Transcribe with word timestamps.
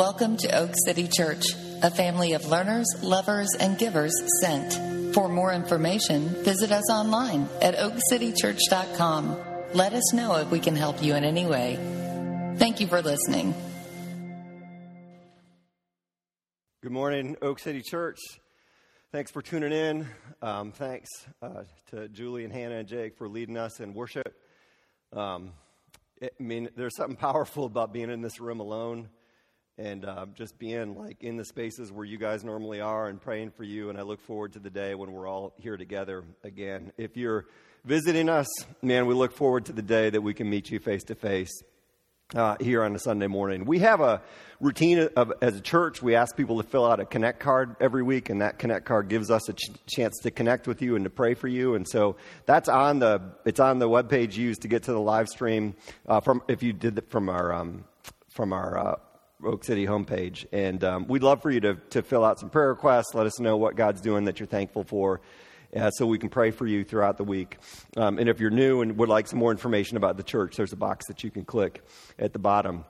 Welcome 0.00 0.38
to 0.38 0.58
Oak 0.58 0.70
City 0.86 1.06
Church, 1.08 1.44
a 1.82 1.90
family 1.90 2.32
of 2.32 2.46
learners, 2.46 2.86
lovers, 3.02 3.50
and 3.60 3.76
givers 3.76 4.14
sent. 4.40 5.12
For 5.12 5.28
more 5.28 5.52
information, 5.52 6.26
visit 6.42 6.72
us 6.72 6.90
online 6.90 7.46
at 7.60 7.76
oakcitychurch.com. 7.76 9.36
Let 9.74 9.92
us 9.92 10.14
know 10.14 10.36
if 10.36 10.50
we 10.50 10.58
can 10.58 10.74
help 10.74 11.02
you 11.02 11.14
in 11.16 11.24
any 11.24 11.44
way. 11.44 11.76
Thank 12.56 12.80
you 12.80 12.86
for 12.86 13.02
listening. 13.02 13.54
Good 16.82 16.92
morning, 16.92 17.36
Oak 17.42 17.58
City 17.58 17.82
Church. 17.82 18.20
Thanks 19.12 19.30
for 19.30 19.42
tuning 19.42 19.72
in. 19.72 20.06
Um, 20.40 20.72
thanks 20.72 21.10
uh, 21.42 21.64
to 21.90 22.08
Julie 22.08 22.44
and 22.44 22.52
Hannah 22.54 22.76
and 22.76 22.88
Jake 22.88 23.18
for 23.18 23.28
leading 23.28 23.58
us 23.58 23.80
in 23.80 23.92
worship. 23.92 24.34
Um, 25.12 25.52
it, 26.22 26.32
I 26.40 26.42
mean, 26.42 26.70
there's 26.74 26.96
something 26.96 27.16
powerful 27.16 27.66
about 27.66 27.92
being 27.92 28.08
in 28.08 28.22
this 28.22 28.40
room 28.40 28.60
alone 28.60 29.10
and 29.80 30.04
uh, 30.04 30.26
just 30.34 30.58
being 30.58 30.94
like 30.94 31.22
in 31.22 31.36
the 31.36 31.44
spaces 31.44 31.90
where 31.90 32.04
you 32.04 32.18
guys 32.18 32.44
normally 32.44 32.80
are 32.80 33.08
and 33.08 33.20
praying 33.20 33.50
for 33.50 33.64
you. 33.64 33.88
And 33.88 33.98
I 33.98 34.02
look 34.02 34.20
forward 34.20 34.52
to 34.52 34.58
the 34.58 34.68
day 34.68 34.94
when 34.94 35.10
we're 35.10 35.26
all 35.26 35.54
here 35.56 35.76
together 35.76 36.24
again. 36.44 36.92
If 36.98 37.16
you're 37.16 37.46
visiting 37.84 38.28
us, 38.28 38.46
man, 38.82 39.06
we 39.06 39.14
look 39.14 39.32
forward 39.32 39.64
to 39.66 39.72
the 39.72 39.82
day 39.82 40.10
that 40.10 40.20
we 40.20 40.34
can 40.34 40.50
meet 40.50 40.70
you 40.70 40.78
face 40.78 41.04
to 41.04 41.14
face. 41.14 41.62
Uh, 42.32 42.54
here 42.60 42.84
on 42.84 42.94
a 42.94 42.98
Sunday 43.00 43.26
morning. 43.26 43.64
We 43.64 43.80
have 43.80 44.00
a 44.00 44.22
routine 44.60 45.08
of, 45.16 45.32
as 45.42 45.56
a 45.56 45.60
church. 45.60 46.00
We 46.00 46.14
ask 46.14 46.36
people 46.36 46.62
to 46.62 46.68
fill 46.68 46.86
out 46.86 47.00
a 47.00 47.04
connect 47.04 47.40
card 47.40 47.74
every 47.80 48.04
week, 48.04 48.30
and 48.30 48.40
that 48.40 48.56
connect 48.56 48.84
card 48.84 49.08
gives 49.08 49.32
us 49.32 49.48
a 49.48 49.52
ch- 49.52 49.72
chance 49.88 50.16
to 50.22 50.30
connect 50.30 50.68
with 50.68 50.80
you 50.80 50.94
and 50.94 51.02
to 51.02 51.10
pray 51.10 51.34
for 51.34 51.48
you. 51.48 51.74
And 51.74 51.88
so 51.88 52.14
that's 52.46 52.68
on 52.68 53.00
the 53.00 53.20
it's 53.44 53.58
on 53.58 53.80
the 53.80 53.88
webpage 53.88 54.36
used 54.36 54.62
to 54.62 54.68
get 54.68 54.84
to 54.84 54.92
the 54.92 55.00
live 55.00 55.26
stream 55.26 55.74
uh, 56.06 56.20
from 56.20 56.40
if 56.46 56.62
you 56.62 56.72
did 56.72 56.96
it 56.98 57.10
from 57.10 57.28
our 57.28 57.52
um, 57.52 57.82
from 58.28 58.52
our 58.52 58.78
uh, 58.78 58.94
Oak 59.44 59.64
City 59.64 59.86
homepage. 59.86 60.46
And 60.52 60.82
um, 60.84 61.06
we'd 61.06 61.22
love 61.22 61.42
for 61.42 61.50
you 61.50 61.60
to, 61.60 61.74
to 61.90 62.02
fill 62.02 62.24
out 62.24 62.38
some 62.38 62.50
prayer 62.50 62.68
requests. 62.68 63.14
Let 63.14 63.26
us 63.26 63.40
know 63.40 63.56
what 63.56 63.76
God's 63.76 64.00
doing 64.00 64.24
that 64.24 64.40
you're 64.40 64.46
thankful 64.46 64.84
for. 64.84 65.20
Uh, 65.74 65.90
so 65.90 66.06
we 66.06 66.18
can 66.18 66.28
pray 66.28 66.50
for 66.50 66.66
you 66.66 66.82
throughout 66.82 67.16
the 67.16 67.24
week. 67.24 67.58
Um, 67.96 68.18
and 68.18 68.28
if 68.28 68.40
you're 68.40 68.50
new 68.50 68.82
and 68.82 68.98
would 68.98 69.08
like 69.08 69.28
some 69.28 69.38
more 69.38 69.52
information 69.52 69.96
about 69.96 70.16
the 70.16 70.22
church, 70.22 70.56
there's 70.56 70.72
a 70.72 70.76
box 70.76 71.06
that 71.06 71.22
you 71.22 71.30
can 71.30 71.44
click 71.44 71.84
at 72.18 72.32
the 72.32 72.40
bottom. 72.40 72.84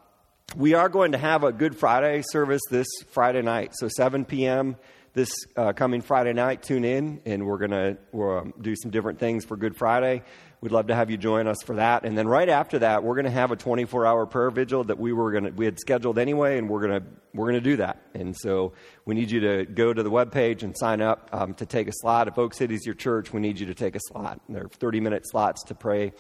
We 0.57 0.75
are 0.75 0.89
going 0.89 1.13
to 1.13 1.19
have 1.19 1.45
a 1.45 1.53
Good 1.53 1.77
Friday 1.77 2.23
service 2.23 2.63
this 2.71 2.89
Friday 3.13 3.41
night, 3.41 3.73
so 3.77 3.87
7 3.87 4.25
p.m. 4.25 4.75
this 5.15 5.33
uh, 5.57 5.73
coming 5.75 6.01
Friday 6.01 6.33
night. 6.33 6.65
Tune 6.65 6.85
in, 6.85 7.21
and 7.25 7.47
we're 7.47 7.59
going 7.59 7.71
to 7.71 7.97
um, 8.21 8.53
do 8.61 8.75
some 8.75 8.91
different 8.91 9.21
things 9.21 9.45
for 9.45 9.57
Good 9.57 9.77
Friday. 9.77 10.25
We'd 10.61 10.73
love 10.73 10.89
to 10.89 10.95
have 10.97 11.09
you 11.09 11.17
join 11.17 11.47
us 11.47 11.59
for 11.65 11.77
that. 11.77 12.05
And 12.05 12.19
then 12.19 12.27
right 12.27 12.49
after 12.49 12.81
that, 12.81 13.05
we're 13.05 13.15
going 13.15 13.27
to 13.27 13.31
have 13.31 13.53
a 13.53 13.57
24-hour 13.57 14.27
prayer 14.27 14.51
vigil 14.51 14.83
that 14.85 14.99
we 14.99 15.13
were 15.13 15.31
going 15.31 15.45
to 15.45 15.51
we 15.51 15.67
had 15.67 15.79
scheduled 15.79 16.19
anyway, 16.19 16.59
and 16.59 16.69
we're 16.69 16.85
going 16.85 17.01
to 17.01 17.07
we're 17.33 17.47
going 17.47 17.63
to 17.63 17.71
do 17.71 17.77
that. 17.77 18.03
And 18.15 18.37
so 18.37 18.73
we 19.05 19.15
need 19.15 19.31
you 19.31 19.41
to 19.41 19.65
go 19.67 19.93
to 19.93 20.03
the 20.03 20.11
webpage 20.11 20.65
and 20.65 20.77
sign 20.77 21.01
up 21.01 21.29
um, 21.33 21.55
to 21.55 21.65
take 21.65 21.87
a 21.87 21.93
slot. 21.93 22.27
If 22.27 22.39
Oak 22.39 22.55
City 22.55 22.75
is 22.75 22.85
your 22.85 22.97
church, 22.97 23.33
we 23.33 23.41
need 23.41 23.61
you 23.61 23.67
to 23.67 23.75
take 23.75 23.95
a 23.95 24.01
slot. 24.09 24.41
There 24.49 24.65
are 24.65 24.69
30-minute 24.69 25.29
slots 25.31 25.63
to 25.67 25.77
pray. 25.77 26.13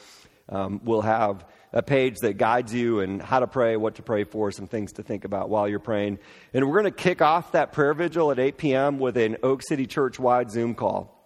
Um, 0.48 0.81
we'll 0.84 1.03
have 1.03 1.44
a 1.73 1.83
page 1.83 2.19
that 2.19 2.37
guides 2.37 2.75
you 2.75 3.01
and 3.01 3.23
how 3.23 3.41
to 3.41 3.47
pray, 3.47 3.77
what 3.77 3.95
to 3.97 4.03
pray 4.03 4.25
for, 4.25 4.51
some 4.51 4.67
things 4.67 4.93
to 4.93 5.03
think 5.03 5.25
about 5.25 5.49
while 5.49 5.69
you're 5.69 5.79
praying. 5.79 6.19
And 6.53 6.67
we're 6.67 6.81
going 6.81 6.93
to 6.93 7.03
kick 7.03 7.23
off 7.23 7.53
that 7.53 7.73
prayer 7.73 7.95
vigil 7.95 8.31
at 8.31 8.39
8 8.39 8.57
p.m. 8.57 8.99
with 8.99 9.17
an 9.17 9.37
Oak 9.43 9.62
City 9.62 9.87
church 9.87 10.19
wide 10.19 10.51
Zoom 10.51 10.75
call. 10.75 11.17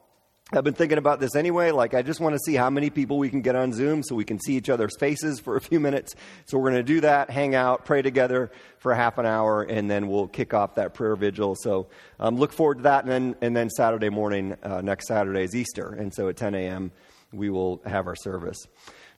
I've 0.52 0.62
been 0.62 0.74
thinking 0.74 0.98
about 0.98 1.20
this 1.20 1.34
anyway. 1.34 1.70
Like, 1.70 1.94
I 1.94 2.02
just 2.02 2.20
want 2.20 2.34
to 2.34 2.38
see 2.38 2.54
how 2.54 2.68
many 2.68 2.90
people 2.90 3.18
we 3.18 3.30
can 3.30 3.40
get 3.40 3.56
on 3.56 3.72
Zoom 3.72 4.02
so 4.02 4.14
we 4.14 4.26
can 4.26 4.38
see 4.38 4.56
each 4.56 4.68
other's 4.68 4.94
faces 4.98 5.40
for 5.40 5.56
a 5.56 5.60
few 5.60 5.80
minutes. 5.80 6.14
So, 6.44 6.58
we're 6.58 6.70
going 6.70 6.84
to 6.84 6.92
do 6.92 7.00
that, 7.00 7.30
hang 7.30 7.54
out, 7.54 7.86
pray 7.86 8.02
together 8.02 8.52
for 8.78 8.94
half 8.94 9.16
an 9.16 9.24
hour, 9.24 9.62
and 9.62 9.90
then 9.90 10.06
we'll 10.06 10.28
kick 10.28 10.52
off 10.52 10.74
that 10.74 10.92
prayer 10.92 11.16
vigil. 11.16 11.56
So, 11.58 11.88
um, 12.20 12.36
look 12.36 12.52
forward 12.52 12.76
to 12.76 12.82
that. 12.82 13.04
And 13.04 13.10
then, 13.10 13.36
and 13.40 13.56
then 13.56 13.70
Saturday 13.70 14.10
morning, 14.10 14.54
uh, 14.62 14.82
next 14.82 15.08
Saturday 15.08 15.44
is 15.44 15.56
Easter. 15.56 15.88
And 15.88 16.12
so, 16.14 16.28
at 16.28 16.36
10 16.36 16.54
a.m., 16.54 16.92
we 17.32 17.48
will 17.48 17.80
have 17.86 18.06
our 18.06 18.14
service. 18.14 18.66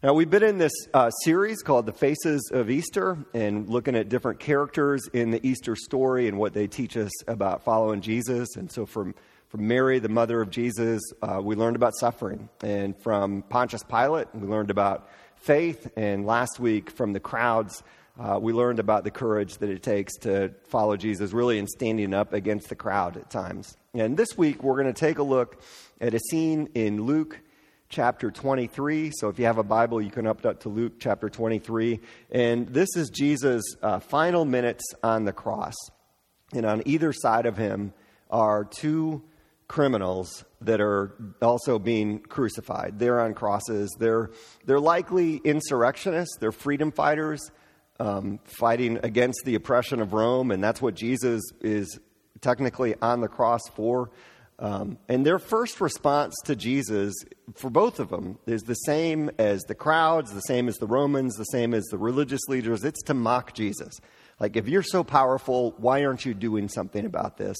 Now, 0.02 0.12
we've 0.12 0.28
been 0.28 0.42
in 0.42 0.58
this 0.58 0.74
uh, 0.92 1.08
series 1.24 1.62
called 1.62 1.86
The 1.86 1.92
Faces 1.92 2.50
of 2.52 2.68
Easter 2.68 3.16
and 3.32 3.66
looking 3.66 3.96
at 3.96 4.10
different 4.10 4.40
characters 4.40 5.08
in 5.14 5.30
the 5.30 5.44
Easter 5.44 5.74
story 5.74 6.28
and 6.28 6.36
what 6.36 6.52
they 6.52 6.66
teach 6.66 6.98
us 6.98 7.10
about 7.26 7.64
following 7.64 8.02
Jesus. 8.02 8.56
And 8.56 8.70
so, 8.70 8.84
from 8.84 9.14
from 9.48 9.68
Mary, 9.68 9.98
the 9.98 10.10
mother 10.10 10.42
of 10.42 10.50
Jesus, 10.50 11.00
uh, 11.22 11.40
we 11.42 11.54
learned 11.54 11.76
about 11.76 11.94
suffering. 11.96 12.50
And 12.62 12.94
from 13.00 13.40
Pontius 13.42 13.84
Pilate, 13.84 14.26
we 14.34 14.46
learned 14.46 14.70
about 14.70 15.08
faith. 15.36 15.90
And 15.96 16.26
last 16.26 16.60
week, 16.60 16.90
from 16.90 17.14
the 17.14 17.20
crowds, 17.20 17.82
uh, 18.20 18.38
we 18.38 18.52
learned 18.52 18.80
about 18.80 19.04
the 19.04 19.10
courage 19.10 19.56
that 19.58 19.70
it 19.70 19.82
takes 19.82 20.14
to 20.18 20.52
follow 20.64 20.98
Jesus, 20.98 21.32
really 21.32 21.58
in 21.58 21.66
standing 21.66 22.12
up 22.12 22.34
against 22.34 22.68
the 22.68 22.74
crowd 22.74 23.16
at 23.16 23.30
times. 23.30 23.78
And 23.94 24.14
this 24.16 24.36
week, 24.36 24.62
we're 24.62 24.82
going 24.82 24.92
to 24.92 25.00
take 25.00 25.16
a 25.16 25.22
look 25.22 25.62
at 26.02 26.12
a 26.12 26.18
scene 26.18 26.68
in 26.74 27.04
Luke 27.04 27.40
chapter 27.88 28.30
23. 28.30 29.12
So 29.14 29.28
if 29.28 29.38
you 29.38 29.46
have 29.46 29.58
a 29.58 29.62
Bible, 29.62 30.00
you 30.00 30.10
can 30.10 30.26
up 30.26 30.42
to 30.60 30.68
Luke 30.68 30.94
chapter 30.98 31.28
23. 31.28 32.00
And 32.30 32.68
this 32.68 32.88
is 32.96 33.10
Jesus' 33.10 33.62
uh, 33.82 34.00
final 34.00 34.44
minutes 34.44 34.84
on 35.02 35.24
the 35.24 35.32
cross. 35.32 35.74
And 36.52 36.66
on 36.66 36.82
either 36.86 37.12
side 37.12 37.46
of 37.46 37.56
him 37.56 37.92
are 38.30 38.64
two 38.64 39.22
criminals 39.68 40.44
that 40.60 40.80
are 40.80 41.12
also 41.42 41.78
being 41.78 42.20
crucified. 42.20 42.98
They're 42.98 43.20
on 43.20 43.34
crosses. 43.34 43.94
They're, 43.98 44.30
they're 44.64 44.80
likely 44.80 45.36
insurrectionists, 45.38 46.36
they're 46.38 46.52
freedom 46.52 46.92
fighters 46.92 47.50
um, 47.98 48.40
fighting 48.44 48.98
against 49.02 49.42
the 49.44 49.54
oppression 49.54 50.00
of 50.00 50.12
Rome, 50.12 50.50
and 50.50 50.62
that's 50.62 50.82
what 50.82 50.94
Jesus 50.94 51.42
is 51.60 51.98
technically 52.40 52.94
on 53.00 53.20
the 53.20 53.28
cross 53.28 53.62
for. 53.74 54.10
Um, 54.58 54.98
and 55.08 55.24
their 55.24 55.38
first 55.38 55.80
response 55.80 56.34
to 56.46 56.56
Jesus, 56.56 57.14
for 57.54 57.68
both 57.68 58.00
of 58.00 58.08
them, 58.08 58.38
is 58.46 58.62
the 58.62 58.74
same 58.74 59.30
as 59.38 59.62
the 59.62 59.74
crowds, 59.74 60.32
the 60.32 60.40
same 60.40 60.68
as 60.68 60.76
the 60.76 60.86
Romans, 60.86 61.34
the 61.36 61.44
same 61.44 61.74
as 61.74 61.84
the 61.84 61.98
religious 61.98 62.40
leaders. 62.48 62.82
It's 62.82 63.02
to 63.04 63.14
mock 63.14 63.52
Jesus. 63.52 64.00
Like, 64.40 64.56
if 64.56 64.66
you're 64.68 64.82
so 64.82 65.04
powerful, 65.04 65.74
why 65.78 66.04
aren't 66.04 66.24
you 66.24 66.32
doing 66.32 66.68
something 66.68 67.04
about 67.04 67.36
this? 67.36 67.56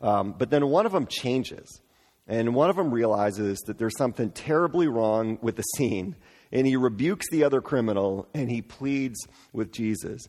Um, 0.00 0.34
but 0.36 0.50
then 0.50 0.66
one 0.68 0.86
of 0.86 0.92
them 0.92 1.06
changes. 1.06 1.80
And 2.26 2.54
one 2.54 2.70
of 2.70 2.76
them 2.76 2.92
realizes 2.92 3.58
that 3.66 3.78
there's 3.78 3.96
something 3.98 4.30
terribly 4.30 4.86
wrong 4.86 5.38
with 5.42 5.56
the 5.56 5.62
scene. 5.62 6.14
And 6.52 6.64
he 6.64 6.76
rebukes 6.76 7.28
the 7.30 7.42
other 7.42 7.60
criminal 7.60 8.28
and 8.34 8.48
he 8.48 8.62
pleads 8.62 9.18
with 9.52 9.72
Jesus. 9.72 10.22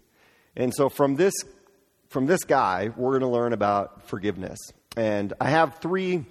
And 0.56 0.74
so 0.74 0.90
from 0.90 1.16
this, 1.16 1.34
from 2.10 2.26
this 2.26 2.44
guy, 2.44 2.90
we're 2.96 3.20
going 3.20 3.22
to 3.22 3.28
learn 3.28 3.54
about 3.54 4.08
forgiveness. 4.08 4.58
And 4.98 5.34
I 5.40 5.50
have 5.50 5.78
three, 5.80 6.26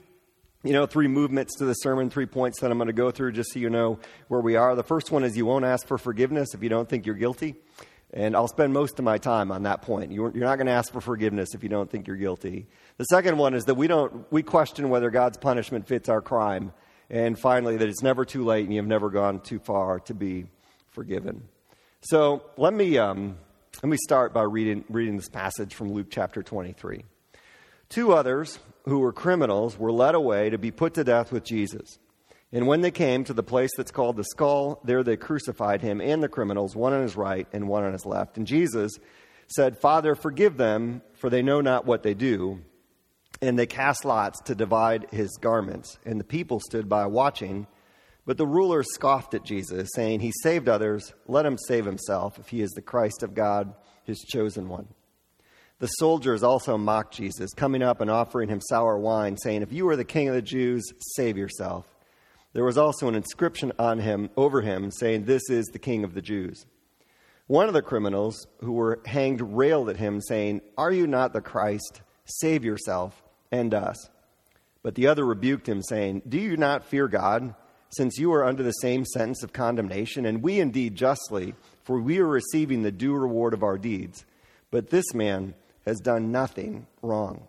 you 0.62 0.72
know, 0.72 0.86
three 0.86 1.08
movements 1.08 1.56
to 1.58 1.64
the 1.64 1.74
sermon, 1.74 2.10
three 2.10 2.26
points 2.26 2.60
that 2.60 2.70
I'm 2.70 2.78
going 2.78 2.88
to 2.88 2.92
go 2.92 3.10
through 3.10 3.32
just 3.32 3.52
so 3.52 3.58
you 3.58 3.70
know 3.70 3.98
where 4.28 4.40
we 4.40 4.56
are. 4.56 4.74
The 4.74 4.82
first 4.82 5.10
one 5.10 5.24
is 5.24 5.36
you 5.36 5.46
won't 5.46 5.64
ask 5.64 5.86
for 5.86 5.96
forgiveness 5.96 6.54
if 6.54 6.62
you 6.62 6.68
don't 6.68 6.88
think 6.88 7.06
you're 7.06 7.14
guilty. 7.14 7.54
And 8.12 8.34
I'll 8.34 8.48
spend 8.48 8.72
most 8.72 8.98
of 8.98 9.04
my 9.04 9.18
time 9.18 9.52
on 9.52 9.62
that 9.62 9.82
point. 9.82 10.12
You're, 10.12 10.32
not 10.32 10.56
going 10.56 10.66
to 10.66 10.72
ask 10.72 10.92
for 10.92 11.00
forgiveness 11.00 11.54
if 11.54 11.62
you 11.62 11.68
don't 11.68 11.88
think 11.88 12.06
you're 12.06 12.16
guilty. 12.16 12.66
The 12.98 13.04
second 13.04 13.38
one 13.38 13.54
is 13.54 13.64
that 13.64 13.76
we 13.76 13.86
don't 13.86 14.30
we 14.32 14.42
question 14.42 14.88
whether 14.90 15.10
God's 15.10 15.38
punishment 15.38 15.86
fits 15.86 16.08
our 16.08 16.20
crime. 16.20 16.72
And 17.08 17.38
finally, 17.38 17.76
that 17.76 17.88
it's 17.88 18.02
never 18.02 18.24
too 18.24 18.44
late 18.44 18.64
and 18.64 18.74
you've 18.74 18.86
never 18.86 19.10
gone 19.10 19.40
too 19.40 19.58
far 19.58 20.00
to 20.00 20.14
be 20.14 20.46
forgiven. 20.90 21.48
So 22.02 22.42
let 22.56 22.72
me 22.74 22.98
um, 22.98 23.36
let 23.82 23.88
me 23.88 23.96
start 23.96 24.32
by 24.32 24.42
reading 24.42 24.84
reading 24.88 25.16
this 25.16 25.28
passage 25.28 25.74
from 25.74 25.92
Luke 25.92 26.08
chapter 26.10 26.42
23. 26.42 27.04
Two 27.90 28.12
others 28.12 28.60
who 28.84 29.00
were 29.00 29.12
criminals 29.12 29.76
were 29.76 29.90
led 29.90 30.14
away 30.14 30.50
to 30.50 30.58
be 30.58 30.70
put 30.70 30.94
to 30.94 31.04
death 31.04 31.32
with 31.32 31.44
Jesus. 31.44 31.98
And 32.52 32.66
when 32.66 32.80
they 32.80 32.92
came 32.92 33.24
to 33.24 33.32
the 33.32 33.42
place 33.42 33.70
that's 33.76 33.90
called 33.90 34.16
the 34.16 34.24
skull, 34.24 34.80
there 34.84 35.02
they 35.02 35.16
crucified 35.16 35.82
him 35.82 36.00
and 36.00 36.22
the 36.22 36.28
criminals, 36.28 36.74
one 36.74 36.92
on 36.92 37.02
his 37.02 37.16
right 37.16 37.48
and 37.52 37.68
one 37.68 37.84
on 37.84 37.92
his 37.92 38.06
left. 38.06 38.36
And 38.36 38.46
Jesus 38.46 38.92
said, 39.48 39.78
Father, 39.78 40.14
forgive 40.14 40.56
them, 40.56 41.02
for 41.14 41.28
they 41.30 41.42
know 41.42 41.60
not 41.60 41.84
what 41.84 42.04
they 42.04 42.14
do. 42.14 42.60
And 43.42 43.58
they 43.58 43.66
cast 43.66 44.04
lots 44.04 44.40
to 44.42 44.54
divide 44.54 45.06
his 45.10 45.36
garments. 45.40 45.98
And 46.04 46.20
the 46.20 46.24
people 46.24 46.60
stood 46.60 46.88
by 46.88 47.06
watching. 47.06 47.66
But 48.24 48.36
the 48.36 48.46
rulers 48.46 48.86
scoffed 48.94 49.34
at 49.34 49.44
Jesus, 49.44 49.88
saying, 49.94 50.20
He 50.20 50.32
saved 50.42 50.68
others. 50.68 51.12
Let 51.26 51.46
him 51.46 51.56
save 51.66 51.86
himself, 51.86 52.38
if 52.38 52.48
he 52.48 52.60
is 52.60 52.70
the 52.70 52.82
Christ 52.82 53.22
of 53.22 53.34
God, 53.34 53.74
his 54.04 54.20
chosen 54.20 54.68
one. 54.68 54.88
The 55.80 55.86
soldiers 55.86 56.42
also 56.42 56.76
mocked 56.76 57.14
Jesus, 57.14 57.54
coming 57.54 57.82
up 57.82 58.02
and 58.02 58.10
offering 58.10 58.50
him 58.50 58.60
sour 58.60 58.98
wine, 58.98 59.38
saying, 59.38 59.62
If 59.62 59.72
you 59.72 59.88
are 59.88 59.96
the 59.96 60.04
king 60.04 60.28
of 60.28 60.34
the 60.34 60.42
Jews, 60.42 60.84
save 61.16 61.38
yourself. 61.38 61.86
There 62.52 62.64
was 62.64 62.76
also 62.76 63.08
an 63.08 63.14
inscription 63.14 63.72
on 63.78 63.98
him, 63.98 64.28
over 64.36 64.60
him, 64.60 64.90
saying, 64.90 65.24
This 65.24 65.48
is 65.48 65.66
the 65.66 65.78
King 65.78 66.04
of 66.04 66.12
the 66.12 66.20
Jews. 66.20 66.66
One 67.46 67.66
of 67.66 67.72
the 67.74 67.80
criminals 67.80 68.46
who 68.60 68.72
were 68.72 69.00
hanged 69.06 69.40
railed 69.40 69.88
at 69.88 69.96
him, 69.96 70.20
saying, 70.20 70.60
Are 70.76 70.92
you 70.92 71.06
not 71.06 71.32
the 71.32 71.40
Christ? 71.40 72.02
Save 72.26 72.62
yourself 72.62 73.22
and 73.50 73.72
us. 73.72 73.96
But 74.82 74.96
the 74.96 75.06
other 75.06 75.24
rebuked 75.24 75.66
him, 75.66 75.82
saying, 75.82 76.22
Do 76.28 76.38
you 76.38 76.58
not 76.58 76.84
fear 76.84 77.08
God, 77.08 77.54
since 77.88 78.18
you 78.18 78.34
are 78.34 78.44
under 78.44 78.62
the 78.62 78.72
same 78.72 79.06
sentence 79.06 79.42
of 79.42 79.54
condemnation? 79.54 80.26
And 80.26 80.42
we 80.42 80.60
indeed 80.60 80.94
justly, 80.94 81.54
for 81.84 81.98
we 81.98 82.18
are 82.18 82.26
receiving 82.26 82.82
the 82.82 82.92
due 82.92 83.14
reward 83.14 83.54
of 83.54 83.62
our 83.62 83.78
deeds. 83.78 84.26
but 84.70 84.90
this 84.90 85.14
man 85.14 85.54
has 85.90 86.00
done 86.00 86.30
nothing 86.30 86.86
wrong. 87.02 87.48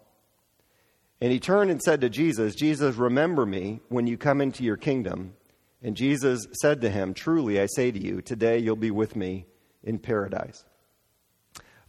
And 1.21 1.31
he 1.31 1.39
turned 1.39 1.69
and 1.69 1.79
said 1.79 2.01
to 2.01 2.09
Jesus, 2.09 2.55
Jesus, 2.55 2.95
remember 2.95 3.45
me 3.45 3.79
when 3.89 4.07
you 4.07 4.17
come 4.17 4.41
into 4.41 4.63
your 4.63 4.77
kingdom. 4.77 5.35
And 5.83 5.95
Jesus 5.95 6.47
said 6.59 6.81
to 6.81 6.89
him, 6.89 7.13
Truly, 7.13 7.61
I 7.61 7.67
say 7.67 7.91
to 7.91 7.99
you, 7.99 8.21
today 8.21 8.57
you'll 8.57 8.75
be 8.75 8.89
with 8.89 9.15
me 9.15 9.45
in 9.83 9.99
paradise. 9.99 10.65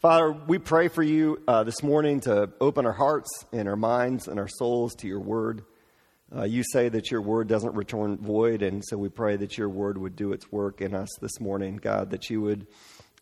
Father, 0.00 0.32
we 0.32 0.58
pray 0.58 0.88
for 0.88 1.02
you 1.02 1.40
uh, 1.48 1.64
this 1.64 1.82
morning 1.82 2.20
to 2.20 2.50
open 2.60 2.84
our 2.84 2.92
hearts 2.92 3.30
and 3.50 3.66
our 3.66 3.76
minds 3.76 4.28
and 4.28 4.38
our 4.38 4.48
souls 4.48 4.94
to 4.96 5.06
your 5.06 5.20
word. 5.20 5.64
Uh, 6.34 6.44
you 6.44 6.62
say 6.64 6.90
that 6.90 7.10
your 7.10 7.22
word 7.22 7.48
doesn't 7.48 7.74
return 7.74 8.18
void, 8.18 8.60
and 8.60 8.82
so 8.84 8.98
we 8.98 9.08
pray 9.08 9.36
that 9.36 9.56
your 9.56 9.70
word 9.70 9.96
would 9.96 10.16
do 10.16 10.32
its 10.32 10.52
work 10.52 10.82
in 10.82 10.94
us 10.94 11.08
this 11.22 11.40
morning, 11.40 11.76
God, 11.76 12.10
that 12.10 12.28
you 12.28 12.42
would 12.42 12.66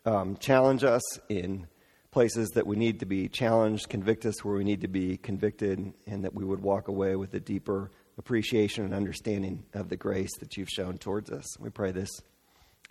um, 0.05 0.37
challenge 0.39 0.83
us 0.83 1.03
in 1.29 1.69
places 2.11 2.51
that 2.51 2.67
we 2.67 2.77
need 2.77 3.01
to 3.01 3.07
be 3.07 3.29
challenged, 3.29 3.89
convict 3.89 4.27
us 4.27 4.45
where 4.45 4.57
we 4.57 4.65
need 4.65 4.81
to 4.81 4.89
be 4.89 5.17
convicted, 5.17 5.93
and 6.07 6.25
that 6.25 6.35
we 6.35 6.45
would 6.45 6.61
walk 6.61 6.89
away 6.89 7.17
with 7.17 7.33
a 7.35 7.41
deeper 7.41 7.91
appreciation 8.19 8.85
and 8.85 8.93
understanding 8.93 9.65
of 9.75 9.89
the 9.89 9.97
grace 9.97 10.31
that 10.41 10.57
you've 10.57 10.69
shown 10.69 10.99
towards 10.99 11.31
us. 11.31 11.59
We 11.59 11.71
pray 11.71 11.93
this 11.93 12.11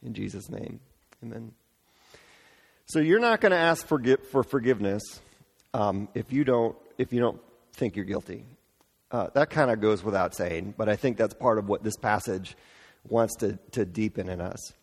in 0.04 0.14
Jesus' 0.14 0.50
name. 0.50 0.80
Amen. 1.24 1.52
So 2.86 3.00
you're 3.00 3.20
not 3.20 3.42
going 3.42 3.52
to 3.52 3.58
ask 3.58 3.86
for, 3.86 4.02
for 4.32 4.44
forgiveness 4.44 5.04
um, 5.74 6.08
if 6.16 6.34
you 6.34 6.44
don't 6.44 6.76
if 6.98 7.14
you 7.14 7.20
don't 7.20 7.40
think 7.74 7.96
you're 7.96 8.06
guilty. 8.06 8.46
Uh, 9.12 9.28
that 9.34 9.50
kind 9.50 9.72
of 9.72 9.80
goes 9.80 10.04
without 10.04 10.36
saying, 10.36 10.74
but 10.78 10.90
I 10.90 10.96
think 10.96 11.18
that's 11.18 11.34
part 11.34 11.58
of 11.58 11.68
what 11.68 11.84
this 11.84 11.96
passage 11.96 12.56
wants 13.08 13.36
to, 13.38 13.58
to 13.72 13.86
deepen 13.86 14.30
in 14.30 14.42
us. 14.42 14.74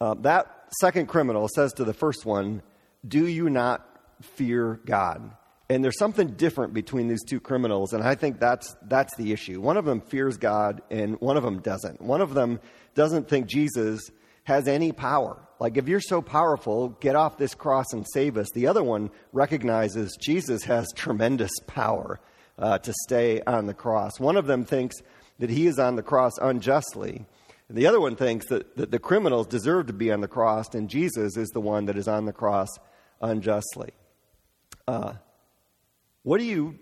Uh, 0.00 0.14
that 0.20 0.68
second 0.80 1.06
criminal 1.06 1.48
says 1.54 1.72
to 1.74 1.84
the 1.84 1.92
first 1.92 2.24
one, 2.24 2.62
do 3.06 3.26
you 3.26 3.50
not 3.50 3.86
fear 4.20 4.80
God? 4.84 5.36
And 5.70 5.82
there's 5.82 5.98
something 5.98 6.28
different 6.28 6.74
between 6.74 7.08
these 7.08 7.24
two 7.24 7.40
criminals, 7.40 7.94
and 7.94 8.02
I 8.02 8.14
think 8.14 8.38
that's, 8.38 8.76
that's 8.82 9.16
the 9.16 9.32
issue. 9.32 9.60
One 9.60 9.76
of 9.76 9.86
them 9.86 10.00
fears 10.00 10.36
God, 10.36 10.82
and 10.90 11.18
one 11.20 11.36
of 11.36 11.42
them 11.42 11.60
doesn't. 11.60 12.02
One 12.02 12.20
of 12.20 12.34
them 12.34 12.60
doesn't 12.94 13.28
think 13.28 13.46
Jesus 13.46 14.10
has 14.44 14.68
any 14.68 14.92
power. 14.92 15.40
Like, 15.58 15.78
if 15.78 15.88
you're 15.88 16.00
so 16.00 16.20
powerful, 16.20 16.90
get 17.00 17.16
off 17.16 17.38
this 17.38 17.54
cross 17.54 17.92
and 17.92 18.06
save 18.12 18.36
us. 18.36 18.50
The 18.54 18.66
other 18.66 18.84
one 18.84 19.10
recognizes 19.32 20.16
Jesus 20.20 20.64
has 20.64 20.86
tremendous 20.94 21.52
power 21.66 22.20
uh, 22.58 22.78
to 22.78 22.92
stay 23.04 23.40
on 23.46 23.66
the 23.66 23.74
cross. 23.74 24.20
One 24.20 24.36
of 24.36 24.46
them 24.46 24.64
thinks 24.66 24.96
that 25.38 25.50
he 25.50 25.66
is 25.66 25.78
on 25.78 25.96
the 25.96 26.02
cross 26.02 26.32
unjustly. 26.40 27.24
And 27.68 27.78
the 27.78 27.86
other 27.86 28.00
one 28.00 28.16
thinks 28.16 28.46
that, 28.48 28.76
that 28.76 28.90
the 28.90 28.98
criminals 28.98 29.46
deserve 29.46 29.86
to 29.86 29.92
be 29.94 30.12
on 30.12 30.20
the 30.20 30.28
cross, 30.28 30.74
and 30.74 30.90
Jesus 30.90 31.38
is 31.38 31.48
the 31.48 31.60
one 31.60 31.86
that 31.86 31.96
is 31.96 32.06
on 32.06 32.26
the 32.26 32.32
cross 32.32 32.68
unjustly. 33.20 33.90
Uh, 34.86 35.14
what 36.22 36.38
do 36.38 36.44
you 36.44 36.78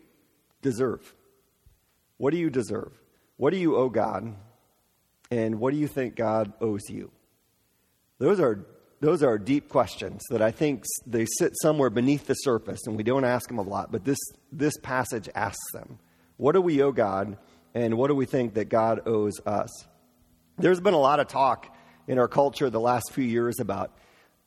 deserve? 0.62 1.14
What 2.16 2.32
do 2.32 2.38
you 2.38 2.50
deserve? 2.50 2.92
What 3.36 3.50
do 3.50 3.56
you 3.58 3.76
owe 3.76 3.88
God? 3.88 4.36
And 5.30 5.58
what 5.58 5.72
do 5.72 5.78
you 5.78 5.88
think 5.88 6.14
God 6.14 6.52
owes 6.60 6.88
you? 6.88 7.10
Those 8.18 8.38
are, 8.38 8.66
those 9.00 9.22
are 9.22 9.38
deep 9.38 9.68
questions 9.68 10.22
that 10.30 10.42
I 10.42 10.50
think 10.52 10.84
they 11.06 11.26
sit 11.38 11.52
somewhere 11.60 11.90
beneath 11.90 12.26
the 12.26 12.34
surface, 12.34 12.86
and 12.86 12.96
we 12.96 13.02
don't 13.02 13.24
ask 13.24 13.48
them 13.48 13.58
a 13.58 13.62
lot, 13.62 13.90
but 13.90 14.04
this, 14.04 14.18
this 14.52 14.74
passage 14.82 15.28
asks 15.34 15.72
them. 15.72 15.98
What 16.36 16.52
do 16.52 16.60
we 16.60 16.82
owe 16.82 16.92
God, 16.92 17.36
and 17.74 17.96
what 17.96 18.08
do 18.08 18.14
we 18.14 18.26
think 18.26 18.54
that 18.54 18.68
God 18.68 19.00
owes 19.06 19.40
us? 19.44 19.70
There's 20.58 20.80
been 20.80 20.94
a 20.94 21.00
lot 21.00 21.18
of 21.18 21.26
talk 21.26 21.74
in 22.06 22.18
our 22.18 22.28
culture 22.28 22.70
the 22.70 22.78
last 22.78 23.10
few 23.12 23.24
years 23.24 23.58
about 23.58 23.90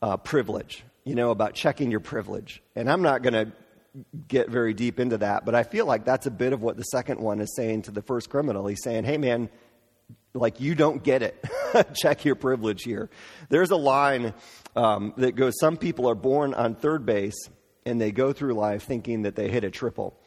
uh, 0.01 0.17
privilege 0.17 0.83
you 1.05 1.15
know, 1.15 1.31
about 1.31 1.53
checking 1.53 1.91
your 1.91 1.99
privilege. 2.01 2.61
And 2.75 2.89
I'm 2.89 3.03
not 3.03 3.21
going 3.21 3.33
to 3.33 3.51
get 4.27 4.49
very 4.49 4.73
deep 4.73 4.99
into 4.99 5.19
that, 5.19 5.45
but 5.45 5.55
I 5.55 5.63
feel 5.63 5.85
like 5.85 6.03
that's 6.03 6.25
a 6.25 6.31
bit 6.31 6.51
of 6.51 6.61
what 6.61 6.75
the 6.75 6.83
second 6.83 7.21
one 7.21 7.39
is 7.39 7.55
saying 7.55 7.83
to 7.83 7.91
the 7.91 8.01
first 8.01 8.29
criminal. 8.29 8.67
He's 8.67 8.83
saying, 8.83 9.05
hey, 9.05 9.17
man, 9.17 9.49
like 10.33 10.59
you 10.59 10.75
don't 10.75 11.03
get 11.03 11.21
it. 11.21 11.43
Check 11.95 12.25
your 12.25 12.35
privilege 12.35 12.83
here. 12.83 13.09
There's 13.49 13.71
a 13.71 13.77
line 13.77 14.33
um, 14.75 15.13
that 15.17 15.35
goes 15.35 15.53
Some 15.59 15.77
people 15.77 16.09
are 16.09 16.15
born 16.15 16.53
on 16.53 16.75
third 16.75 17.05
base 17.05 17.49
and 17.85 18.01
they 18.01 18.11
go 18.11 18.33
through 18.33 18.53
life 18.53 18.83
thinking 18.83 19.21
that 19.21 19.35
they 19.35 19.49
hit 19.49 19.63
a 19.63 19.71
triple. 19.71 20.19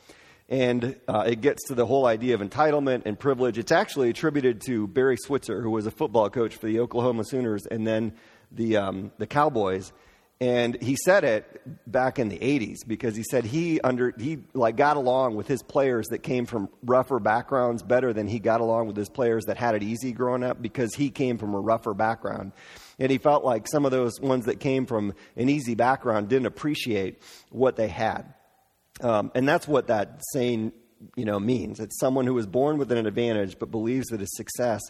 And 0.49 0.97
uh, 1.07 1.25
it 1.27 1.43
gets 1.43 1.69
to 1.69 1.75
the 1.75 1.85
whole 1.85 2.07
idea 2.07 2.35
of 2.35 2.41
entitlement 2.41 3.03
and 3.05 3.19
privilege. 3.19 3.59
It's 3.59 3.73
actually 3.73 4.09
attributed 4.09 4.63
to 4.63 4.87
Barry 4.87 5.17
Switzer, 5.19 5.61
who 5.61 5.71
was 5.71 5.87
a 5.87 5.91
football 5.91 6.31
coach 6.31 6.57
for 6.57 6.67
the 6.67 6.81
Oklahoma 6.81 7.25
Sooners 7.25 7.67
and 7.67 7.87
then 7.87 8.15
the, 8.51 8.79
um, 8.79 9.13
the 9.19 9.27
Cowboys. 9.27 9.93
And 10.41 10.81
he 10.81 10.97
said 11.05 11.25
it 11.25 11.63
back 11.91 12.21
in 12.21 12.29
the 12.29 12.39
80s 12.39 12.87
because 12.87 13.17
he 13.17 13.25
said 13.29 13.45
he 13.45 13.81
under 13.81 14.15
he 14.17 14.39
like 14.55 14.77
got 14.77 14.97
along 14.97 15.35
with 15.35 15.49
his 15.49 15.65
players 15.65 16.07
that 16.09 16.19
came 16.19 16.47
from 16.47 16.69
rougher 16.85 17.19
backgrounds 17.19 17.83
better 17.83 18.13
than 18.13 18.29
he 18.29 18.39
got 18.39 18.61
along 18.61 18.87
with 18.87 18.97
his 18.97 19.09
players 19.09 19.47
that 19.47 19.57
had 19.57 19.75
it 19.75 19.83
easy 19.83 20.13
growing 20.13 20.45
up 20.45 20.63
because 20.63 20.95
he 20.95 21.11
came 21.11 21.39
from 21.39 21.55
a 21.55 21.61
rougher 21.61 21.93
background. 21.93 22.53
And 23.01 23.11
he 23.11 23.19
felt 23.19 23.45
like 23.45 23.67
some 23.67 23.85
of 23.85 23.91
those 23.91 24.21
ones 24.21 24.45
that 24.45 24.61
came 24.61 24.87
from 24.87 25.13
an 25.35 25.49
easy 25.49 25.75
background 25.75 26.29
didn't 26.29 26.47
appreciate 26.47 27.21
what 27.51 27.75
they 27.75 27.89
had. 27.89 28.33
Um, 29.01 29.33
and 29.35 29.49
that's 29.49 29.67
what 29.67 29.89
that 29.89 30.21
saying, 30.33 30.73
you 31.17 31.25
know, 31.25 31.41
means. 31.41 31.81
It's 31.81 31.99
someone 31.99 32.27
who 32.27 32.35
was 32.35 32.47
born 32.47 32.79
with 32.79 32.93
an 32.93 33.07
advantage 33.07 33.59
but 33.59 33.73
believes 33.73 34.07
that 34.09 34.21
his 34.21 34.37
success 34.37 34.83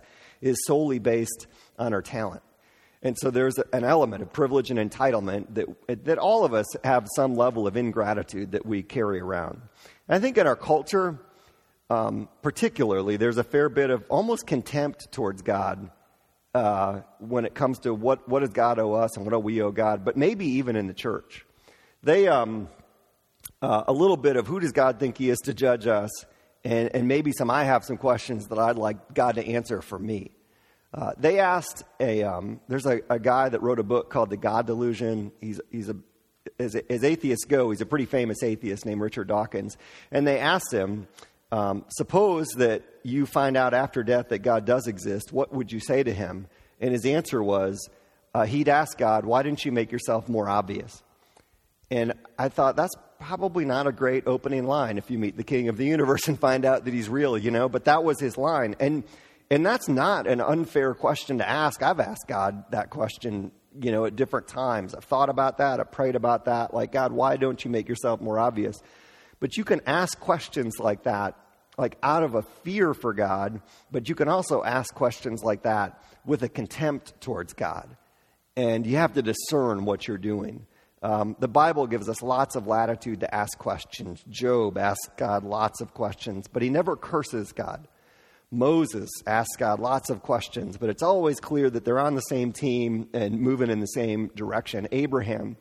is 0.42 0.58
solely 0.66 0.98
based 0.98 1.46
on 1.78 1.92
her 1.92 2.02
talent. 2.02 2.42
And 3.02 3.16
so 3.16 3.30
there's 3.30 3.58
an 3.72 3.84
element 3.84 4.22
of 4.22 4.32
privilege 4.32 4.70
and 4.70 4.78
entitlement 4.78 5.54
that, 5.54 6.04
that 6.04 6.18
all 6.18 6.44
of 6.44 6.52
us 6.52 6.66
have 6.82 7.06
some 7.14 7.34
level 7.34 7.66
of 7.66 7.76
ingratitude 7.76 8.52
that 8.52 8.66
we 8.66 8.82
carry 8.82 9.20
around. 9.20 9.60
And 10.08 10.16
I 10.16 10.18
think 10.18 10.36
in 10.36 10.46
our 10.46 10.56
culture, 10.56 11.18
um, 11.90 12.28
particularly, 12.42 13.16
there's 13.16 13.38
a 13.38 13.44
fair 13.44 13.68
bit 13.68 13.90
of 13.90 14.04
almost 14.08 14.46
contempt 14.46 15.12
towards 15.12 15.42
God 15.42 15.90
uh, 16.54 17.02
when 17.18 17.44
it 17.44 17.54
comes 17.54 17.78
to 17.80 17.94
what, 17.94 18.28
what 18.28 18.40
does 18.40 18.50
God 18.50 18.78
owe 18.78 18.94
us 18.94 19.16
and 19.16 19.24
what 19.24 19.32
do 19.32 19.38
we 19.38 19.62
owe 19.62 19.70
God, 19.70 20.04
but 20.04 20.16
maybe 20.16 20.46
even 20.46 20.76
in 20.76 20.86
the 20.86 20.94
church. 20.94 21.46
They, 22.02 22.26
um, 22.26 22.68
uh, 23.62 23.84
a 23.86 23.92
little 23.92 24.16
bit 24.16 24.36
of 24.36 24.46
who 24.46 24.58
does 24.60 24.72
God 24.72 24.98
think 24.98 25.18
He 25.18 25.30
is 25.30 25.38
to 25.44 25.54
judge 25.54 25.86
us, 25.86 26.10
and, 26.64 26.90
and 26.94 27.08
maybe 27.08 27.32
some, 27.32 27.50
I 27.50 27.64
have 27.64 27.84
some 27.84 27.96
questions 27.96 28.48
that 28.48 28.58
I'd 28.58 28.76
like 28.76 29.14
God 29.14 29.36
to 29.36 29.46
answer 29.46 29.80
for 29.80 29.98
me. 29.98 30.32
Uh, 30.92 31.12
they 31.18 31.38
asked 31.38 31.84
a, 32.00 32.22
um, 32.22 32.60
there's 32.68 32.86
a, 32.86 33.00
a, 33.10 33.18
guy 33.18 33.48
that 33.48 33.62
wrote 33.62 33.78
a 33.78 33.82
book 33.82 34.08
called 34.08 34.30
The 34.30 34.38
God 34.38 34.66
Delusion. 34.66 35.32
He's, 35.40 35.60
he's 35.70 35.90
a, 35.90 35.96
as, 36.58 36.74
as, 36.74 37.04
atheists 37.04 37.44
go, 37.44 37.70
he's 37.70 37.82
a 37.82 37.86
pretty 37.86 38.06
famous 38.06 38.42
atheist 38.42 38.86
named 38.86 39.02
Richard 39.02 39.28
Dawkins. 39.28 39.76
And 40.10 40.26
they 40.26 40.38
asked 40.38 40.72
him, 40.72 41.06
um, 41.52 41.84
suppose 41.88 42.48
that 42.56 42.84
you 43.02 43.26
find 43.26 43.56
out 43.56 43.74
after 43.74 44.02
death 44.02 44.30
that 44.30 44.38
God 44.38 44.64
does 44.64 44.86
exist, 44.86 45.30
what 45.30 45.52
would 45.52 45.70
you 45.70 45.80
say 45.80 46.02
to 46.02 46.12
him? 46.12 46.46
And 46.80 46.92
his 46.92 47.04
answer 47.04 47.42
was, 47.42 47.88
uh, 48.34 48.46
he'd 48.46 48.68
ask 48.68 48.96
God, 48.96 49.26
why 49.26 49.42
didn't 49.42 49.64
you 49.64 49.72
make 49.72 49.92
yourself 49.92 50.28
more 50.28 50.48
obvious? 50.48 51.02
And 51.90 52.14
I 52.38 52.48
thought, 52.48 52.76
that's 52.76 52.94
probably 53.18 53.64
not 53.64 53.86
a 53.86 53.92
great 53.92 54.26
opening 54.26 54.66
line 54.66 54.98
if 54.98 55.10
you 55.10 55.18
meet 55.18 55.36
the 55.36 55.44
king 55.44 55.68
of 55.68 55.76
the 55.76 55.84
universe 55.84 56.28
and 56.28 56.38
find 56.38 56.64
out 56.64 56.84
that 56.84 56.94
he's 56.94 57.08
real, 57.08 57.36
you 57.36 57.50
know, 57.50 57.68
but 57.68 57.86
that 57.86 58.04
was 58.04 58.20
his 58.20 58.38
line. 58.38 58.76
And 58.78 59.04
and 59.50 59.64
that's 59.64 59.88
not 59.88 60.26
an 60.26 60.40
unfair 60.40 60.94
question 60.94 61.38
to 61.38 61.48
ask. 61.48 61.82
I've 61.82 62.00
asked 62.00 62.26
God 62.28 62.64
that 62.70 62.90
question, 62.90 63.50
you 63.80 63.90
know, 63.90 64.04
at 64.04 64.14
different 64.16 64.48
times. 64.48 64.94
I've 64.94 65.04
thought 65.04 65.30
about 65.30 65.58
that. 65.58 65.80
I've 65.80 65.90
prayed 65.90 66.16
about 66.16 66.44
that. 66.44 66.74
Like, 66.74 66.92
God, 66.92 67.12
why 67.12 67.36
don't 67.36 67.64
you 67.64 67.70
make 67.70 67.88
yourself 67.88 68.20
more 68.20 68.38
obvious? 68.38 68.76
But 69.40 69.56
you 69.56 69.64
can 69.64 69.80
ask 69.86 70.18
questions 70.20 70.78
like 70.78 71.04
that, 71.04 71.36
like 71.78 71.96
out 72.02 72.24
of 72.24 72.34
a 72.34 72.42
fear 72.42 72.92
for 72.92 73.14
God, 73.14 73.62
but 73.90 74.08
you 74.08 74.14
can 74.14 74.28
also 74.28 74.62
ask 74.62 74.94
questions 74.94 75.42
like 75.42 75.62
that 75.62 76.02
with 76.26 76.42
a 76.42 76.48
contempt 76.48 77.18
towards 77.20 77.54
God. 77.54 77.96
And 78.56 78.86
you 78.86 78.96
have 78.96 79.14
to 79.14 79.22
discern 79.22 79.84
what 79.84 80.08
you're 80.08 80.18
doing. 80.18 80.66
Um, 81.00 81.36
the 81.38 81.48
Bible 81.48 81.86
gives 81.86 82.08
us 82.08 82.22
lots 82.22 82.56
of 82.56 82.66
latitude 82.66 83.20
to 83.20 83.32
ask 83.32 83.56
questions. 83.56 84.22
Job 84.28 84.76
asks 84.76 85.08
God 85.16 85.44
lots 85.44 85.80
of 85.80 85.94
questions, 85.94 86.48
but 86.52 86.60
he 86.60 86.68
never 86.68 86.96
curses 86.96 87.52
God. 87.52 87.86
Moses 88.50 89.10
asks 89.26 89.56
God 89.56 89.78
lots 89.78 90.08
of 90.08 90.22
questions, 90.22 90.78
but 90.78 90.88
it's 90.88 91.02
always 91.02 91.38
clear 91.38 91.68
that 91.68 91.84
they're 91.84 91.98
on 91.98 92.14
the 92.14 92.22
same 92.22 92.52
team 92.52 93.08
and 93.12 93.40
moving 93.40 93.70
in 93.70 93.80
the 93.80 93.86
same 93.86 94.28
direction. 94.34 94.88
Abraham 94.90 95.56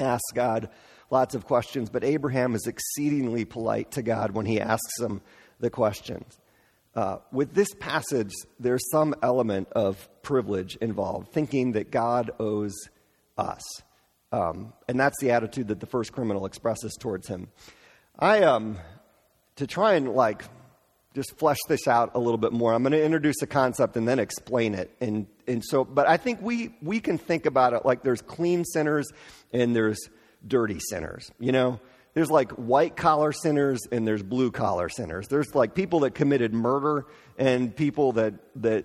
asks 0.00 0.32
God 0.34 0.68
lots 1.08 1.36
of 1.36 1.46
questions, 1.46 1.88
but 1.88 2.02
Abraham 2.02 2.54
is 2.54 2.66
exceedingly 2.66 3.44
polite 3.44 3.92
to 3.92 4.02
God 4.02 4.32
when 4.32 4.46
he 4.46 4.60
asks 4.60 5.00
him 5.00 5.20
the 5.60 5.70
questions. 5.70 6.40
Uh, 6.96 7.18
with 7.30 7.54
this 7.54 7.68
passage, 7.78 8.32
there's 8.58 8.82
some 8.90 9.14
element 9.22 9.68
of 9.72 10.08
privilege 10.22 10.76
involved, 10.76 11.30
thinking 11.32 11.72
that 11.72 11.90
God 11.90 12.30
owes 12.40 12.74
us. 13.38 13.62
Um, 14.32 14.72
and 14.88 14.98
that's 14.98 15.16
the 15.20 15.30
attitude 15.30 15.68
that 15.68 15.78
the 15.78 15.86
first 15.86 16.12
criminal 16.12 16.46
expresses 16.46 16.96
towards 16.98 17.28
him. 17.28 17.48
I, 18.18 18.42
um, 18.42 18.78
to 19.56 19.66
try 19.66 19.94
and 19.94 20.12
like 20.12 20.44
just 21.16 21.38
flesh 21.38 21.56
this 21.66 21.88
out 21.88 22.10
a 22.14 22.18
little 22.18 22.36
bit 22.36 22.52
more. 22.52 22.74
I'm 22.74 22.82
going 22.82 22.92
to 22.92 23.02
introduce 23.02 23.40
a 23.40 23.46
concept 23.46 23.96
and 23.96 24.06
then 24.06 24.18
explain 24.18 24.74
it. 24.74 24.94
And, 25.00 25.26
and 25.48 25.64
so, 25.64 25.82
but 25.82 26.06
I 26.06 26.18
think 26.18 26.42
we, 26.42 26.76
we 26.82 27.00
can 27.00 27.16
think 27.16 27.46
about 27.46 27.72
it 27.72 27.86
like 27.86 28.02
there's 28.02 28.20
clean 28.20 28.66
sinners 28.66 29.10
and 29.50 29.74
there's 29.74 29.98
dirty 30.46 30.78
sinners. 30.78 31.32
You 31.40 31.52
know, 31.52 31.80
there's 32.12 32.30
like 32.30 32.52
white 32.52 32.96
collar 32.96 33.32
sinners 33.32 33.80
and 33.90 34.06
there's 34.06 34.22
blue 34.22 34.50
collar 34.50 34.90
sinners. 34.90 35.26
There's 35.28 35.54
like 35.54 35.74
people 35.74 36.00
that 36.00 36.14
committed 36.14 36.52
murder 36.52 37.06
and 37.38 37.74
people 37.74 38.12
that 38.12 38.34
that 38.56 38.84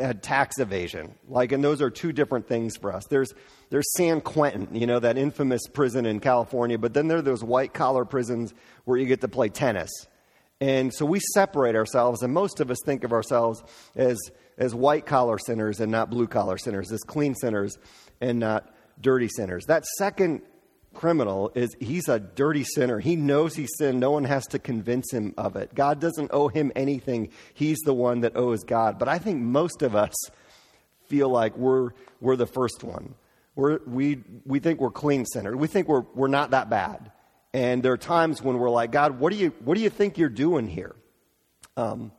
had 0.00 0.22
tax 0.22 0.58
evasion. 0.58 1.14
Like, 1.28 1.52
and 1.52 1.62
those 1.62 1.82
are 1.82 1.90
two 1.90 2.12
different 2.12 2.48
things 2.48 2.78
for 2.78 2.90
us. 2.90 3.04
There's 3.10 3.34
there's 3.68 3.84
San 3.98 4.22
Quentin, 4.22 4.74
you 4.74 4.86
know, 4.86 4.98
that 4.98 5.18
infamous 5.18 5.66
prison 5.68 6.06
in 6.06 6.20
California, 6.20 6.78
but 6.78 6.94
then 6.94 7.06
there 7.06 7.18
are 7.18 7.22
those 7.22 7.44
white 7.44 7.74
collar 7.74 8.06
prisons 8.06 8.54
where 8.86 8.96
you 8.96 9.04
get 9.04 9.20
to 9.20 9.28
play 9.28 9.50
tennis. 9.50 9.90
And 10.64 10.94
so 10.94 11.04
we 11.04 11.20
separate 11.20 11.76
ourselves, 11.76 12.22
and 12.22 12.32
most 12.32 12.58
of 12.58 12.70
us 12.70 12.78
think 12.86 13.04
of 13.04 13.12
ourselves 13.12 13.62
as 13.96 14.18
as 14.56 14.74
white 14.74 15.04
collar 15.04 15.36
sinners 15.36 15.78
and 15.78 15.92
not 15.92 16.08
blue 16.08 16.26
collar 16.26 16.56
sinners, 16.56 16.90
as 16.90 17.00
clean 17.00 17.34
sinners 17.34 17.76
and 18.18 18.38
not 18.38 18.74
dirty 18.98 19.28
sinners. 19.28 19.66
That 19.66 19.84
second 19.98 20.40
criminal 20.94 21.52
is 21.54 21.76
he's 21.80 22.08
a 22.08 22.18
dirty 22.18 22.64
sinner. 22.64 22.98
He 22.98 23.14
knows 23.14 23.54
he 23.54 23.66
sinned. 23.76 24.00
No 24.00 24.12
one 24.12 24.24
has 24.24 24.46
to 24.48 24.58
convince 24.58 25.12
him 25.12 25.34
of 25.36 25.56
it. 25.56 25.74
God 25.74 26.00
doesn't 26.00 26.30
owe 26.32 26.48
him 26.48 26.72
anything. 26.74 27.28
He's 27.52 27.80
the 27.84 27.92
one 27.92 28.20
that 28.20 28.34
owes 28.34 28.64
God. 28.64 28.98
But 28.98 29.08
I 29.08 29.18
think 29.18 29.42
most 29.42 29.82
of 29.82 29.94
us 29.94 30.14
feel 31.08 31.28
like 31.28 31.58
we're, 31.58 31.90
we're 32.22 32.36
the 32.36 32.46
first 32.46 32.82
one. 32.82 33.16
We're, 33.54 33.80
we, 33.86 34.22
we 34.46 34.60
think 34.60 34.80
we're 34.80 34.90
clean 34.90 35.26
sinners. 35.26 35.56
We 35.56 35.66
think 35.66 35.88
we're, 35.88 36.04
we're 36.14 36.28
not 36.28 36.52
that 36.52 36.70
bad. 36.70 37.10
And 37.54 37.84
there 37.84 37.92
are 37.92 37.96
times 37.96 38.42
when 38.42 38.58
we're 38.58 38.68
like, 38.68 38.90
God, 38.90 39.20
what 39.20 39.32
do 39.32 39.38
you, 39.38 39.52
what 39.64 39.76
do 39.76 39.80
you 39.80 39.88
think 39.88 40.18
you're 40.18 40.28
doing 40.28 40.66
here? 40.66 40.96
Um, 41.76 42.10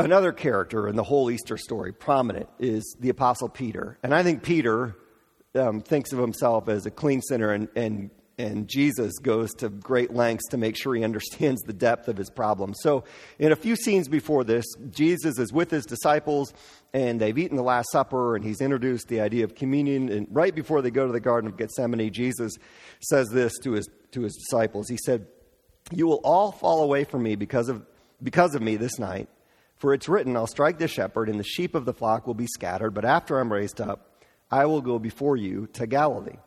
another 0.00 0.32
character 0.32 0.88
in 0.88 0.96
the 0.96 1.04
whole 1.04 1.30
Easter 1.30 1.56
story, 1.56 1.92
prominent, 1.92 2.48
is 2.58 2.96
the 2.98 3.10
Apostle 3.10 3.48
Peter. 3.48 3.96
And 4.02 4.12
I 4.12 4.24
think 4.24 4.42
Peter 4.42 4.96
um, 5.54 5.80
thinks 5.80 6.12
of 6.12 6.18
himself 6.18 6.68
as 6.68 6.84
a 6.84 6.90
clean 6.90 7.22
sinner, 7.22 7.52
and, 7.52 7.68
and, 7.76 8.10
and 8.38 8.68
Jesus 8.68 9.18
goes 9.18 9.52
to 9.54 9.68
great 9.68 10.12
lengths 10.12 10.48
to 10.50 10.56
make 10.56 10.76
sure 10.76 10.94
he 10.94 11.04
understands 11.04 11.62
the 11.62 11.72
depth 11.72 12.08
of 12.08 12.16
his 12.16 12.30
problem. 12.30 12.74
So, 12.74 13.04
in 13.38 13.52
a 13.52 13.56
few 13.56 13.76
scenes 13.76 14.08
before 14.08 14.44
this, 14.44 14.64
Jesus 14.90 15.38
is 15.38 15.52
with 15.52 15.70
his 15.70 15.86
disciples, 15.86 16.52
and 16.92 17.20
they've 17.20 17.36
eaten 17.38 17.56
the 17.56 17.62
Last 17.62 17.90
Supper, 17.92 18.34
and 18.34 18.44
he's 18.44 18.60
introduced 18.60 19.08
the 19.08 19.20
idea 19.20 19.44
of 19.44 19.54
communion. 19.54 20.08
And 20.08 20.26
right 20.30 20.54
before 20.54 20.82
they 20.82 20.90
go 20.90 21.06
to 21.06 21.12
the 21.12 21.20
Garden 21.20 21.50
of 21.50 21.56
Gethsemane, 21.56 22.12
Jesus 22.12 22.56
says 23.00 23.28
this 23.28 23.56
to 23.62 23.72
his, 23.72 23.88
to 24.12 24.22
his 24.22 24.34
disciples 24.34 24.88
He 24.88 24.98
said, 25.04 25.26
You 25.92 26.06
will 26.06 26.20
all 26.24 26.50
fall 26.52 26.82
away 26.82 27.04
from 27.04 27.22
me 27.22 27.36
because 27.36 27.68
of, 27.68 27.86
because 28.22 28.54
of 28.54 28.62
me 28.62 28.76
this 28.76 28.98
night. 28.98 29.28
For 29.76 29.92
it's 29.92 30.08
written, 30.08 30.36
I'll 30.36 30.46
strike 30.46 30.78
the 30.78 30.88
shepherd, 30.88 31.28
and 31.28 31.38
the 31.38 31.44
sheep 31.44 31.74
of 31.74 31.84
the 31.84 31.92
flock 31.92 32.26
will 32.26 32.34
be 32.34 32.46
scattered. 32.46 32.94
But 32.94 33.04
after 33.04 33.38
I'm 33.38 33.52
raised 33.52 33.80
up, 33.80 34.22
I 34.50 34.66
will 34.66 34.80
go 34.80 34.98
before 34.98 35.36
you 35.36 35.68
to 35.74 35.86
Galilee. 35.86 36.38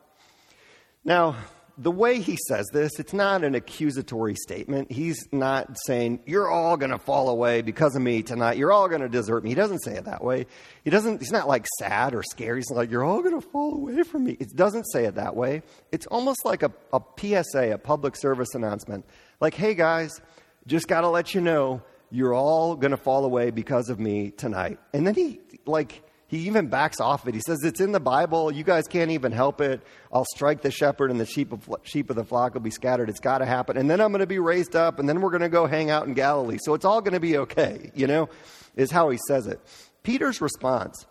Now, 1.04 1.36
the 1.80 1.92
way 1.92 2.20
he 2.20 2.38
says 2.48 2.66
this, 2.74 3.00
it's 3.00 3.14
not 3.14 3.44
an 3.44 3.54
accusatory 3.54 4.34
statement. 4.36 4.92
He's 4.92 5.28
not 5.32 5.78
saying, 5.86 6.22
You're 6.26 6.50
all 6.50 6.76
going 6.76 6.92
to 6.92 6.98
fall 6.98 7.30
away 7.30 7.62
because 7.62 7.96
of 7.96 8.02
me 8.02 8.24
tonight. 8.24 8.58
You're 8.58 8.72
all 8.72 8.88
going 8.88 9.02
to 9.02 9.10
desert 9.10 9.44
me. 9.44 9.50
He 9.52 9.56
doesn't 9.56 9.80
say 9.80 9.96
it 9.96 10.06
that 10.06 10.24
way. 10.24 10.48
He 10.84 10.90
doesn't, 10.90 11.20
he's 11.20 11.32
not 11.32 11.48
like 11.48 11.68
sad 11.78 12.16
or 12.16 12.24
scared. 12.24 12.58
He's 12.58 12.72
like, 12.72 12.90
You're 12.90 13.04
all 13.04 13.22
going 13.22 13.40
to 13.40 13.48
fall 13.48 13.76
away 13.76 14.02
from 14.04 14.24
me. 14.24 14.38
It 14.40 14.56
doesn't 14.56 14.86
say 14.86 15.06
it 15.06 15.16
that 15.16 15.36
way. 15.36 15.62
It's 15.92 16.08
almost 16.08 16.46
like 16.46 16.64
a, 16.64 16.72
a 16.92 17.02
PSA, 17.20 17.74
a 17.74 17.78
public 17.78 18.16
service 18.16 18.56
announcement. 18.56 19.06
Like, 19.40 19.54
Hey 19.54 19.76
guys, 19.76 20.20
just 20.66 20.88
got 20.88 21.02
to 21.02 21.10
let 21.10 21.36
you 21.36 21.42
know, 21.42 21.84
you're 22.10 22.34
all 22.34 22.76
going 22.76 22.92
to 22.92 22.98
fall 22.98 23.24
away 23.24 23.52
because 23.52 23.90
of 23.90 24.00
me 24.00 24.32
tonight. 24.32 24.80
And 24.94 25.06
then 25.06 25.14
he, 25.14 25.42
like, 25.66 26.02
he 26.28 26.40
even 26.40 26.68
backs 26.68 27.00
off 27.00 27.26
it. 27.28 27.34
He 27.34 27.40
says, 27.40 27.60
It's 27.64 27.80
in 27.80 27.94
the 27.94 28.02
Bible. 28.02 28.52
You 28.52 28.64
guys 28.64 28.86
can't 28.88 29.12
even 29.12 29.32
help 29.32 29.62
it. 29.62 29.82
I'll 30.12 30.26
strike 30.36 30.62
the 30.62 30.72
shepherd, 30.72 31.10
and 31.10 31.20
the 31.20 31.26
sheep 31.26 31.54
of, 31.54 31.70
sheep 31.84 32.10
of 32.10 32.18
the 32.18 32.26
flock 32.26 32.54
will 32.54 32.62
be 32.62 32.70
scattered. 32.70 33.10
It's 33.10 33.22
got 33.22 33.38
to 33.38 33.46
happen. 33.46 33.78
And 33.78 33.90
then 33.90 34.02
I'm 34.02 34.12
going 34.12 34.20
to 34.20 34.28
be 34.28 34.40
raised 34.40 34.76
up, 34.76 35.00
and 35.00 35.08
then 35.08 35.22
we're 35.22 35.30
going 35.30 35.42
to 35.42 35.50
go 35.50 35.68
hang 35.68 35.90
out 35.90 36.06
in 36.06 36.14
Galilee. 36.14 36.58
So 36.62 36.74
it's 36.74 36.84
all 36.84 37.00
going 37.02 37.14
to 37.14 37.22
be 37.22 37.38
okay, 37.38 37.92
you 37.96 38.08
know, 38.08 38.30
is 38.76 38.92
how 38.92 39.10
he 39.10 39.18
says 39.28 39.48
it. 39.48 39.62
Peter's 40.04 40.42
response 40.42 41.06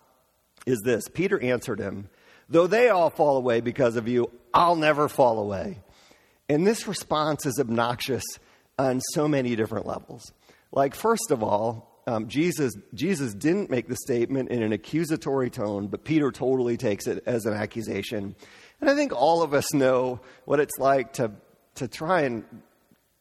is 0.67 0.79
this 0.83 1.07
Peter 1.07 1.39
answered 1.41 1.79
him, 1.79 2.09
Though 2.49 2.67
they 2.67 2.89
all 2.89 3.09
fall 3.09 3.37
away 3.37 3.61
because 3.61 3.95
of 3.95 4.07
you, 4.07 4.29
I'll 4.53 4.75
never 4.75 5.09
fall 5.09 5.39
away. 5.39 5.79
And 6.47 6.65
this 6.65 6.87
response 6.87 7.45
is 7.45 7.59
obnoxious 7.59 8.23
on 8.77 9.01
so 9.13 9.27
many 9.27 9.55
different 9.55 9.85
levels. 9.85 10.31
Like, 10.71 10.93
first 10.95 11.31
of 11.31 11.43
all, 11.43 11.86
um, 12.07 12.29
Jesus, 12.29 12.77
Jesus 12.93 13.33
didn't 13.33 13.69
make 13.69 13.89
the 13.89 13.97
statement 13.97 14.49
in 14.49 14.63
an 14.63 14.71
accusatory 14.71 15.49
tone, 15.49 15.87
but 15.87 16.05
Peter 16.05 16.31
totally 16.31 16.77
takes 16.77 17.05
it 17.05 17.21
as 17.25 17.45
an 17.45 17.53
accusation. 17.53 18.33
And 18.79 18.89
I 18.89 18.95
think 18.95 19.11
all 19.13 19.43
of 19.43 19.53
us 19.53 19.73
know 19.73 20.21
what 20.45 20.61
it's 20.61 20.77
like 20.79 21.13
to, 21.13 21.31
to 21.75 21.87
try 21.89 22.21
and 22.21 22.45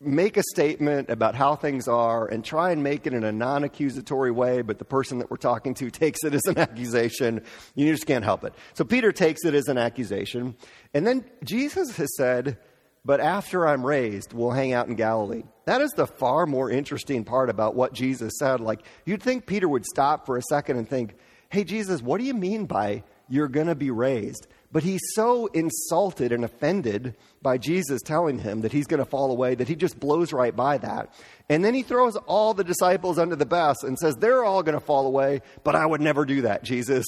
make 0.00 0.36
a 0.36 0.42
statement 0.52 1.10
about 1.10 1.34
how 1.34 1.56
things 1.56 1.88
are 1.88 2.26
and 2.28 2.44
try 2.44 2.70
and 2.70 2.82
make 2.82 3.08
it 3.08 3.12
in 3.12 3.24
a 3.24 3.32
non 3.32 3.64
accusatory 3.64 4.30
way, 4.30 4.62
but 4.62 4.78
the 4.78 4.84
person 4.84 5.18
that 5.18 5.30
we're 5.32 5.36
talking 5.36 5.74
to 5.74 5.90
takes 5.90 6.22
it 6.22 6.32
as 6.32 6.44
an 6.44 6.56
accusation. 6.56 7.42
You 7.74 7.92
just 7.92 8.06
can't 8.06 8.24
help 8.24 8.44
it. 8.44 8.54
So 8.74 8.84
Peter 8.84 9.10
takes 9.10 9.44
it 9.44 9.54
as 9.54 9.66
an 9.66 9.78
accusation. 9.78 10.54
And 10.94 11.04
then 11.04 11.24
Jesus 11.42 11.96
has 11.96 12.14
said, 12.16 12.58
But 13.06 13.20
after 13.20 13.68
I'm 13.68 13.86
raised, 13.86 14.32
we'll 14.32 14.50
hang 14.50 14.72
out 14.72 14.88
in 14.88 14.96
Galilee. 14.96 15.44
That 15.64 15.80
is 15.80 15.92
the 15.92 16.08
far 16.08 16.44
more 16.44 16.68
interesting 16.68 17.22
part 17.22 17.50
about 17.50 17.76
what 17.76 17.92
Jesus 17.92 18.32
said. 18.36 18.60
Like, 18.60 18.82
you'd 19.04 19.22
think 19.22 19.46
Peter 19.46 19.68
would 19.68 19.86
stop 19.86 20.26
for 20.26 20.36
a 20.36 20.42
second 20.42 20.78
and 20.78 20.88
think, 20.88 21.14
hey, 21.48 21.62
Jesus, 21.62 22.02
what 22.02 22.18
do 22.18 22.24
you 22.24 22.34
mean 22.34 22.66
by 22.66 23.04
you're 23.28 23.46
going 23.46 23.68
to 23.68 23.76
be 23.76 23.92
raised? 23.92 24.48
But 24.72 24.82
he's 24.82 25.00
so 25.14 25.46
insulted 25.46 26.32
and 26.32 26.44
offended 26.44 27.14
by 27.42 27.58
Jesus 27.58 28.02
telling 28.02 28.40
him 28.40 28.62
that 28.62 28.72
he's 28.72 28.88
going 28.88 28.98
to 28.98 29.08
fall 29.08 29.30
away 29.30 29.54
that 29.54 29.68
he 29.68 29.76
just 29.76 30.00
blows 30.00 30.32
right 30.32 30.54
by 30.54 30.78
that. 30.78 31.14
And 31.48 31.64
then 31.64 31.74
he 31.74 31.82
throws 31.82 32.16
all 32.16 32.54
the 32.54 32.64
disciples 32.64 33.20
under 33.20 33.36
the 33.36 33.46
bus 33.46 33.84
and 33.84 33.96
says, 33.96 34.16
they're 34.16 34.44
all 34.44 34.64
going 34.64 34.78
to 34.78 34.84
fall 34.84 35.06
away, 35.06 35.42
but 35.62 35.76
I 35.76 35.86
would 35.86 36.00
never 36.00 36.24
do 36.24 36.42
that, 36.42 36.64
Jesus. 36.64 37.06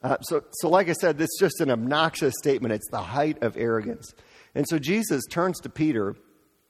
Uh, 0.00 0.16
so, 0.20 0.44
so, 0.52 0.68
like 0.68 0.88
I 0.88 0.92
said, 0.92 1.18
this 1.18 1.28
is 1.28 1.38
just 1.40 1.60
an 1.60 1.72
obnoxious 1.72 2.34
statement. 2.38 2.72
It's 2.72 2.88
the 2.90 3.02
height 3.02 3.42
of 3.42 3.56
arrogance. 3.56 4.14
And 4.54 4.66
so 4.68 4.78
Jesus 4.78 5.24
turns 5.30 5.60
to 5.60 5.68
Peter 5.68 6.16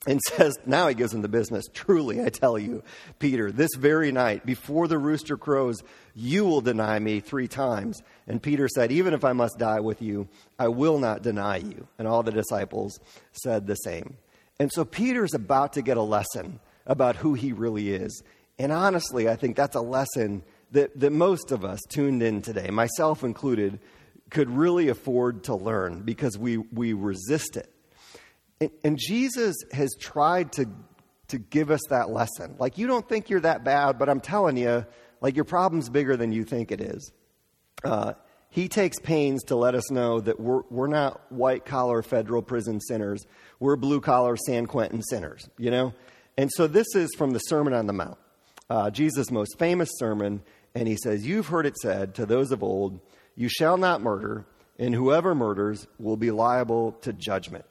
and 0.07 0.21
says, 0.29 0.57
now 0.67 0.89
he 0.89 0.95
gives 0.95 1.13
him 1.13 1.23
the 1.23 1.29
business. 1.29 1.67
Truly, 1.73 2.23
I 2.23 2.29
tell 2.29 2.59
you, 2.59 2.83
Peter, 3.19 3.53
this 3.53 3.71
very 3.77 4.13
night, 4.13 4.47
before 4.47 4.89
the 4.89 4.99
rooster 4.99 5.37
crows, 5.37 5.83
you 6.15 6.45
will 6.45 6.61
deny 6.61 6.99
me 6.99 7.21
three 7.21 7.49
times. 7.49 8.01
And 8.27 8.43
Peter 8.43 8.69
said, 8.69 8.93
Even 8.93 9.15
if 9.15 9.25
I 9.25 9.33
must 9.33 9.59
die 9.59 9.81
with 9.81 10.03
you, 10.03 10.29
I 10.59 10.69
will 10.69 10.99
not 10.99 11.23
deny 11.23 11.59
you. 11.59 11.87
And 11.99 12.09
all 12.09 12.23
the 12.23 12.33
disciples 12.33 12.99
said 13.33 13.67
the 13.67 13.77
same. 13.77 14.17
And 14.59 14.71
so 14.73 14.85
Peter's 14.85 15.35
about 15.35 15.75
to 15.75 15.83
get 15.83 15.97
a 15.97 16.03
lesson 16.03 16.61
about 16.87 17.17
who 17.17 17.35
he 17.35 17.53
really 17.53 17.93
is. 17.93 18.23
And 18.59 18.73
honestly, 18.73 19.29
I 19.29 19.37
think 19.37 19.57
that's 19.57 19.77
a 19.77 19.81
lesson 19.81 20.43
that, 20.73 20.99
that 21.01 21.13
most 21.13 21.51
of 21.51 21.65
us 21.65 21.81
tuned 21.89 22.23
in 22.23 22.43
today, 22.43 22.69
myself 22.71 23.25
included, 23.25 23.81
could 24.31 24.51
really 24.51 24.89
afford 24.89 25.45
to 25.45 25.55
learn 25.55 26.03
because 26.03 26.39
we, 26.39 26.57
we 26.57 26.93
resist 26.93 27.57
it 27.57 27.73
and, 28.61 28.71
and 28.85 28.99
Jesus 28.99 29.57
has 29.73 29.91
tried 29.99 30.53
to, 30.53 30.67
to 31.29 31.39
give 31.39 31.71
us 31.71 31.81
that 31.89 32.11
lesson. 32.11 32.57
Like, 32.59 32.79
you 32.79 32.87
don't 32.87 33.09
think 33.09 33.31
you're 33.31 33.41
that 33.41 33.65
bad, 33.65 33.99
but 33.99 34.09
I'm 34.09 34.21
telling 34.21 34.57
you, 34.57 34.85
like, 35.21 35.35
your 35.35 35.45
problem's 35.45 35.89
bigger 35.89 36.17
than 36.17 36.33
you 36.33 36.45
think 36.45 36.71
it 36.71 36.81
is. 36.81 37.13
Uh, 37.83 38.13
he 38.51 38.69
takes 38.69 38.99
pains 38.99 39.45
to 39.45 39.57
let 39.57 39.75
us 39.75 39.91
know 39.91 40.21
that 40.21 40.39
we're, 40.41 40.63
we're 40.71 40.89
not 40.89 41.21
white 41.31 41.65
collar 41.65 42.03
federal 42.03 42.43
prison 42.43 42.81
sinners. 42.81 43.25
We're 43.61 43.77
blue 43.77 44.01
collar 44.01 44.37
San 44.37 44.67
Quentin 44.67 45.03
sinners, 45.03 45.49
you 45.57 45.71
know? 45.71 45.95
And 46.37 46.51
so 46.55 46.67
this 46.67 46.87
is 46.95 47.11
from 47.17 47.31
the 47.31 47.39
Sermon 47.39 47.73
on 47.73 47.87
the 47.87 47.93
Mount, 47.93 48.19
uh, 48.69 48.91
Jesus' 48.91 49.31
most 49.31 49.59
famous 49.59 49.89
sermon. 49.99 50.43
And 50.75 50.87
he 50.89 50.97
says, 51.03 51.27
You've 51.27 51.47
heard 51.47 51.67
it 51.67 51.77
said 51.77 52.15
to 52.17 52.27
those 52.27 52.51
of 52.51 52.63
old, 52.63 53.01
You 53.37 53.49
shall 53.49 53.77
not 53.77 54.03
murder, 54.03 54.47
and 54.79 54.95
whoever 54.95 55.35
murders 55.35 55.87
will 55.99 56.17
be 56.17 56.31
liable 56.31 56.93
to 57.03 57.13
judgment. 57.13 57.65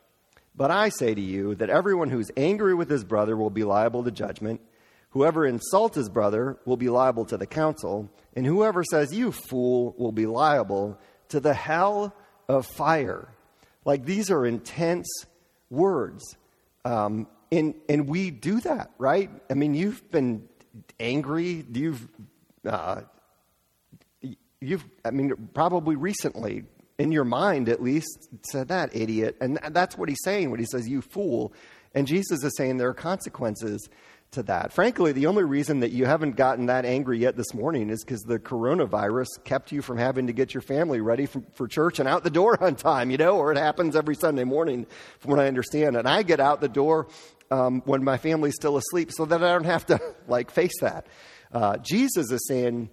But 0.55 0.71
I 0.71 0.89
say 0.89 1.13
to 1.13 1.21
you 1.21 1.55
that 1.55 1.69
everyone 1.69 2.09
who's 2.09 2.31
angry 2.35 2.73
with 2.73 2.89
his 2.89 3.03
brother 3.03 3.37
will 3.37 3.49
be 3.49 3.63
liable 3.63 4.03
to 4.03 4.11
judgment. 4.11 4.61
Whoever 5.11 5.45
insults 5.45 5.95
his 5.95 6.09
brother 6.09 6.57
will 6.65 6.77
be 6.77 6.89
liable 6.89 7.25
to 7.25 7.37
the 7.37 7.47
council. 7.47 8.11
And 8.35 8.45
whoever 8.45 8.83
says, 8.83 9.13
You 9.13 9.31
fool, 9.31 9.95
will 9.97 10.11
be 10.11 10.25
liable 10.25 10.99
to 11.29 11.39
the 11.39 11.53
hell 11.53 12.13
of 12.47 12.65
fire. 12.65 13.29
Like 13.85 14.05
these 14.05 14.29
are 14.29 14.45
intense 14.45 15.07
words. 15.69 16.35
Um, 16.83 17.27
and, 17.51 17.73
and 17.87 18.07
we 18.07 18.29
do 18.29 18.59
that, 18.61 18.91
right? 18.97 19.29
I 19.49 19.53
mean, 19.53 19.73
you've 19.73 20.11
been 20.11 20.47
angry. 20.99 21.65
You've, 21.71 22.07
uh, 22.65 23.01
you've, 24.61 24.85
I 25.05 25.11
mean, 25.11 25.49
probably 25.53 25.95
recently 25.95 26.65
in 26.99 27.13
your 27.13 27.23
mind 27.23 27.69
at 27.69 27.81
least, 27.81 28.29
said 28.43 28.67
that 28.67 28.95
idiot. 28.95 29.37
And 29.39 29.57
that's 29.71 29.97
what 29.97 30.09
he's 30.09 30.19
saying 30.23 30.51
when 30.51 30.59
he 30.59 30.65
says, 30.65 30.87
you 30.87 31.01
fool. 31.01 31.53
And 31.95 32.05
Jesus 32.05 32.43
is 32.43 32.55
saying 32.57 32.77
there 32.77 32.89
are 32.89 32.93
consequences 32.93 33.89
to 34.31 34.43
that. 34.43 34.71
Frankly, 34.73 35.11
the 35.11 35.25
only 35.25 35.43
reason 35.43 35.79
that 35.79 35.91
you 35.91 36.05
haven't 36.05 36.35
gotten 36.35 36.67
that 36.67 36.85
angry 36.85 37.17
yet 37.17 37.35
this 37.35 37.53
morning 37.53 37.89
is 37.89 38.03
because 38.03 38.21
the 38.21 38.37
coronavirus 38.37 39.27
kept 39.43 39.71
you 39.71 39.81
from 39.81 39.97
having 39.97 40.27
to 40.27 40.33
get 40.33 40.53
your 40.53 40.61
family 40.61 41.01
ready 41.01 41.25
for, 41.25 41.41
for, 41.53 41.67
church 41.67 41.99
and 41.99 42.07
out 42.07 42.23
the 42.23 42.29
door 42.29 42.61
on 42.63 42.75
time, 42.75 43.09
you 43.09 43.17
know, 43.17 43.37
or 43.37 43.51
it 43.51 43.57
happens 43.57 43.95
every 43.95 44.13
Sunday 44.13 44.43
morning, 44.43 44.85
from 45.19 45.31
what 45.31 45.39
I 45.39 45.47
understand. 45.47 45.95
And 45.95 46.07
I 46.07 46.21
get 46.21 46.39
out 46.39 46.61
the 46.61 46.69
door 46.69 47.07
um, 47.49 47.81
when 47.85 48.03
my 48.03 48.17
family's 48.17 48.55
still 48.55 48.77
asleep 48.77 49.11
so 49.11 49.25
that 49.25 49.43
I 49.43 49.53
don't 49.53 49.63
have 49.63 49.87
to, 49.87 49.99
like, 50.27 50.51
face 50.51 50.79
that. 50.81 51.07
Uh, 51.51 51.77
Jesus 51.77 52.29
is 52.29 52.45
saying, 52.47 52.91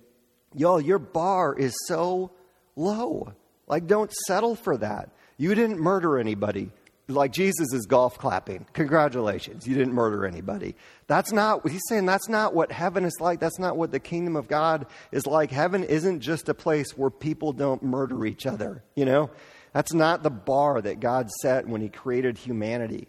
y'all, 0.56 0.80
your 0.80 0.98
bar 0.98 1.54
is 1.54 1.74
so 1.86 2.30
low. 2.74 3.32
Like, 3.66 3.86
don't 3.86 4.12
settle 4.26 4.54
for 4.54 4.76
that. 4.78 5.10
You 5.36 5.54
didn't 5.54 5.78
murder 5.78 6.18
anybody 6.18 6.70
like 7.08 7.32
Jesus 7.32 7.72
is 7.72 7.86
golf 7.86 8.18
clapping. 8.18 8.66
Congratulations, 8.72 9.66
you 9.66 9.74
didn't 9.74 9.94
murder 9.94 10.26
anybody. 10.26 10.74
That's 11.06 11.32
not, 11.32 11.68
he's 11.68 11.82
saying 11.88 12.06
that's 12.06 12.28
not 12.28 12.54
what 12.54 12.72
heaven 12.72 13.04
is 13.04 13.18
like. 13.20 13.38
That's 13.38 13.58
not 13.58 13.76
what 13.76 13.92
the 13.92 14.00
kingdom 14.00 14.36
of 14.36 14.48
God 14.48 14.86
is 15.12 15.26
like. 15.26 15.50
Heaven 15.50 15.84
isn't 15.84 16.20
just 16.20 16.48
a 16.48 16.54
place 16.54 16.96
where 16.96 17.10
people 17.10 17.52
don't 17.52 17.82
murder 17.82 18.26
each 18.26 18.46
other, 18.46 18.82
you 18.94 19.04
know? 19.04 19.30
That's 19.72 19.92
not 19.92 20.22
the 20.22 20.30
bar 20.30 20.80
that 20.80 21.00
God 21.00 21.30
set 21.42 21.68
when 21.68 21.80
he 21.80 21.88
created 21.88 22.38
humanity. 22.38 23.08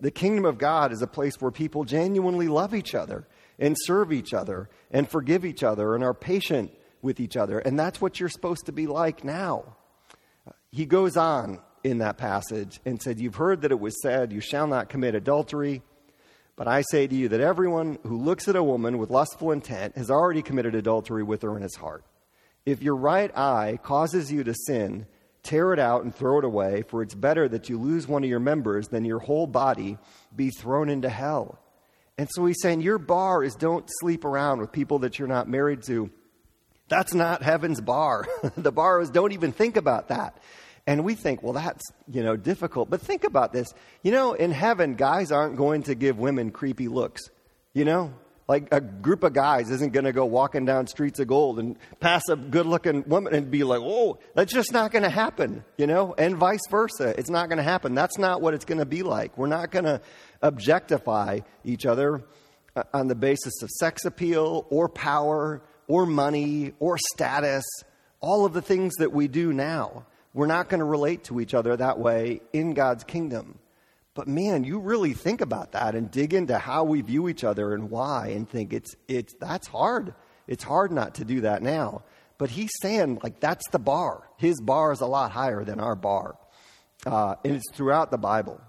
The 0.00 0.10
kingdom 0.10 0.44
of 0.44 0.58
God 0.58 0.92
is 0.92 1.00
a 1.00 1.06
place 1.06 1.40
where 1.40 1.50
people 1.50 1.84
genuinely 1.84 2.48
love 2.48 2.74
each 2.74 2.94
other 2.94 3.26
and 3.58 3.76
serve 3.84 4.12
each 4.12 4.34
other 4.34 4.68
and 4.90 5.08
forgive 5.08 5.44
each 5.44 5.62
other 5.62 5.94
and 5.94 6.04
are 6.04 6.14
patient 6.14 6.72
with 7.02 7.20
each 7.20 7.36
other. 7.36 7.58
And 7.58 7.78
that's 7.78 8.00
what 8.00 8.18
you're 8.18 8.28
supposed 8.28 8.66
to 8.66 8.72
be 8.72 8.86
like 8.86 9.24
now. 9.24 9.76
He 10.70 10.86
goes 10.86 11.16
on 11.16 11.60
in 11.84 11.98
that 11.98 12.18
passage 12.18 12.80
and 12.84 13.00
said, 13.00 13.18
You've 13.18 13.36
heard 13.36 13.62
that 13.62 13.72
it 13.72 13.80
was 13.80 14.00
said, 14.02 14.32
You 14.32 14.40
shall 14.40 14.66
not 14.66 14.88
commit 14.88 15.14
adultery. 15.14 15.82
But 16.56 16.66
I 16.66 16.82
say 16.90 17.06
to 17.06 17.14
you 17.14 17.28
that 17.28 17.40
everyone 17.40 17.98
who 18.02 18.18
looks 18.18 18.48
at 18.48 18.56
a 18.56 18.62
woman 18.62 18.98
with 18.98 19.10
lustful 19.10 19.52
intent 19.52 19.96
has 19.96 20.10
already 20.10 20.42
committed 20.42 20.74
adultery 20.74 21.22
with 21.22 21.42
her 21.42 21.56
in 21.56 21.62
his 21.62 21.76
heart. 21.76 22.04
If 22.66 22.82
your 22.82 22.96
right 22.96 23.34
eye 23.36 23.78
causes 23.82 24.32
you 24.32 24.42
to 24.42 24.54
sin, 24.66 25.06
tear 25.44 25.72
it 25.72 25.78
out 25.78 26.02
and 26.02 26.12
throw 26.12 26.38
it 26.38 26.44
away, 26.44 26.82
for 26.88 27.00
it's 27.00 27.14
better 27.14 27.48
that 27.48 27.68
you 27.68 27.78
lose 27.78 28.08
one 28.08 28.24
of 28.24 28.28
your 28.28 28.40
members 28.40 28.88
than 28.88 29.04
your 29.04 29.20
whole 29.20 29.46
body 29.46 29.98
be 30.34 30.50
thrown 30.50 30.88
into 30.88 31.08
hell. 31.08 31.60
And 32.18 32.28
so 32.32 32.44
he's 32.44 32.60
saying, 32.60 32.80
Your 32.80 32.98
bar 32.98 33.44
is 33.44 33.54
don't 33.54 33.88
sleep 34.00 34.24
around 34.24 34.58
with 34.60 34.72
people 34.72 34.98
that 35.00 35.18
you're 35.18 35.28
not 35.28 35.48
married 35.48 35.84
to. 35.84 36.10
That's 36.88 37.14
not 37.14 37.42
heaven's 37.42 37.80
bar. 37.80 38.26
the 38.56 38.72
is 39.00 39.10
don't 39.10 39.32
even 39.32 39.52
think 39.52 39.76
about 39.76 40.08
that. 40.08 40.38
And 40.86 41.04
we 41.04 41.14
think, 41.14 41.42
well, 41.42 41.52
that's, 41.52 41.84
you 42.10 42.22
know, 42.22 42.36
difficult. 42.36 42.88
But 42.88 43.02
think 43.02 43.24
about 43.24 43.52
this. 43.52 43.74
You 44.02 44.10
know, 44.10 44.32
in 44.32 44.50
heaven, 44.50 44.94
guys 44.94 45.30
aren't 45.30 45.56
going 45.56 45.82
to 45.84 45.94
give 45.94 46.18
women 46.18 46.50
creepy 46.50 46.88
looks. 46.88 47.28
You 47.74 47.84
know? 47.84 48.14
Like 48.48 48.68
a 48.72 48.80
group 48.80 49.24
of 49.24 49.34
guys 49.34 49.68
isn't 49.68 49.92
going 49.92 50.06
to 50.06 50.12
go 50.14 50.24
walking 50.24 50.64
down 50.64 50.86
streets 50.86 51.20
of 51.20 51.28
gold 51.28 51.58
and 51.58 51.76
pass 52.00 52.22
a 52.30 52.36
good 52.36 52.64
looking 52.64 53.06
woman 53.06 53.34
and 53.34 53.50
be 53.50 53.62
like, 53.62 53.80
oh, 53.82 54.18
that's 54.34 54.50
just 54.50 54.72
not 54.72 54.90
going 54.90 55.02
to 55.02 55.10
happen, 55.10 55.62
you 55.76 55.86
know? 55.86 56.14
And 56.16 56.38
vice 56.38 56.66
versa. 56.70 57.14
It's 57.18 57.28
not 57.28 57.50
going 57.50 57.58
to 57.58 57.62
happen. 57.62 57.94
That's 57.94 58.16
not 58.16 58.40
what 58.40 58.54
it's 58.54 58.64
going 58.64 58.78
to 58.78 58.86
be 58.86 59.02
like. 59.02 59.36
We're 59.36 59.48
not 59.48 59.70
going 59.70 59.84
to 59.84 60.00
objectify 60.40 61.40
each 61.62 61.84
other 61.84 62.24
uh, 62.74 62.84
on 62.94 63.08
the 63.08 63.14
basis 63.14 63.62
of 63.62 63.68
sex 63.68 64.06
appeal 64.06 64.66
or 64.70 64.88
power 64.88 65.60
or 65.88 66.06
money 66.06 66.72
or 66.78 66.98
status, 67.14 67.64
all 68.20 68.44
of 68.44 68.52
the 68.52 68.62
things 68.62 68.94
that 68.96 69.12
we 69.12 69.26
do 69.26 69.52
now. 69.52 70.06
We're 70.34 70.46
not 70.46 70.68
going 70.68 70.80
to 70.80 70.84
relate 70.84 71.24
to 71.24 71.40
each 71.40 71.54
other 71.54 71.76
that 71.76 71.98
way 71.98 72.42
in 72.52 72.74
God's 72.74 73.02
kingdom. 73.02 73.58
But 74.14 74.28
man, 74.28 74.64
you 74.64 74.78
really 74.78 75.14
think 75.14 75.40
about 75.40 75.72
that 75.72 75.94
and 75.94 76.10
dig 76.10 76.34
into 76.34 76.58
how 76.58 76.84
we 76.84 77.00
view 77.00 77.28
each 77.28 77.44
other 77.44 77.72
and 77.72 77.90
why 77.90 78.28
and 78.28 78.48
think 78.48 78.72
it's 78.72 78.94
it's 79.06 79.32
that's 79.40 79.68
hard. 79.68 80.14
It's 80.46 80.64
hard 80.64 80.92
not 80.92 81.14
to 81.16 81.24
do 81.24 81.42
that 81.42 81.62
now. 81.62 82.02
But 82.36 82.50
he's 82.50 82.70
saying 82.82 83.20
like 83.22 83.40
that's 83.40 83.68
the 83.70 83.78
bar. 83.78 84.28
His 84.36 84.60
bar 84.60 84.92
is 84.92 85.00
a 85.00 85.06
lot 85.06 85.30
higher 85.30 85.64
than 85.64 85.80
our 85.80 85.94
bar. 85.94 86.36
Uh, 87.06 87.36
and 87.44 87.56
it's 87.56 87.70
throughout 87.72 88.10
the 88.10 88.18
Bible. 88.18 88.60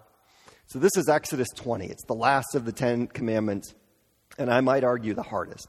So 0.68 0.78
this 0.78 0.96
is 0.96 1.10
Exodus 1.10 1.48
20. 1.56 1.88
It's 1.88 2.06
the 2.06 2.14
last 2.14 2.54
of 2.54 2.64
the 2.64 2.72
Ten 2.72 3.08
Commandments, 3.08 3.74
and 4.38 4.52
I 4.52 4.62
might 4.62 4.84
argue 4.84 5.16
the 5.16 5.24
hardest. 5.24 5.68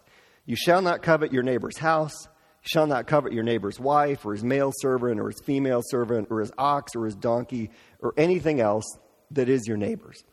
You 0.50 0.56
shall 0.56 0.82
not 0.82 1.00
covet 1.00 1.32
your 1.32 1.44
neighbor's 1.44 1.78
house 1.78 2.24
You 2.24 2.68
shall 2.68 2.88
not 2.88 3.06
covet 3.06 3.32
your 3.32 3.44
neighbor's 3.44 3.78
wife, 3.78 4.26
or 4.26 4.32
his 4.32 4.42
male 4.42 4.72
servant, 4.74 5.20
or 5.20 5.28
his 5.28 5.40
female 5.46 5.80
servant, 5.80 6.26
or 6.28 6.40
his 6.40 6.50
ox, 6.58 6.96
or 6.96 7.04
his 7.04 7.14
donkey, 7.14 7.70
or 8.00 8.14
anything 8.16 8.60
else 8.60 8.84
that 9.30 9.48
is 9.48 9.68
your 9.68 9.76
neighbor's. 9.76 10.24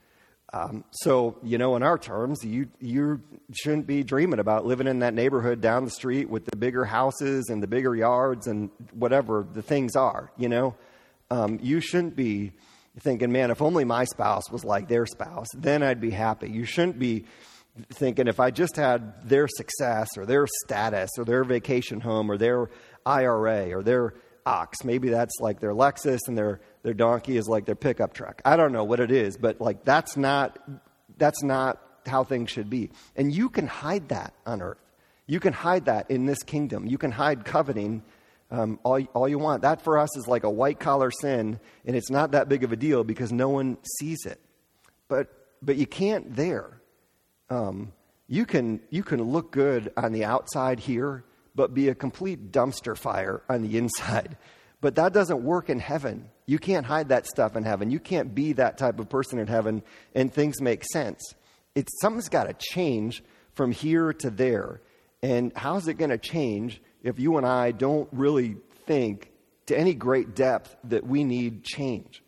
Um, 0.52 0.86
so, 0.90 1.38
you 1.44 1.60
know, 1.60 1.76
in 1.76 1.84
our 1.84 2.00
terms, 2.00 2.44
you, 2.44 2.68
you 2.80 3.22
shouldn't 3.54 3.86
be 3.86 4.02
dreaming 4.02 4.40
about 4.40 4.66
living 4.66 4.88
in 4.88 5.00
that 5.00 5.14
neighborhood 5.14 5.62
down 5.62 5.86
the 5.86 5.92
street 5.92 6.28
with 6.28 6.46
the 6.46 6.56
bigger 6.56 6.84
houses 6.84 7.50
and 7.50 7.62
the 7.62 7.68
bigger 7.68 7.96
yards 7.96 8.48
and 8.48 8.72
whatever 8.94 9.46
the 9.54 9.62
things 9.62 9.96
are, 9.96 10.32
you 10.36 10.50
know. 10.50 10.74
Um, 11.30 11.60
you 11.62 11.80
shouldn't 11.80 12.16
be 12.16 12.54
thinking, 13.02 13.32
man, 13.32 13.52
if 13.52 13.62
only 13.62 13.84
my 13.84 14.06
spouse 14.06 14.50
was 14.50 14.66
like 14.66 14.88
their 14.88 15.06
spouse, 15.06 15.50
then 15.54 15.84
I'd 15.84 16.02
be 16.02 16.10
happy. 16.10 16.50
You 16.50 16.66
shouldn't 16.66 16.98
be 16.98 17.26
thinking 17.92 18.28
if 18.28 18.40
I 18.40 18.52
just 18.52 18.76
had 18.76 19.28
their 19.28 19.48
success 19.48 20.10
or 20.18 20.26
their 20.26 20.48
status 20.66 21.10
or 21.18 21.26
their 21.26 21.44
vacation 21.44 22.02
home 22.02 22.30
or 22.32 22.38
their 22.38 22.70
IRA 23.06 23.72
or 23.76 23.84
their 23.84 24.13
ox, 24.46 24.84
maybe 24.84 25.10
that's 25.10 25.36
like 25.40 25.60
their 25.60 25.74
Lexus 25.74 26.20
and 26.28 26.38
their, 26.38 26.62
their 26.84 26.94
donkey 26.94 27.38
is 27.38 27.48
like 27.48 27.66
their 27.66 27.76
pickup 27.76 28.13
truck. 28.13 28.42
I 28.46 28.56
don't 28.56 28.72
know 28.72 28.84
what 28.84 29.00
it 29.00 29.12
is, 29.12 29.38
but 29.38 29.62
like 29.62 29.84
that's 29.84 30.18
not, 30.18 30.60
that's 31.18 31.44
not 31.44 31.82
how 32.06 32.24
things 32.24 32.50
should 32.50 32.70
be. 32.70 32.92
And 33.16 33.34
you 33.34 33.50
can 33.50 33.68
hide 33.68 34.10
that 34.10 34.34
on 34.46 34.62
earth. 34.62 34.78
You 35.28 35.40
can 35.40 35.54
hide 35.54 35.86
that 35.86 36.10
in 36.10 36.26
this 36.26 36.42
kingdom. 36.44 36.88
You 36.88 36.98
can 36.98 37.12
hide 37.12 37.44
coveting 37.44 38.04
um, 38.50 38.80
all, 38.84 39.02
all 39.13 39.28
you 39.28 39.40
want. 39.40 39.63
That 39.63 39.82
for 39.82 39.98
us 39.98 40.16
is 40.18 40.28
like 40.28 40.44
a 40.44 40.50
white 40.50 40.80
collar 40.80 41.12
sin, 41.12 41.60
and 41.86 41.96
it's 41.96 42.10
not 42.10 42.32
that 42.32 42.48
big 42.48 42.63
of 42.63 42.72
a 42.72 42.78
deal 42.78 43.04
because 43.04 43.32
no 43.32 43.50
one 43.50 43.78
sees 44.00 44.26
it. 44.26 44.40
But, 45.10 45.28
but 45.62 45.76
you 45.76 45.86
can't 45.86 46.36
there. 46.36 46.82
Um, 47.50 47.94
you, 48.28 48.46
can, 48.46 48.82
you 48.90 49.04
can 49.04 49.24
look 49.24 49.52
good 49.52 49.92
on 49.96 50.12
the 50.12 50.26
outside 50.26 50.80
here, 50.80 51.24
but 51.56 51.74
be 51.74 51.90
a 51.90 51.96
complete 51.96 52.52
dumpster 52.52 52.98
fire 52.98 53.42
on 53.50 53.62
the 53.62 53.78
inside. 53.78 54.38
But 54.80 54.96
that 54.96 55.12
doesn't 55.12 55.42
work 55.42 55.72
in 55.72 55.80
heaven. 55.80 56.30
You 56.46 56.60
can't 56.60 56.86
hide 56.86 57.10
that 57.10 57.26
stuff 57.26 57.56
in 57.56 57.64
heaven. 57.64 57.90
You 57.90 58.00
can't 58.00 58.36
be 58.36 58.54
that 58.54 58.78
type 58.78 59.00
of 59.00 59.10
person 59.10 59.40
in 59.40 59.48
heaven 59.48 59.82
and 60.14 60.32
things 60.32 60.62
make 60.62 60.84
sense. 60.84 61.34
It's, 61.74 61.92
something's 62.00 62.30
got 62.30 62.44
to 62.44 62.54
change 62.54 63.24
from 63.54 63.72
here 63.72 64.14
to 64.14 64.30
there. 64.30 64.82
And 65.24 65.52
how's 65.56 65.88
it 65.88 65.96
going 65.96 66.12
to 66.12 66.18
change 66.18 66.80
if 67.02 67.20
you 67.20 67.38
and 67.38 67.46
I 67.46 67.72
don't 67.72 68.08
really 68.12 68.58
think 68.86 69.32
to 69.66 69.78
any 69.78 69.96
great 69.96 70.36
depth 70.36 70.76
that 70.86 71.06
we 71.06 71.24
need 71.24 71.64
change? 71.64 72.22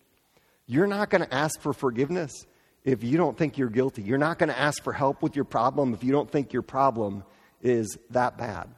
You're 0.66 0.88
not 0.88 1.10
going 1.10 1.22
to 1.22 1.34
ask 1.34 1.62
for 1.62 1.74
forgiveness 1.74 2.46
if 2.84 3.04
you 3.04 3.18
don't 3.18 3.38
think 3.38 3.58
you're 3.58 3.70
guilty. 3.70 4.02
You're 4.02 4.18
not 4.18 4.40
going 4.40 4.50
to 4.50 4.58
ask 4.58 4.84
for 4.84 4.94
help 4.94 5.22
with 5.22 5.36
your 5.36 5.46
problem 5.46 5.94
if 5.94 6.04
you 6.04 6.12
don't 6.12 6.30
think 6.30 6.54
your 6.54 6.62
problem 6.62 7.24
is 7.62 7.98
that 8.12 8.38
bad. 8.38 8.70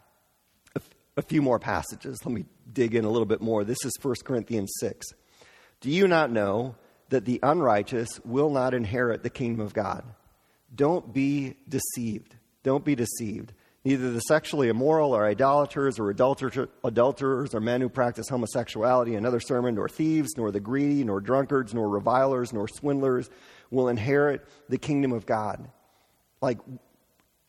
A, 0.76 0.78
f- 0.78 0.90
a 1.18 1.22
few 1.22 1.42
more 1.42 1.60
passages. 1.60 2.20
Let 2.26 2.34
me 2.34 2.46
dig 2.72 2.96
in 2.96 3.06
a 3.06 3.10
little 3.10 3.26
bit 3.26 3.42
more. 3.42 3.64
This 3.64 3.86
is 3.86 3.94
1 4.02 4.16
Corinthians 4.24 4.72
6. 4.80 5.08
Do 5.82 5.90
you 5.90 6.08
not 6.08 6.32
know 6.32 6.76
that 7.10 7.26
the 7.26 7.40
unrighteous 7.44 8.20
will 8.24 8.50
not 8.50 8.74
inherit 8.74 9.24
the 9.24 9.30
kingdom 9.30 9.66
of 9.66 9.74
God? 9.74 10.04
Don't 10.74 11.14
be 11.14 11.56
deceived. 11.68 12.36
Don't 12.64 12.86
be 12.86 12.96
deceived. 12.96 13.54
Neither 13.84 14.12
the 14.12 14.20
sexually 14.20 14.70
immoral 14.70 15.16
or 15.16 15.26
idolaters 15.26 15.98
or 15.98 16.12
adulterers 16.12 17.56
or 17.56 17.60
men 17.60 17.82
who 17.82 17.90
practice 17.90 18.30
homosexuality, 18.30 19.16
another 19.16 19.40
sermon, 19.40 19.74
nor 19.74 19.90
thieves, 19.90 20.38
nor 20.38 20.52
the 20.52 20.60
greedy, 20.60 21.04
nor 21.04 21.20
drunkards, 21.20 21.74
nor 21.74 21.90
revilers, 21.90 22.54
nor 22.54 22.68
swindlers 22.68 23.30
will 23.72 23.90
inherit 23.90 24.46
the 24.70 24.78
kingdom 24.78 25.14
of 25.14 25.26
God. 25.26 25.68
Like, 26.42 26.60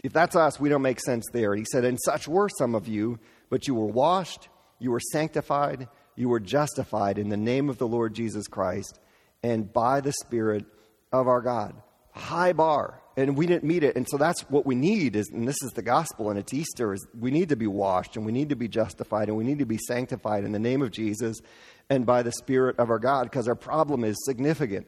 if 0.02 0.12
that's 0.12 0.36
us, 0.36 0.58
we 0.58 0.68
don't 0.68 0.82
make 0.82 1.00
sense 1.00 1.24
there. 1.32 1.54
He 1.54 1.64
said, 1.70 1.84
And 1.84 1.98
such 2.02 2.26
were 2.26 2.48
some 2.48 2.74
of 2.74 2.88
you, 2.88 3.18
but 3.50 3.66
you 3.66 3.74
were 3.74 3.86
washed, 3.86 4.48
you 4.78 4.90
were 4.90 5.00
sanctified, 5.00 5.88
you 6.16 6.28
were 6.28 6.40
justified 6.40 7.18
in 7.18 7.28
the 7.28 7.36
name 7.36 7.68
of 7.68 7.78
the 7.78 7.86
Lord 7.86 8.14
Jesus 8.14 8.46
Christ 8.46 8.98
and 9.42 9.72
by 9.72 10.00
the 10.00 10.12
Spirit 10.12 10.66
of 11.12 11.28
our 11.28 11.40
God. 11.40 11.74
High 12.12 12.52
bar. 12.52 13.00
And 13.16 13.36
we 13.36 13.46
didn't 13.46 13.64
meet 13.64 13.84
it. 13.84 13.96
And 13.96 14.06
so 14.08 14.16
that's 14.16 14.40
what 14.42 14.64
we 14.64 14.74
need 14.74 15.16
is, 15.16 15.28
and 15.30 15.46
this 15.46 15.62
is 15.62 15.72
the 15.72 15.82
gospel 15.82 16.30
and 16.30 16.38
it's 16.38 16.54
Easter, 16.54 16.94
is 16.94 17.06
we 17.18 17.30
need 17.30 17.50
to 17.50 17.56
be 17.56 17.66
washed 17.66 18.16
and 18.16 18.24
we 18.24 18.32
need 18.32 18.48
to 18.48 18.56
be 18.56 18.68
justified 18.68 19.28
and 19.28 19.36
we 19.36 19.44
need 19.44 19.58
to 19.58 19.66
be 19.66 19.78
sanctified 19.78 20.44
in 20.44 20.52
the 20.52 20.58
name 20.58 20.80
of 20.80 20.90
Jesus 20.90 21.38
and 21.90 22.06
by 22.06 22.22
the 22.22 22.32
Spirit 22.32 22.78
of 22.78 22.90
our 22.90 22.98
God 22.98 23.24
because 23.24 23.48
our 23.48 23.54
problem 23.54 24.02
is 24.02 24.16
significant. 24.24 24.86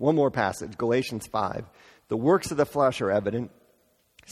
One 0.00 0.14
more 0.14 0.30
passage, 0.30 0.78
Galatians 0.78 1.26
5. 1.26 1.66
The 2.08 2.16
works 2.16 2.50
of 2.50 2.56
the 2.56 2.64
flesh 2.64 3.02
are 3.02 3.10
evident 3.10 3.50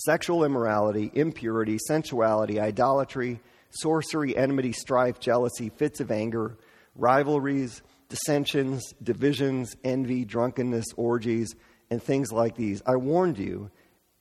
sexual 0.07 0.45
immorality, 0.45 1.11
impurity, 1.13 1.77
sensuality, 1.87 2.59
idolatry, 2.59 3.41
sorcery, 3.69 4.35
enmity, 4.35 4.73
strife, 4.73 5.21
jealousy, 5.21 5.69
fits 5.69 6.01
of 6.01 6.11
anger, 6.11 6.57
rivalries, 6.95 7.83
dissensions, 8.09 8.95
divisions, 9.03 9.77
envy, 9.85 10.25
drunkenness, 10.25 10.87
orgies, 10.97 11.55
and 11.91 12.03
things 12.03 12.33
like 12.33 12.57
these. 12.57 12.81
I 12.87 12.97
warned 12.97 13.37
you 13.37 13.71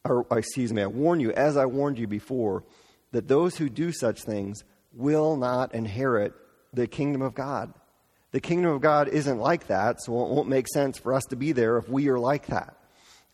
or 0.03 0.27
excuse 0.31 0.73
me, 0.73 0.81
I 0.81 0.87
warn 0.87 1.21
you, 1.21 1.31
as 1.31 1.55
I 1.55 1.65
warned 1.65 1.97
you 1.97 2.07
before, 2.07 2.65
that 3.13 3.29
those 3.29 3.55
who 3.55 3.69
do 3.69 3.93
such 3.93 4.21
things 4.23 4.65
will 4.91 5.37
not 5.37 5.73
inherit 5.73 6.33
the 6.73 6.87
kingdom 6.87 7.21
of 7.21 7.35
God. 7.35 7.73
The 8.31 8.41
kingdom 8.41 8.71
of 8.71 8.81
God 8.81 9.07
isn't 9.07 9.37
like 9.37 9.67
that, 9.67 10.01
so 10.01 10.11
it 10.11 10.29
won't 10.29 10.49
make 10.49 10.67
sense 10.67 10.97
for 10.97 11.13
us 11.13 11.23
to 11.29 11.35
be 11.35 11.53
there 11.53 11.77
if 11.77 11.87
we 11.87 12.09
are 12.09 12.19
like 12.19 12.47
that. 12.47 12.75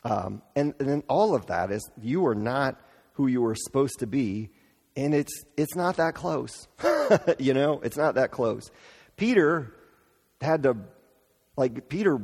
Um, 0.03 0.41
and, 0.55 0.73
and 0.79 0.87
then 0.87 1.03
all 1.07 1.33
of 1.33 1.47
that 1.47 1.71
is 1.71 1.89
you 2.01 2.27
are 2.27 2.35
not 2.35 2.79
who 3.13 3.27
you 3.27 3.41
were 3.41 3.55
supposed 3.55 3.99
to 3.99 4.07
be, 4.07 4.49
and 4.95 5.13
it's 5.13 5.43
it's 5.57 5.75
not 5.75 5.97
that 5.97 6.13
close. 6.13 6.67
you 7.39 7.53
know, 7.53 7.79
it's 7.81 7.97
not 7.97 8.15
that 8.15 8.31
close. 8.31 8.69
Peter 9.17 9.73
had 10.41 10.63
to, 10.63 10.77
like 11.55 11.89
Peter 11.89 12.21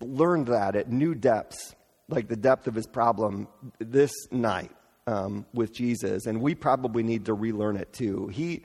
learned 0.00 0.48
that 0.48 0.74
at 0.74 0.90
new 0.90 1.14
depths, 1.14 1.74
like 2.08 2.28
the 2.28 2.36
depth 2.36 2.66
of 2.66 2.74
his 2.74 2.86
problem 2.86 3.48
this 3.78 4.12
night 4.30 4.70
um, 5.06 5.46
with 5.52 5.72
Jesus, 5.72 6.26
and 6.26 6.40
we 6.40 6.54
probably 6.54 7.02
need 7.02 7.26
to 7.26 7.34
relearn 7.34 7.76
it 7.76 7.92
too. 7.92 8.28
He 8.28 8.62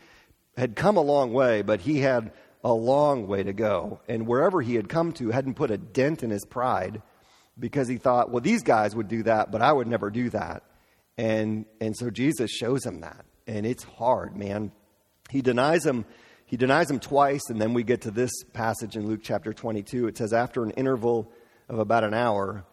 had 0.57 0.75
come 0.75 0.97
a 0.97 1.01
long 1.01 1.33
way, 1.33 1.61
but 1.63 1.81
he 1.81 1.99
had 1.99 2.31
a 2.63 2.73
long 2.73 3.27
way 3.27 3.43
to 3.43 3.53
go, 3.53 3.99
and 4.07 4.25
wherever 4.25 4.61
he 4.61 4.75
had 4.75 4.87
come 4.87 5.11
to 5.13 5.31
hadn't 5.31 5.55
put 5.55 5.71
a 5.71 5.77
dent 5.77 6.23
in 6.23 6.29
his 6.29 6.45
pride 6.45 7.01
because 7.59 7.87
he 7.87 7.97
thought, 7.97 8.31
well, 8.31 8.41
these 8.41 8.63
guys 8.63 8.95
would 8.95 9.07
do 9.07 9.23
that, 9.23 9.51
but 9.51 9.61
I 9.61 9.71
would 9.71 9.87
never 9.87 10.09
do 10.09 10.29
that. 10.29 10.63
And, 11.17 11.65
and 11.79 11.95
so 11.95 12.09
Jesus 12.09 12.49
shows 12.51 12.85
him 12.85 13.01
that. 13.01 13.25
And 13.45 13.65
it's 13.65 13.83
hard, 13.83 14.35
man. 14.35 14.71
He 15.29 15.41
denies 15.41 15.85
him. 15.85 16.05
He 16.45 16.57
denies 16.57 16.89
him 16.89 16.99
twice, 16.99 17.41
and 17.49 17.61
then 17.61 17.73
we 17.73 17.83
get 17.83 18.01
to 18.01 18.11
this 18.11 18.31
passage 18.53 18.95
in 18.95 19.07
Luke 19.07 19.21
chapter 19.23 19.53
22. 19.53 20.07
It 20.07 20.17
says, 20.17 20.33
After 20.33 20.63
an 20.63 20.71
interval 20.71 21.31
of 21.67 21.79
about 21.79 22.03
an 22.03 22.13
hour, 22.13 22.65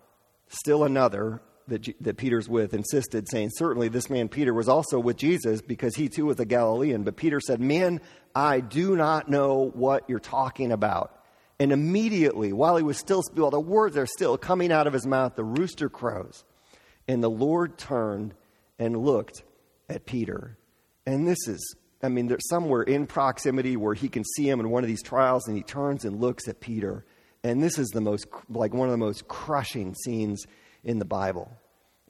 still 0.48 0.85
another 0.85 1.40
that, 1.71 1.89
that 2.03 2.17
Peter's 2.17 2.49
with 2.49 2.75
insisted, 2.75 3.29
saying, 3.29 3.51
Certainly 3.55 3.89
this 3.89 4.11
man 4.11 4.29
Peter 4.29 4.53
was 4.53 4.69
also 4.69 4.99
with 4.99 5.17
Jesus 5.17 5.63
because 5.63 5.97
he 5.97 6.09
too 6.09 6.27
was 6.27 6.39
a 6.39 6.45
Galilean. 6.45 7.03
But 7.03 7.17
Peter 7.17 7.41
said, 7.41 7.61
Man, 7.61 8.01
I 8.35 8.61
do 8.61 8.95
not 8.95 9.29
know 9.29 9.71
what 9.75 10.09
you're 10.09 10.21
talking 10.21 10.73
about. 10.73 11.17
And 11.59 11.73
immediately, 11.73 12.53
while 12.53 12.77
he 12.77 12.83
was 12.83 12.99
still, 12.99 13.23
while 13.35 13.51
the 13.51 13.61
words 13.61 13.97
are 13.97 14.07
still 14.07 14.39
coming 14.39 14.73
out 14.73 14.87
of 14.87 14.93
his 14.93 15.07
mouth, 15.07 15.37
the 15.37 15.45
rooster 15.45 15.89
crows. 15.89 16.45
And 17.09 17.23
the 17.23 17.31
Lord 17.31 17.77
turned 17.77 18.35
and 18.79 18.97
looked 18.97 19.43
at 19.89 20.07
Peter. 20.07 20.57
And 21.07 21.27
this 21.27 21.49
is, 21.49 21.77
I 22.03 22.09
mean, 22.09 22.29
there's 22.29 22.49
somewhere 22.49 22.83
in 22.83 23.07
proximity 23.07 23.77
where 23.77 23.95
he 23.95 24.09
can 24.09 24.25
see 24.37 24.49
him 24.49 24.61
in 24.61 24.71
one 24.71 24.85
of 24.85 24.89
these 24.89 25.03
trials, 25.03 25.49
and 25.49 25.57
he 25.57 25.63
turns 25.63 26.05
and 26.05 26.21
looks 26.21 26.49
at 26.49 26.61
Peter. 26.61 27.05
And 27.43 27.63
this 27.63 27.79
is 27.79 27.89
the 27.89 28.01
most, 28.01 28.27
like 28.49 28.73
one 28.73 28.89
of 28.89 28.93
the 28.93 28.99
most 28.99 29.29
crushing 29.29 29.95
scenes 29.95 30.47
in 30.85 30.99
the 30.99 31.05
Bible. 31.05 31.51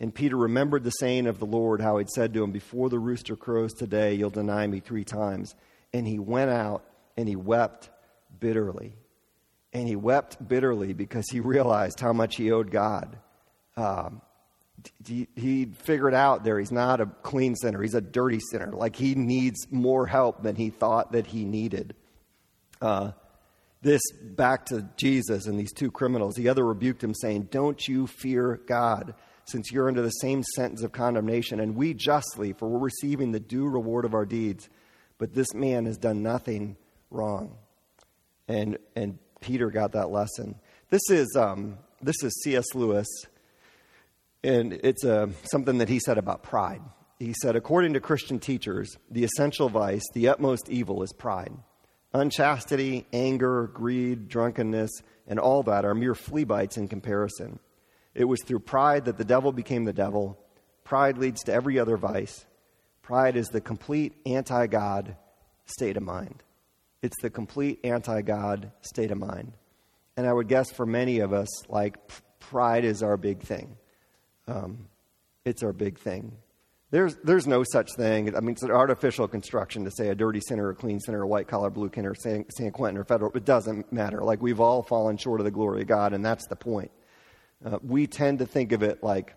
And 0.00 0.14
Peter 0.14 0.36
remembered 0.36 0.82
the 0.82 0.90
saying 0.90 1.26
of 1.26 1.38
the 1.38 1.46
Lord, 1.46 1.82
how 1.82 1.98
he'd 1.98 2.08
said 2.08 2.32
to 2.32 2.42
him, 2.42 2.52
Before 2.52 2.88
the 2.88 2.98
rooster 2.98 3.36
crows 3.36 3.74
today, 3.74 4.14
you'll 4.14 4.30
deny 4.30 4.66
me 4.66 4.80
three 4.80 5.04
times. 5.04 5.54
And 5.92 6.06
he 6.06 6.18
went 6.18 6.50
out 6.50 6.84
and 7.18 7.28
he 7.28 7.36
wept 7.36 7.90
bitterly. 8.38 8.94
And 9.74 9.86
he 9.86 9.96
wept 9.96 10.48
bitterly 10.48 10.94
because 10.94 11.26
he 11.30 11.40
realized 11.40 12.00
how 12.00 12.14
much 12.14 12.36
he 12.36 12.50
owed 12.50 12.70
God. 12.70 13.18
Um, 13.76 14.22
he, 15.04 15.66
figured 15.82 16.14
out 16.14 16.42
there 16.42 16.58
he's 16.58 16.72
not 16.72 17.02
a 17.02 17.06
clean 17.22 17.54
sinner, 17.54 17.82
he's 17.82 17.94
a 17.94 18.00
dirty 18.00 18.40
sinner. 18.50 18.72
Like 18.72 18.96
he 18.96 19.14
needs 19.14 19.70
more 19.70 20.06
help 20.06 20.42
than 20.42 20.56
he 20.56 20.70
thought 20.70 21.12
that 21.12 21.26
he 21.26 21.44
needed. 21.44 21.94
Uh, 22.80 23.12
this 23.82 24.00
back 24.22 24.66
to 24.66 24.88
Jesus 24.96 25.46
and 25.46 25.58
these 25.58 25.72
two 25.72 25.90
criminals. 25.90 26.34
The 26.34 26.48
other 26.48 26.64
rebuked 26.64 27.04
him, 27.04 27.14
saying, 27.14 27.48
Don't 27.50 27.86
you 27.86 28.06
fear 28.06 28.60
God, 28.66 29.14
since 29.50 29.70
you're 29.70 29.88
under 29.88 30.02
the 30.02 30.10
same 30.10 30.42
sentence 30.42 30.82
of 30.82 30.92
condemnation, 30.92 31.60
and 31.60 31.76
we 31.76 31.94
justly, 31.94 32.52
for 32.52 32.68
we're 32.68 32.78
receiving 32.78 33.32
the 33.32 33.40
due 33.40 33.68
reward 33.68 34.04
of 34.04 34.14
our 34.14 34.26
deeds. 34.26 34.68
But 35.18 35.34
this 35.34 35.52
man 35.54 35.86
has 35.86 35.98
done 35.98 36.22
nothing 36.22 36.76
wrong. 37.10 37.56
And, 38.48 38.78
and 38.96 39.18
Peter 39.40 39.70
got 39.70 39.92
that 39.92 40.10
lesson. 40.10 40.56
This 40.88 41.02
is, 41.10 41.36
um, 41.38 41.78
this 42.00 42.22
is 42.22 42.32
C.S. 42.42 42.74
Lewis, 42.74 43.06
and 44.42 44.72
it's 44.72 45.04
uh, 45.04 45.28
something 45.50 45.78
that 45.78 45.88
he 45.88 46.00
said 46.00 46.18
about 46.18 46.42
pride. 46.42 46.80
He 47.18 47.34
said, 47.42 47.54
according 47.54 47.92
to 47.92 48.00
Christian 48.00 48.38
teachers, 48.38 48.96
the 49.10 49.24
essential 49.24 49.68
vice, 49.68 50.02
the 50.14 50.28
utmost 50.28 50.70
evil, 50.70 51.02
is 51.02 51.12
pride. 51.12 51.52
Unchastity, 52.14 53.06
anger, 53.12 53.70
greed, 53.72 54.28
drunkenness, 54.28 54.90
and 55.28 55.38
all 55.38 55.62
that 55.64 55.84
are 55.84 55.94
mere 55.94 56.14
flea 56.14 56.44
bites 56.44 56.76
in 56.78 56.88
comparison. 56.88 57.60
It 58.14 58.24
was 58.24 58.42
through 58.42 58.60
pride 58.60 59.04
that 59.04 59.18
the 59.18 59.24
devil 59.24 59.52
became 59.52 59.84
the 59.84 59.92
devil. 59.92 60.38
Pride 60.84 61.18
leads 61.18 61.44
to 61.44 61.52
every 61.52 61.78
other 61.78 61.96
vice. 61.96 62.44
Pride 63.02 63.36
is 63.36 63.48
the 63.48 63.60
complete 63.60 64.14
anti 64.26 64.66
God 64.66 65.16
state 65.66 65.96
of 65.96 66.02
mind. 66.02 66.42
It's 67.02 67.20
the 67.22 67.30
complete 67.30 67.80
anti 67.84 68.22
God 68.22 68.72
state 68.82 69.10
of 69.10 69.18
mind. 69.18 69.52
And 70.16 70.26
I 70.26 70.32
would 70.32 70.48
guess 70.48 70.70
for 70.70 70.84
many 70.84 71.20
of 71.20 71.32
us, 71.32 71.48
like, 71.68 71.96
pride 72.40 72.84
is 72.84 73.02
our 73.02 73.16
big 73.16 73.42
thing. 73.42 73.76
Um, 74.46 74.88
it's 75.44 75.62
our 75.62 75.72
big 75.72 75.98
thing. 75.98 76.36
There's, 76.90 77.14
there's 77.22 77.46
no 77.46 77.62
such 77.62 77.94
thing. 77.96 78.36
I 78.36 78.40
mean, 78.40 78.50
it's 78.50 78.64
an 78.64 78.72
artificial 78.72 79.28
construction 79.28 79.84
to 79.84 79.92
say 79.92 80.08
a 80.08 80.14
dirty 80.14 80.40
sinner, 80.40 80.70
a 80.70 80.74
clean 80.74 80.98
sinner, 80.98 81.22
a 81.22 81.26
white 81.26 81.46
collar, 81.46 81.70
blue 81.70 81.90
sinner, 81.94 82.14
San, 82.16 82.44
San 82.50 82.72
Quentin, 82.72 83.00
or 83.00 83.04
federal. 83.04 83.30
It 83.36 83.44
doesn't 83.44 83.92
matter. 83.92 84.22
Like, 84.24 84.42
we've 84.42 84.60
all 84.60 84.82
fallen 84.82 85.16
short 85.16 85.40
of 85.40 85.44
the 85.44 85.52
glory 85.52 85.82
of 85.82 85.86
God, 85.86 86.12
and 86.12 86.24
that's 86.24 86.46
the 86.48 86.56
point. 86.56 86.90
Uh, 87.64 87.78
we 87.82 88.06
tend 88.06 88.38
to 88.38 88.46
think 88.46 88.72
of 88.72 88.82
it 88.82 89.02
like 89.02 89.34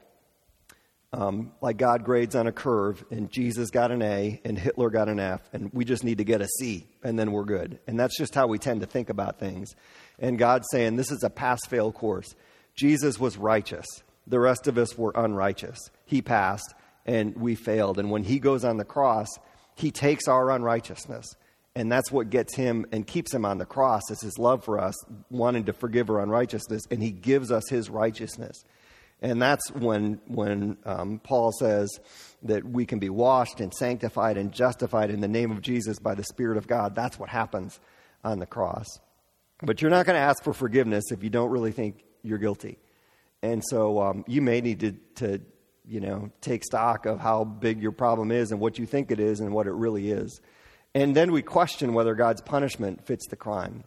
um, 1.14 1.52
like 1.62 1.78
God 1.78 2.04
grades 2.04 2.36
on 2.36 2.48
a 2.48 2.52
curve, 2.52 3.06
and 3.12 3.30
Jesus 3.30 3.70
got 3.70 3.92
an 3.92 4.02
A, 4.02 4.42
and 4.44 4.58
Hitler 4.58 4.90
got 4.90 5.10
an 5.10 5.20
F, 5.20 5.42
and 5.54 5.72
we 5.72 5.86
just 5.86 6.04
need 6.04 6.18
to 6.18 6.24
get 6.24 6.42
a 6.42 6.48
C, 6.48 6.88
and 7.04 7.20
then 7.20 7.32
we're 7.32 7.44
good. 7.44 7.80
And 7.86 8.00
that's 8.00 8.18
just 8.18 8.34
how 8.34 8.48
we 8.48 8.58
tend 8.58 8.82
to 8.82 8.88
think 8.88 9.12
about 9.12 9.38
things. 9.38 9.76
And 10.18 10.40
God's 10.40 10.66
saying 10.72 10.96
this 10.96 11.12
is 11.12 11.24
a 11.24 11.30
pass 11.30 11.60
fail 11.68 11.92
course. 11.92 12.34
Jesus 12.74 13.20
was 13.20 13.38
righteous, 13.38 13.86
the 14.26 14.40
rest 14.40 14.68
of 14.68 14.80
us 14.80 14.98
were 14.98 15.12
unrighteous. 15.16 15.78
He 16.06 16.24
passed, 16.24 16.74
and 17.06 17.36
we 17.36 17.54
failed. 17.54 18.00
And 18.00 18.10
when 18.10 18.24
He 18.24 18.40
goes 18.40 18.66
on 18.66 18.78
the 18.78 18.86
cross, 18.86 19.28
He 19.76 19.92
takes 19.92 20.28
our 20.28 20.50
unrighteousness. 20.50 21.36
And 21.76 21.92
that's 21.92 22.12
what 22.12 22.30
gets 22.30 22.56
him 22.56 22.86
and 22.92 23.06
keeps 23.06 23.34
him 23.34 23.46
on 23.46 23.58
the 23.58 23.66
cross 23.66 24.04
is 24.12 24.22
his 24.22 24.38
love 24.38 24.64
for 24.64 24.80
us, 24.80 24.96
wanting 25.32 25.66
to 25.66 25.74
forgive 25.74 26.10
our 26.10 26.22
unrighteousness, 26.22 26.84
and 26.92 27.02
he 27.02 27.12
gives 27.12 27.52
us 27.52 27.68
his 27.70 27.90
righteousness. 27.90 28.64
And 29.22 29.42
that's 29.42 29.72
when, 29.72 30.20
when 30.28 30.78
um, 30.86 31.20
Paul 31.24 31.52
says 31.58 31.90
that 32.44 32.66
we 32.66 32.86
can 32.86 33.00
be 33.00 33.10
washed 33.10 33.62
and 33.62 33.74
sanctified 33.74 34.38
and 34.38 34.52
justified 34.52 35.10
in 35.10 35.22
the 35.22 35.28
name 35.28 35.50
of 35.50 35.62
Jesus 35.62 35.98
by 35.98 36.14
the 36.14 36.26
Spirit 36.26 36.58
of 36.58 36.68
God. 36.68 36.94
That's 36.94 37.18
what 37.18 37.30
happens 37.30 37.80
on 38.24 38.40
the 38.40 38.46
cross. 38.46 38.86
But 39.62 39.82
you're 39.82 39.90
not 39.90 40.06
going 40.06 40.18
to 40.18 40.22
ask 40.22 40.44
for 40.44 40.54
forgiveness 40.54 41.06
if 41.12 41.24
you 41.24 41.30
don't 41.30 41.50
really 41.50 41.72
think 41.72 42.04
you're 42.22 42.38
guilty. 42.38 42.78
And 43.42 43.64
so 43.66 44.02
um, 44.02 44.26
you 44.28 44.42
may 44.42 44.62
need 44.62 44.82
to, 44.82 44.92
to, 45.16 45.42
you 45.88 46.02
know, 46.02 46.30
take 46.42 46.66
stock 46.66 47.06
of 47.06 47.20
how 47.20 47.46
big 47.46 47.82
your 47.82 47.94
problem 47.94 48.32
is 48.32 48.52
and 48.52 48.60
what 48.60 48.78
you 48.78 48.86
think 48.86 49.10
it 49.10 49.22
is 49.22 49.40
and 49.40 49.54
what 49.54 49.68
it 49.68 49.74
really 49.74 50.12
is. 50.12 50.42
And 50.96 51.16
then 51.16 51.32
we 51.32 51.42
question 51.42 51.94
whether 51.94 52.16
God's 52.16 52.42
punishment 52.42 53.06
fits 53.06 53.28
the 53.28 53.36
crime 53.36 53.84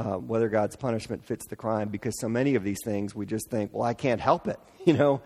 uh, 0.00 0.16
whether 0.16 0.48
God's 0.48 0.76
punishment 0.76 1.24
fits 1.24 1.46
the 1.46 1.56
crime, 1.56 1.88
because 1.88 2.18
so 2.20 2.28
many 2.28 2.54
of 2.54 2.64
these 2.64 2.78
things 2.84 3.14
we 3.14 3.26
just 3.26 3.50
think, 3.50 3.72
well, 3.74 3.82
I 3.82 3.94
can't 3.94 4.20
help 4.20 4.48
it. 4.48 4.58
You 4.86 4.94
know, 4.94 5.20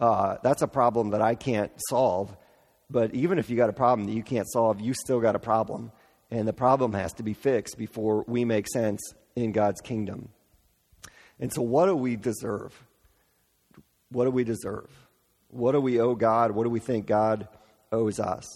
uh, 0.00 0.38
that's 0.42 0.62
a 0.62 0.66
problem 0.66 1.10
that 1.10 1.20
I 1.20 1.34
can't 1.34 1.70
solve. 1.90 2.34
But 2.88 3.14
even 3.14 3.38
if 3.38 3.50
you 3.50 3.56
got 3.58 3.68
a 3.68 3.74
problem 3.74 4.06
that 4.06 4.14
you 4.14 4.22
can't 4.22 4.50
solve, 4.50 4.80
you 4.80 4.94
still 4.94 5.20
got 5.20 5.36
a 5.36 5.38
problem. 5.38 5.92
And 6.30 6.48
the 6.48 6.54
problem 6.54 6.94
has 6.94 7.12
to 7.14 7.22
be 7.22 7.34
fixed 7.34 7.76
before 7.76 8.24
we 8.26 8.46
make 8.46 8.66
sense 8.66 9.02
in 9.36 9.52
God's 9.52 9.82
kingdom. 9.82 10.30
And 11.38 11.52
so, 11.52 11.60
what 11.60 11.84
do 11.84 11.94
we 11.94 12.16
deserve? 12.16 12.72
What 14.08 14.24
do 14.24 14.30
we 14.30 14.42
deserve? 14.42 14.88
What 15.48 15.72
do 15.72 15.82
we 15.82 16.00
owe 16.00 16.14
God? 16.14 16.52
What 16.52 16.64
do 16.64 16.70
we 16.70 16.80
think 16.80 17.04
God 17.04 17.46
owes 17.92 18.18
us? 18.18 18.46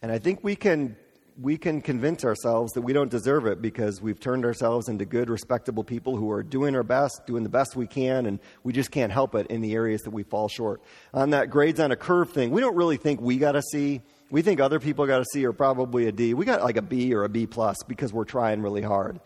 And 0.00 0.10
I 0.10 0.18
think 0.18 0.42
we 0.42 0.56
can 0.56 0.96
we 1.40 1.56
can 1.56 1.80
convince 1.80 2.24
ourselves 2.24 2.72
that 2.72 2.82
we 2.82 2.92
don't 2.92 3.10
deserve 3.10 3.46
it 3.46 3.62
because 3.62 4.02
we've 4.02 4.18
turned 4.18 4.44
ourselves 4.44 4.88
into 4.88 5.04
good, 5.04 5.30
respectable 5.30 5.84
people 5.84 6.16
who 6.16 6.30
are 6.32 6.42
doing 6.42 6.74
our 6.74 6.82
best, 6.82 7.26
doing 7.26 7.44
the 7.44 7.48
best 7.48 7.76
we 7.76 7.86
can, 7.86 8.26
and 8.26 8.40
we 8.64 8.72
just 8.72 8.90
can't 8.90 9.12
help 9.12 9.36
it 9.36 9.46
in 9.46 9.60
the 9.60 9.74
areas 9.74 10.02
that 10.02 10.10
we 10.10 10.24
fall 10.24 10.48
short. 10.48 10.82
On 11.14 11.30
that 11.30 11.48
grades 11.48 11.78
on 11.78 11.92
a 11.92 11.96
curve 11.96 12.32
thing, 12.32 12.50
we 12.50 12.60
don't 12.60 12.74
really 12.74 12.96
think 12.96 13.20
we 13.20 13.38
got 13.38 13.54
a 13.54 13.62
C. 13.62 14.00
We 14.30 14.42
think 14.42 14.58
other 14.58 14.80
people 14.80 15.06
got 15.06 15.20
a 15.20 15.24
C 15.32 15.46
or 15.46 15.52
probably 15.52 16.08
a 16.08 16.12
D. 16.12 16.34
We 16.34 16.44
got 16.44 16.64
like 16.64 16.76
a 16.76 16.82
B 16.82 17.14
or 17.14 17.22
a 17.22 17.28
B 17.28 17.46
plus 17.46 17.76
because 17.86 18.12
we're 18.12 18.24
trying 18.24 18.60
really 18.60 18.82
hard. 18.82 19.20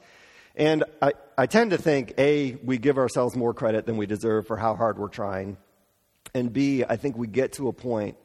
And 0.55 0.85
I, 1.01 1.13
I 1.39 1.47
tend 1.47 1.71
to 1.71 1.79
think 1.79 2.13
A, 2.19 2.57
we 2.63 2.77
give 2.77 2.99
ourselves 2.99 3.35
more 3.35 3.55
credit 3.55 3.87
than 3.87 3.97
we 3.97 4.05
deserve 4.05 4.47
for 4.47 4.59
how 4.59 4.75
hard 4.75 4.99
we're 4.99 5.09
trying. 5.09 5.57
And 6.35 6.53
B, 6.53 6.85
I 6.87 6.97
think 6.97 7.17
we 7.17 7.27
get 7.27 7.55
to 7.55 7.69
a 7.69 7.73
point 7.73 8.19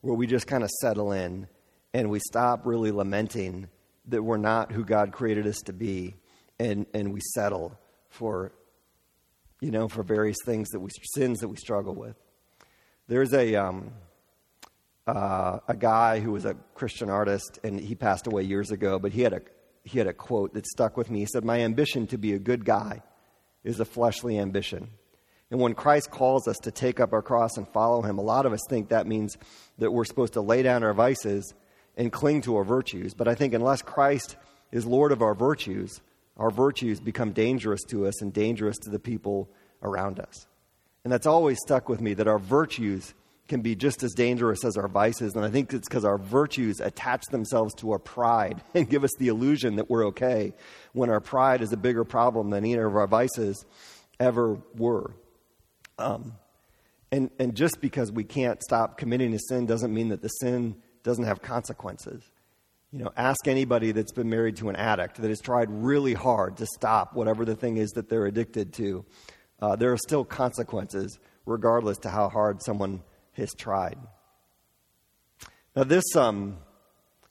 where 0.00 0.14
we 0.14 0.26
just 0.26 0.46
kind 0.46 0.64
of 0.64 0.70
settle 0.80 1.12
in 1.12 1.46
and 1.94 2.10
we 2.10 2.18
stop 2.18 2.66
really 2.66 2.90
lamenting 2.90 3.68
that 4.08 4.22
we're 4.22 4.36
not 4.36 4.72
who 4.72 4.84
God 4.84 5.12
created 5.12 5.46
us 5.46 5.60
to 5.66 5.72
be, 5.72 6.16
and, 6.58 6.86
and 6.92 7.14
we 7.14 7.20
settle 7.34 7.78
for, 8.10 8.52
you 9.60 9.70
know, 9.70 9.88
for 9.88 10.02
various 10.02 10.36
things 10.44 10.68
that 10.70 10.80
we, 10.80 10.90
sins 11.14 11.38
that 11.38 11.48
we 11.48 11.56
struggle 11.56 11.94
with. 11.94 12.16
There's 13.06 13.32
a, 13.32 13.54
um, 13.54 13.92
uh, 15.06 15.60
a 15.68 15.76
guy 15.76 16.18
who 16.18 16.32
was 16.32 16.44
a 16.44 16.54
Christian 16.74 17.08
artist, 17.08 17.60
and 17.62 17.78
he 17.78 17.94
passed 17.94 18.26
away 18.26 18.42
years 18.42 18.72
ago, 18.72 18.98
but 18.98 19.12
he 19.12 19.22
had, 19.22 19.32
a, 19.32 19.40
he 19.84 19.98
had 19.98 20.08
a 20.08 20.12
quote 20.12 20.52
that 20.54 20.66
stuck 20.66 20.96
with 20.96 21.10
me. 21.10 21.20
He 21.20 21.26
said, 21.26 21.44
My 21.44 21.60
ambition 21.60 22.08
to 22.08 22.18
be 22.18 22.32
a 22.32 22.38
good 22.40 22.64
guy 22.64 23.02
is 23.62 23.78
a 23.78 23.84
fleshly 23.84 24.38
ambition. 24.38 24.90
And 25.50 25.60
when 25.60 25.74
Christ 25.74 26.10
calls 26.10 26.48
us 26.48 26.56
to 26.62 26.72
take 26.72 26.98
up 26.98 27.12
our 27.12 27.22
cross 27.22 27.56
and 27.56 27.68
follow 27.68 28.02
him, 28.02 28.18
a 28.18 28.22
lot 28.22 28.46
of 28.46 28.52
us 28.52 28.62
think 28.68 28.88
that 28.88 29.06
means 29.06 29.36
that 29.78 29.92
we're 29.92 30.04
supposed 30.04 30.32
to 30.32 30.40
lay 30.40 30.62
down 30.62 30.82
our 30.82 30.94
vices 30.94 31.54
and 31.96 32.12
cling 32.12 32.42
to 32.42 32.56
our 32.56 32.64
virtues. 32.64 33.14
But 33.14 33.28
I 33.28 33.34
think 33.34 33.54
unless 33.54 33.82
Christ 33.82 34.36
is 34.72 34.86
Lord 34.86 35.12
of 35.12 35.22
our 35.22 35.34
virtues, 35.34 36.00
our 36.36 36.50
virtues 36.50 37.00
become 37.00 37.32
dangerous 37.32 37.82
to 37.84 38.06
us 38.06 38.20
and 38.20 38.32
dangerous 38.32 38.76
to 38.78 38.90
the 38.90 38.98
people 38.98 39.48
around 39.82 40.18
us. 40.18 40.46
And 41.04 41.12
that's 41.12 41.26
always 41.26 41.58
stuck 41.60 41.88
with 41.88 42.00
me 42.00 42.14
that 42.14 42.26
our 42.26 42.38
virtues 42.38 43.14
can 43.46 43.60
be 43.60 43.76
just 43.76 44.02
as 44.02 44.12
dangerous 44.14 44.64
as 44.64 44.76
our 44.76 44.88
vices. 44.88 45.34
And 45.34 45.44
I 45.44 45.50
think 45.50 45.72
it's 45.72 45.86
because 45.86 46.04
our 46.04 46.16
virtues 46.16 46.80
attach 46.80 47.24
themselves 47.30 47.74
to 47.74 47.92
our 47.92 47.98
pride 47.98 48.62
and 48.74 48.88
give 48.88 49.04
us 49.04 49.12
the 49.18 49.28
illusion 49.28 49.76
that 49.76 49.90
we're 49.90 50.06
okay 50.06 50.54
when 50.92 51.10
our 51.10 51.20
pride 51.20 51.60
is 51.60 51.72
a 51.72 51.76
bigger 51.76 52.04
problem 52.04 52.50
than 52.50 52.64
either 52.64 52.86
of 52.86 52.96
our 52.96 53.06
vices 53.06 53.64
ever 54.18 54.58
were. 54.76 55.14
Um, 55.98 56.34
and, 57.12 57.30
and 57.38 57.54
just 57.54 57.80
because 57.80 58.10
we 58.10 58.24
can't 58.24 58.62
stop 58.62 58.96
committing 58.98 59.34
a 59.34 59.38
sin 59.38 59.66
doesn't 59.66 59.92
mean 59.92 60.08
that 60.08 60.22
the 60.22 60.28
sin 60.28 60.76
doesn't 61.04 61.24
have 61.24 61.40
consequences. 61.40 62.22
You 62.90 63.04
know, 63.04 63.12
ask 63.16 63.46
anybody 63.46 63.92
that's 63.92 64.12
been 64.12 64.30
married 64.30 64.56
to 64.56 64.68
an 64.68 64.76
addict 64.76 65.16
that 65.16 65.28
has 65.28 65.40
tried 65.40 65.68
really 65.70 66.14
hard 66.14 66.56
to 66.56 66.66
stop 66.66 67.14
whatever 67.14 67.44
the 67.44 67.54
thing 67.54 67.76
is 67.76 67.90
that 67.92 68.08
they're 68.08 68.26
addicted 68.26 68.72
to. 68.74 69.04
Uh, 69.60 69.76
there 69.76 69.92
are 69.92 69.98
still 69.98 70.24
consequences, 70.24 71.18
regardless 71.46 71.98
to 71.98 72.08
how 72.08 72.28
hard 72.28 72.62
someone 72.62 73.02
has 73.32 73.52
tried. 73.54 73.98
Now, 75.76 75.84
this, 75.84 76.04
um, 76.16 76.58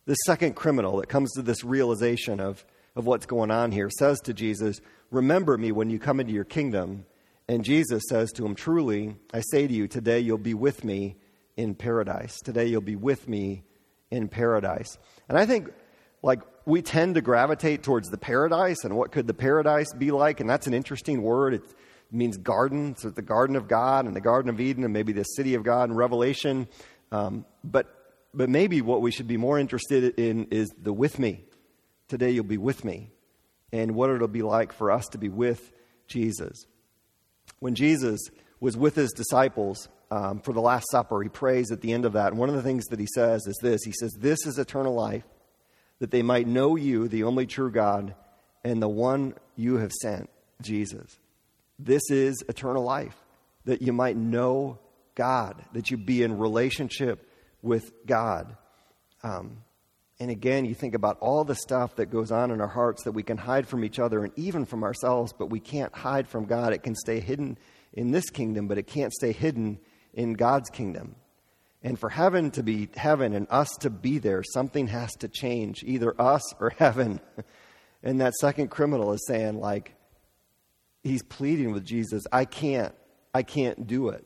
this 0.06 0.18
second 0.26 0.56
criminal 0.56 0.98
that 0.98 1.08
comes 1.08 1.32
to 1.34 1.42
this 1.42 1.64
realization 1.64 2.40
of, 2.40 2.66
of 2.96 3.06
what's 3.06 3.26
going 3.26 3.52
on 3.52 3.72
here 3.72 3.90
says 3.90 4.20
to 4.22 4.34
Jesus, 4.34 4.82
Remember 5.12 5.58
me 5.58 5.72
when 5.72 5.90
you 5.90 5.98
come 5.98 6.20
into 6.20 6.34
your 6.34 6.44
kingdom. 6.44 7.06
And 7.48 7.64
Jesus 7.64 8.04
says 8.10 8.32
to 8.34 8.46
him, 8.46 8.56
Truly, 8.56 9.16
I 9.34 9.42
say 9.52 9.68
to 9.68 9.74
you, 9.74 9.88
today 9.88 10.20
you'll 10.20 10.38
be 10.38 10.54
with 10.54 10.84
me 10.84 11.16
in 11.56 11.76
paradise. 11.76 12.42
Today 12.42 12.68
you'll 12.68 12.82
be 12.82 12.96
with 12.96 13.28
me 13.28 13.64
in 14.12 14.28
paradise. 14.28 14.98
And 15.28 15.38
I 15.38 15.46
think, 15.46 15.70
like, 16.22 16.42
we 16.66 16.82
tend 16.82 17.16
to 17.16 17.22
gravitate 17.22 17.84
towards 17.84 18.10
the 18.10 18.18
paradise 18.18 18.84
and 18.84 18.96
what 18.96 19.12
could 19.12 19.28
the 19.28 19.34
paradise 19.34 19.94
be 19.94 20.12
like. 20.12 20.40
And 20.40 20.50
that's 20.50 20.68
an 20.68 20.74
interesting 20.74 21.22
word. 21.22 21.56
It 21.56 21.64
means 22.12 22.38
garden. 22.38 22.96
So 22.96 23.10
the 23.10 23.22
garden 23.22 23.56
of 23.56 23.68
God 23.68 24.06
and 24.06 24.16
the 24.16 24.22
Garden 24.22 24.50
of 24.50 24.62
Eden 24.62 24.84
and 24.84 24.94
maybe 24.94 25.14
the 25.14 25.24
city 25.24 25.56
of 25.56 25.64
God 25.64 25.90
in 25.90 25.96
Revelation. 25.96 26.68
Um, 27.12 27.46
but, 27.64 27.88
but 28.34 28.50
maybe 28.50 28.82
what 28.82 29.02
we 29.02 29.12
should 29.12 29.28
be 29.28 29.38
more 29.38 29.60
interested 29.60 30.20
in 30.20 30.46
is 30.52 30.70
the 30.82 30.94
with 30.94 31.20
me. 31.20 31.44
Today 32.08 32.32
you'll 32.32 32.44
be 32.44 32.58
with 32.58 32.86
me. 32.86 33.10
And 33.72 33.96
what 33.96 34.10
it'll 34.12 34.28
be 34.28 34.44
like 34.44 34.72
for 34.72 34.92
us 34.92 35.08
to 35.10 35.18
be 35.18 35.30
with 35.30 35.72
Jesus. 36.08 36.66
When 37.60 37.76
Jesus 37.76 38.22
was 38.60 38.78
with 38.78 38.96
his 38.96 39.12
disciples 39.12 39.90
um, 40.14 40.42
for 40.42 40.54
the 40.54 40.62
Last 40.62 40.86
Supper, 40.92 41.24
he 41.24 41.30
prays 41.30 41.72
at 41.72 41.82
the 41.82 41.92
end 41.92 42.06
of 42.06 42.14
that. 42.14 42.28
And 42.28 42.38
one 42.38 42.50
of 42.50 42.56
the 42.56 42.62
things 42.62 42.86
that 42.88 43.00
he 43.00 43.08
says 43.16 43.48
is 43.48 43.58
this 43.64 43.84
He 43.84 43.94
says, 43.94 44.14
This 44.20 44.46
is 44.46 44.60
eternal 44.60 44.94
life, 44.94 45.24
that 46.00 46.12
they 46.12 46.22
might 46.22 46.48
know 46.48 46.76
you, 46.76 47.08
the 47.08 47.24
only 47.24 47.48
true 47.48 47.72
God, 47.72 48.14
and 48.64 48.80
the 48.80 48.88
one 48.88 49.34
you 49.56 49.78
have 49.78 49.92
sent, 49.92 50.30
Jesus. 50.62 51.18
This 51.80 52.04
is 52.12 52.44
eternal 52.48 52.84
life, 52.84 53.16
that 53.66 53.82
you 53.82 53.92
might 53.92 54.16
know 54.16 54.78
God, 55.16 55.66
that 55.74 55.90
you 55.90 55.98
be 55.98 56.22
in 56.22 56.38
relationship 56.38 57.28
with 57.64 57.92
God. 58.06 58.56
Um, 59.24 59.64
and 60.20 60.30
again, 60.30 60.66
you 60.66 60.76
think 60.76 60.94
about 60.94 61.18
all 61.22 61.44
the 61.44 61.56
stuff 61.56 61.96
that 61.96 62.12
goes 62.12 62.32
on 62.32 62.52
in 62.52 62.62
our 62.62 62.68
hearts 62.68 63.04
that 63.06 63.14
we 63.14 63.24
can 63.24 63.38
hide 63.38 63.68
from 63.68 63.84
each 63.84 63.98
other 63.98 64.24
and 64.24 64.32
even 64.36 64.66
from 64.66 64.84
ourselves, 64.84 65.34
but 65.34 65.50
we 65.50 65.60
can't 65.60 65.94
hide 65.96 66.28
from 66.28 66.46
God. 66.46 66.72
It 66.72 66.84
can 66.84 66.94
stay 66.94 67.20
hidden 67.20 67.58
in 67.94 68.12
this 68.12 68.30
kingdom, 68.30 68.68
but 68.68 68.78
it 68.78 68.86
can't 68.86 69.12
stay 69.12 69.32
hidden 69.32 69.80
in 70.14 70.34
God's 70.34 70.70
kingdom. 70.70 71.16
And 71.82 72.00
for 72.00 72.10
heaven 72.10 72.52
to 72.52 72.64
be 72.64 72.90
heaven 72.96 73.34
and 73.34 73.46
us 73.50 73.70
to 73.82 73.90
be 73.90 74.18
there, 74.18 74.42
something 74.42 74.88
has 74.88 75.12
to 75.18 75.28
change, 75.28 75.84
either 75.84 76.20
us 76.20 76.42
or 76.60 76.70
heaven. 76.78 77.20
And 78.02 78.22
that 78.22 78.34
second 78.36 78.70
criminal 78.70 79.12
is 79.14 79.26
saying, 79.28 79.60
like, 79.60 79.96
he's 81.04 81.24
pleading 81.24 81.74
with 81.74 81.86
Jesus, 81.86 82.24
I 82.32 82.46
can't, 82.46 82.94
I 83.34 83.44
can't 83.44 83.86
do 83.86 84.10
it. 84.10 84.26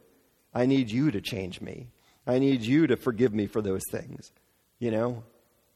I 0.54 0.65
need 0.65 0.91
you 0.91 1.12
to 1.12 1.21
change 1.21 1.62
me. 1.62 1.88
I 2.26 2.39
need 2.39 2.62
you 2.62 2.88
to 2.88 2.97
forgive 2.97 3.34
me 3.34 3.47
for 3.47 3.62
those 3.62 3.84
things, 3.91 4.32
you 4.80 4.91
know? 4.91 5.23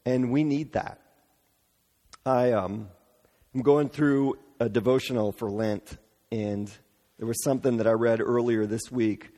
And 0.04 0.30
we 0.30 0.44
need 0.44 0.72
that. 0.72 1.00
I 2.24 2.52
um, 2.52 2.88
am 3.54 3.62
going 3.62 3.88
through 3.88 4.38
a 4.60 4.68
devotional 4.68 5.32
for 5.32 5.50
Lent, 5.50 5.96
and 6.30 6.70
there 7.18 7.26
was 7.26 7.42
something 7.42 7.78
that 7.78 7.86
I 7.86 7.92
read 7.92 8.20
earlier 8.20 8.66
this 8.66 8.90
week 8.90 9.31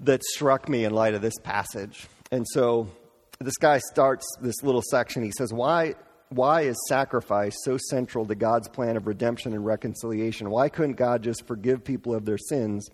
that 0.00 0.22
struck 0.22 0.68
me 0.68 0.84
in 0.84 0.92
light 0.92 1.14
of 1.14 1.22
this 1.22 1.38
passage. 1.42 2.06
And 2.30 2.46
so 2.48 2.88
this 3.40 3.56
guy 3.56 3.78
starts 3.78 4.26
this 4.40 4.62
little 4.62 4.82
section. 4.90 5.22
He 5.22 5.32
says, 5.36 5.52
Why, 5.52 5.94
why 6.28 6.62
is 6.62 6.76
sacrifice 6.88 7.56
so 7.64 7.78
central 7.90 8.26
to 8.26 8.34
God's 8.34 8.68
plan 8.68 8.96
of 8.96 9.06
redemption 9.06 9.54
and 9.54 9.64
reconciliation? 9.64 10.50
Why 10.50 10.68
couldn't 10.68 10.96
God 10.96 11.22
just 11.22 11.46
forgive 11.46 11.84
people 11.84 12.14
of 12.14 12.24
their 12.24 12.38
sins 12.38 12.88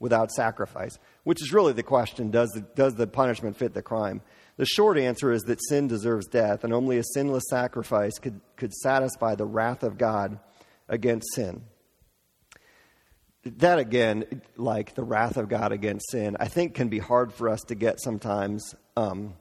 without 0.00 0.30
sacrifice? 0.30 0.98
Which 1.24 1.42
is 1.42 1.52
really 1.52 1.72
the 1.72 1.82
question 1.82 2.30
does 2.30 2.50
the, 2.50 2.60
does 2.74 2.94
the 2.94 3.06
punishment 3.06 3.56
fit 3.56 3.74
the 3.74 3.82
crime? 3.82 4.22
The 4.56 4.66
short 4.66 4.98
answer 4.98 5.30
is 5.30 5.42
that 5.42 5.62
sin 5.68 5.86
deserves 5.86 6.26
death, 6.26 6.64
and 6.64 6.72
only 6.74 6.98
a 6.98 7.04
sinless 7.14 7.44
sacrifice 7.48 8.18
could, 8.18 8.40
could 8.56 8.72
satisfy 8.72 9.36
the 9.36 9.46
wrath 9.46 9.84
of 9.84 9.98
God 9.98 10.40
against 10.88 11.28
sin. 11.34 11.62
That, 13.58 13.78
again, 13.78 14.42
like 14.56 14.94
the 14.94 15.02
wrath 15.02 15.36
of 15.36 15.48
God 15.48 15.72
against 15.72 16.10
sin, 16.10 16.36
I 16.38 16.48
think 16.48 16.74
can 16.74 16.88
be 16.88 16.98
hard 16.98 17.32
for 17.32 17.48
us 17.48 17.62
to 17.68 17.74
get 17.74 18.00
sometimes. 18.00 18.74
Um, 18.96 19.34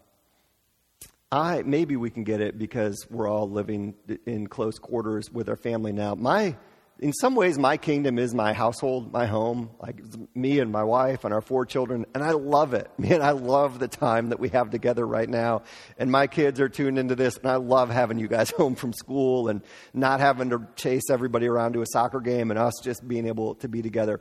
I 1.32 1.62
maybe 1.64 1.98
we 1.98 2.10
can 2.10 2.24
get 2.24 2.40
it 2.40 2.58
because 2.58 3.06
we're 3.10 3.30
all 3.30 3.50
living 3.50 3.96
in 4.26 4.48
close 4.48 4.80
quarters 4.80 5.32
with 5.32 5.50
our 5.50 5.58
family 5.58 5.92
now. 5.92 6.16
My 6.16 6.56
in 7.00 7.14
some 7.14 7.36
ways, 7.36 7.60
my 7.60 7.78
kingdom 7.78 8.18
is 8.18 8.34
my 8.34 8.54
household, 8.54 9.12
my 9.12 9.28
home, 9.28 9.70
like 9.80 10.02
me 10.36 10.60
and 10.60 10.72
my 10.72 10.84
wife 10.84 11.26
and 11.26 11.34
our 11.34 11.42
four 11.42 11.66
children, 11.66 12.06
and 12.16 12.24
I 12.24 12.32
love 12.32 12.74
it. 12.74 12.90
Man, 12.98 13.22
I 13.22 13.32
love 13.32 13.78
the 13.78 13.88
time 13.88 14.30
that 14.30 14.40
we 14.40 14.50
have 14.50 14.72
together 14.72 15.06
right 15.06 15.30
now. 15.30 15.62
And 16.00 16.12
my 16.12 16.26
kids 16.26 16.60
are 16.60 16.70
tuned 16.70 16.98
into 16.98 17.16
this, 17.16 17.38
and 17.38 17.52
I 17.52 17.58
love 17.58 17.92
having 17.92 18.18
you 18.18 18.28
guys 18.28 18.50
home 18.58 18.76
from 18.76 18.94
school 18.94 19.48
and 19.48 19.62
not 19.94 20.20
having 20.20 20.50
to 20.50 20.68
chase 20.76 21.10
everybody 21.12 21.48
around 21.48 21.74
to 21.74 21.82
a 21.82 21.86
soccer 21.86 22.20
game 22.20 22.50
and 22.50 22.60
us 22.60 22.74
just 22.84 23.08
being 23.08 23.28
able 23.28 23.56
to 23.56 23.68
be 23.68 23.82
together. 23.82 24.20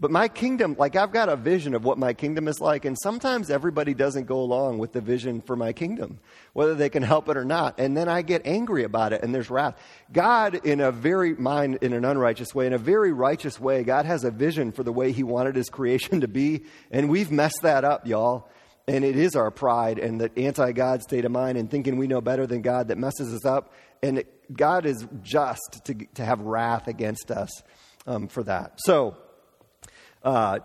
But 0.00 0.12
my 0.12 0.28
kingdom, 0.28 0.76
like 0.78 0.94
I've 0.94 1.10
got 1.10 1.28
a 1.28 1.34
vision 1.34 1.74
of 1.74 1.84
what 1.84 1.98
my 1.98 2.12
kingdom 2.12 2.46
is 2.46 2.60
like, 2.60 2.84
and 2.84 2.96
sometimes 3.02 3.50
everybody 3.50 3.94
doesn't 3.94 4.26
go 4.26 4.38
along 4.38 4.78
with 4.78 4.92
the 4.92 5.00
vision 5.00 5.40
for 5.40 5.56
my 5.56 5.72
kingdom, 5.72 6.20
whether 6.52 6.76
they 6.76 6.88
can 6.88 7.02
help 7.02 7.28
it 7.28 7.36
or 7.36 7.44
not. 7.44 7.80
And 7.80 7.96
then 7.96 8.08
I 8.08 8.22
get 8.22 8.42
angry 8.46 8.84
about 8.84 9.12
it, 9.12 9.24
and 9.24 9.34
there's 9.34 9.50
wrath. 9.50 9.76
God, 10.12 10.54
in 10.54 10.80
a 10.80 10.92
very, 10.92 11.34
mind, 11.34 11.78
in 11.82 11.92
an 11.92 12.04
unrighteous 12.04 12.54
way, 12.54 12.68
in 12.68 12.72
a 12.74 12.78
very 12.78 13.12
righteous 13.12 13.58
way, 13.58 13.82
God 13.82 14.06
has 14.06 14.22
a 14.22 14.30
vision 14.30 14.70
for 14.70 14.84
the 14.84 14.92
way 14.92 15.10
He 15.10 15.24
wanted 15.24 15.56
His 15.56 15.68
creation 15.78 16.20
to 16.20 16.28
be, 16.28 16.62
and 16.92 17.10
we've 17.10 17.32
messed 17.32 17.62
that 17.62 17.84
up, 17.84 18.06
y'all. 18.06 18.48
And 18.86 19.04
it 19.04 19.16
is 19.16 19.36
our 19.36 19.50
pride 19.50 19.98
and 19.98 20.18
the 20.18 20.30
anti 20.38 20.72
God 20.72 21.02
state 21.02 21.26
of 21.26 21.32
mind 21.32 21.58
and 21.58 21.70
thinking 21.70 21.98
we 21.98 22.06
know 22.06 22.22
better 22.22 22.46
than 22.46 22.62
God 22.62 22.88
that 22.88 22.96
messes 22.96 23.34
us 23.34 23.44
up. 23.44 23.74
And 24.02 24.24
God 24.50 24.86
is 24.86 25.06
just 25.22 25.82
to, 25.84 25.94
to 26.14 26.24
have 26.24 26.40
wrath 26.40 26.88
against 26.88 27.30
us 27.30 27.50
um, 28.06 28.28
for 28.28 28.42
that. 28.44 28.78
So, 28.78 29.18
uh, 30.22 30.58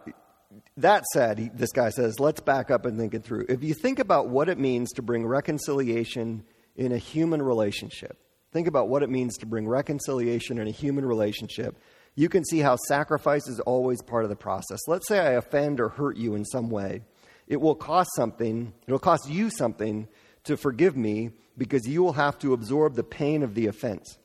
that 0.78 1.04
said, 1.14 1.40
he, 1.40 1.50
this 1.54 1.72
guy 1.72 1.90
says, 1.90 2.20
let's 2.20 2.42
back 2.42 2.72
up 2.72 2.86
and 2.86 2.98
think 2.98 3.14
it 3.14 3.24
through. 3.24 3.46
If 3.50 3.64
you 3.64 3.74
think 3.74 4.00
about 4.00 4.30
what 4.30 4.50
it 4.50 4.58
means 4.58 4.92
to 4.94 5.02
bring 5.02 5.26
reconciliation 5.26 6.44
in 6.76 6.92
a 6.92 6.98
human 6.98 7.42
relationship, 7.42 8.18
think 8.52 8.68
about 8.68 8.90
what 8.90 9.04
it 9.04 9.10
means 9.10 9.38
to 9.38 9.46
bring 9.46 9.68
reconciliation 9.68 10.60
in 10.60 10.68
a 10.68 10.72
human 10.72 11.06
relationship, 11.06 11.78
you 12.16 12.30
can 12.30 12.44
see 12.46 12.60
how 12.60 12.76
sacrifice 12.88 13.48
is 13.48 13.60
always 13.62 14.02
part 14.02 14.24
of 14.24 14.30
the 14.30 14.36
process. 14.36 14.80
Let's 14.88 15.08
say 15.08 15.20
I 15.20 15.32
offend 15.32 15.80
or 15.80 15.90
hurt 15.90 16.18
you 16.18 16.36
in 16.36 16.46
some 16.46 16.70
way. 16.70 17.02
It 17.48 17.60
will 17.60 17.76
cost 17.76 18.10
something, 18.16 18.74
it'll 18.88 19.00
cost 19.00 19.30
you 19.30 19.50
something 19.50 20.08
to 20.46 20.58
forgive 20.58 20.96
me 20.96 21.32
because 21.58 21.88
you 21.88 22.04
will 22.04 22.14
have 22.14 22.38
to 22.40 22.54
absorb 22.54 22.96
the 22.96 23.04
pain 23.04 23.44
of 23.44 23.54
the 23.54 23.68
offense. 23.68 24.18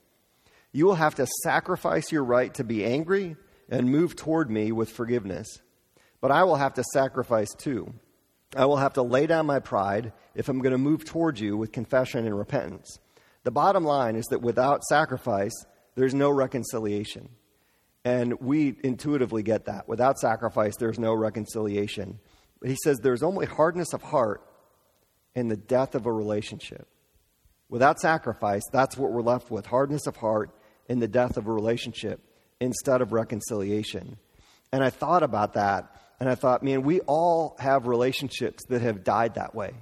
You 0.73 0.87
will 0.87 0.95
have 0.95 1.15
to 1.17 1.27
sacrifice 1.43 2.13
your 2.13 2.25
right 2.25 2.53
to 2.55 2.65
be 2.65 2.85
angry 2.85 3.37
and 3.69 3.91
move 3.91 4.17
toward 4.17 4.51
me 4.51 4.73
with 4.73 4.91
forgiveness. 4.91 5.61
But 6.21 6.31
I 6.31 6.45
will 6.45 6.57
have 6.57 6.75
to 6.75 6.85
sacrifice 6.93 7.53
too. 7.55 7.95
I 8.57 8.65
will 8.65 8.79
have 8.79 8.95
to 8.95 9.03
lay 9.03 9.27
down 9.27 9.47
my 9.47 9.59
pride 9.59 10.13
if 10.35 10.49
I'm 10.49 10.61
going 10.61 10.73
to 10.73 10.79
move 10.79 11.05
toward 11.05 11.39
you 11.39 11.57
with 11.57 11.71
confession 11.71 12.27
and 12.27 12.37
repentance. 12.37 12.99
The 13.45 13.51
bottom 13.51 13.85
line 13.85 14.17
is 14.17 14.27
that 14.27 14.43
without 14.43 14.83
sacrifice, 14.85 15.53
there's 15.95 16.15
no 16.15 16.31
reconciliation. 16.31 17.29
And 18.05 18.41
we 18.41 18.77
intuitively 18.83 19.43
get 19.43 19.67
that. 19.67 19.87
Without 19.87 20.19
sacrifice, 20.19 20.77
there's 20.77 20.99
no 20.99 21.13
reconciliation. 21.13 22.21
But 22.61 22.71
he 22.71 22.77
says 22.83 22.99
there's 22.99 23.23
only 23.23 23.47
hardness 23.47 23.93
of 23.93 24.03
heart 24.03 24.43
in 25.35 25.49
the 25.49 25.57
death 25.57 25.95
of 25.95 26.07
a 26.07 26.13
relationship. 26.13 26.89
Without 27.69 28.01
sacrifice, 28.01 28.63
that's 28.73 28.97
what 28.97 29.13
we're 29.13 29.21
left 29.21 29.51
with 29.51 29.67
hardness 29.67 30.07
of 30.07 30.17
heart 30.17 30.51
in 30.89 31.01
the 31.01 31.09
death 31.09 31.37
of 31.37 31.47
a 31.47 31.53
relationship 31.53 32.28
instead 32.61 33.01
of 33.01 33.13
reconciliation. 33.13 34.17
And 34.73 34.83
I 34.85 34.91
thought 34.91 35.23
about 35.23 35.55
that, 35.55 35.95
and 36.21 36.29
I 36.29 36.35
thought, 36.35 36.63
man, 36.63 36.83
we 36.83 37.01
all 37.01 37.57
have 37.59 37.87
relationships 37.87 38.65
that 38.69 38.83
have 38.83 39.05
died 39.05 39.35
that 39.35 39.55
way 39.55 39.73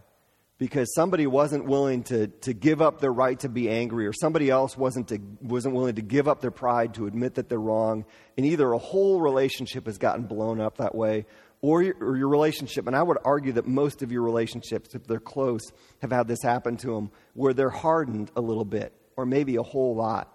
because 0.59 0.95
somebody 0.95 1.27
wasn't 1.27 1.67
willing 1.67 2.03
to, 2.05 2.29
to 2.29 2.55
give 2.55 2.81
up 2.81 3.01
their 3.01 3.13
right 3.13 3.39
to 3.41 3.49
be 3.49 3.69
angry, 3.69 4.07
or 4.07 4.13
somebody 4.13 4.49
else 4.49 4.77
wasn't, 4.77 5.09
to, 5.09 5.19
wasn't 5.43 5.75
willing 5.75 5.97
to 5.97 6.03
give 6.03 6.29
up 6.29 6.41
their 6.41 6.51
pride 6.51 6.95
to 6.95 7.07
admit 7.07 7.35
that 7.35 7.49
they're 7.49 7.59
wrong. 7.59 8.07
And 8.37 8.47
either 8.47 8.73
a 8.73 8.79
whole 8.79 9.21
relationship 9.21 9.87
has 9.87 9.99
gotten 9.99 10.25
blown 10.25 10.61
up 10.61 10.79
that 10.79 10.95
way, 10.95 11.27
or 11.61 11.83
your, 11.83 11.97
or 12.01 12.17
your 12.17 12.29
relationship, 12.29 12.87
and 12.87 12.97
I 12.97 13.03
would 13.03 13.19
argue 13.25 13.53
that 13.53 13.67
most 13.67 14.03
of 14.03 14.13
your 14.13 14.23
relationships, 14.23 14.95
if 14.95 15.07
they're 15.07 15.19
close, 15.19 15.63
have 16.01 16.13
had 16.13 16.29
this 16.29 16.43
happen 16.43 16.77
to 16.79 16.95
them, 16.95 17.11
where 17.35 17.53
they're 17.53 17.71
hardened 17.71 18.31
a 18.37 18.41
little 18.41 18.65
bit, 18.65 18.93
or 19.17 19.27
maybe 19.27 19.57
a 19.57 19.63
whole 19.63 19.95
lot, 19.95 20.33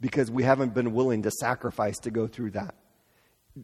because 0.00 0.30
we 0.30 0.42
haven't 0.42 0.74
been 0.74 0.92
willing 0.92 1.22
to 1.22 1.30
sacrifice 1.30 1.98
to 1.98 2.10
go 2.10 2.26
through 2.26 2.52
that. 2.52 2.74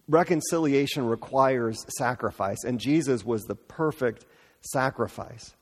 Reconciliation 0.09 1.07
requires 1.07 1.85
sacrifice, 1.97 2.65
and 2.65 2.79
Jesus 2.81 3.25
was 3.25 3.45
the 3.45 3.55
perfect 3.55 4.27
sacrifice. 4.61 5.55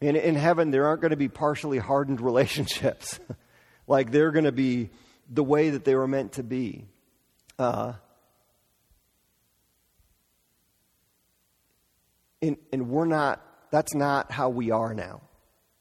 In, 0.00 0.16
in 0.16 0.34
heaven, 0.34 0.70
there 0.70 0.86
aren't 0.86 1.00
going 1.00 1.10
to 1.10 1.16
be 1.16 1.28
partially 1.28 1.78
hardened 1.78 2.20
relationships. 2.22 3.18
like 3.86 4.12
they're 4.12 4.30
going 4.30 4.44
to 4.44 4.52
be 4.52 4.90
the 5.28 5.44
way 5.44 5.70
that 5.70 5.84
they 5.84 5.94
were 5.94 6.08
meant 6.08 6.32
to 6.32 6.42
be. 6.42 6.86
Uh, 7.58 7.94
and, 12.40 12.56
and 12.72 12.88
we're 12.88 13.04
not, 13.04 13.44
that's 13.70 13.94
not 13.94 14.30
how 14.30 14.48
we 14.48 14.70
are 14.70 14.94
now. 14.94 15.22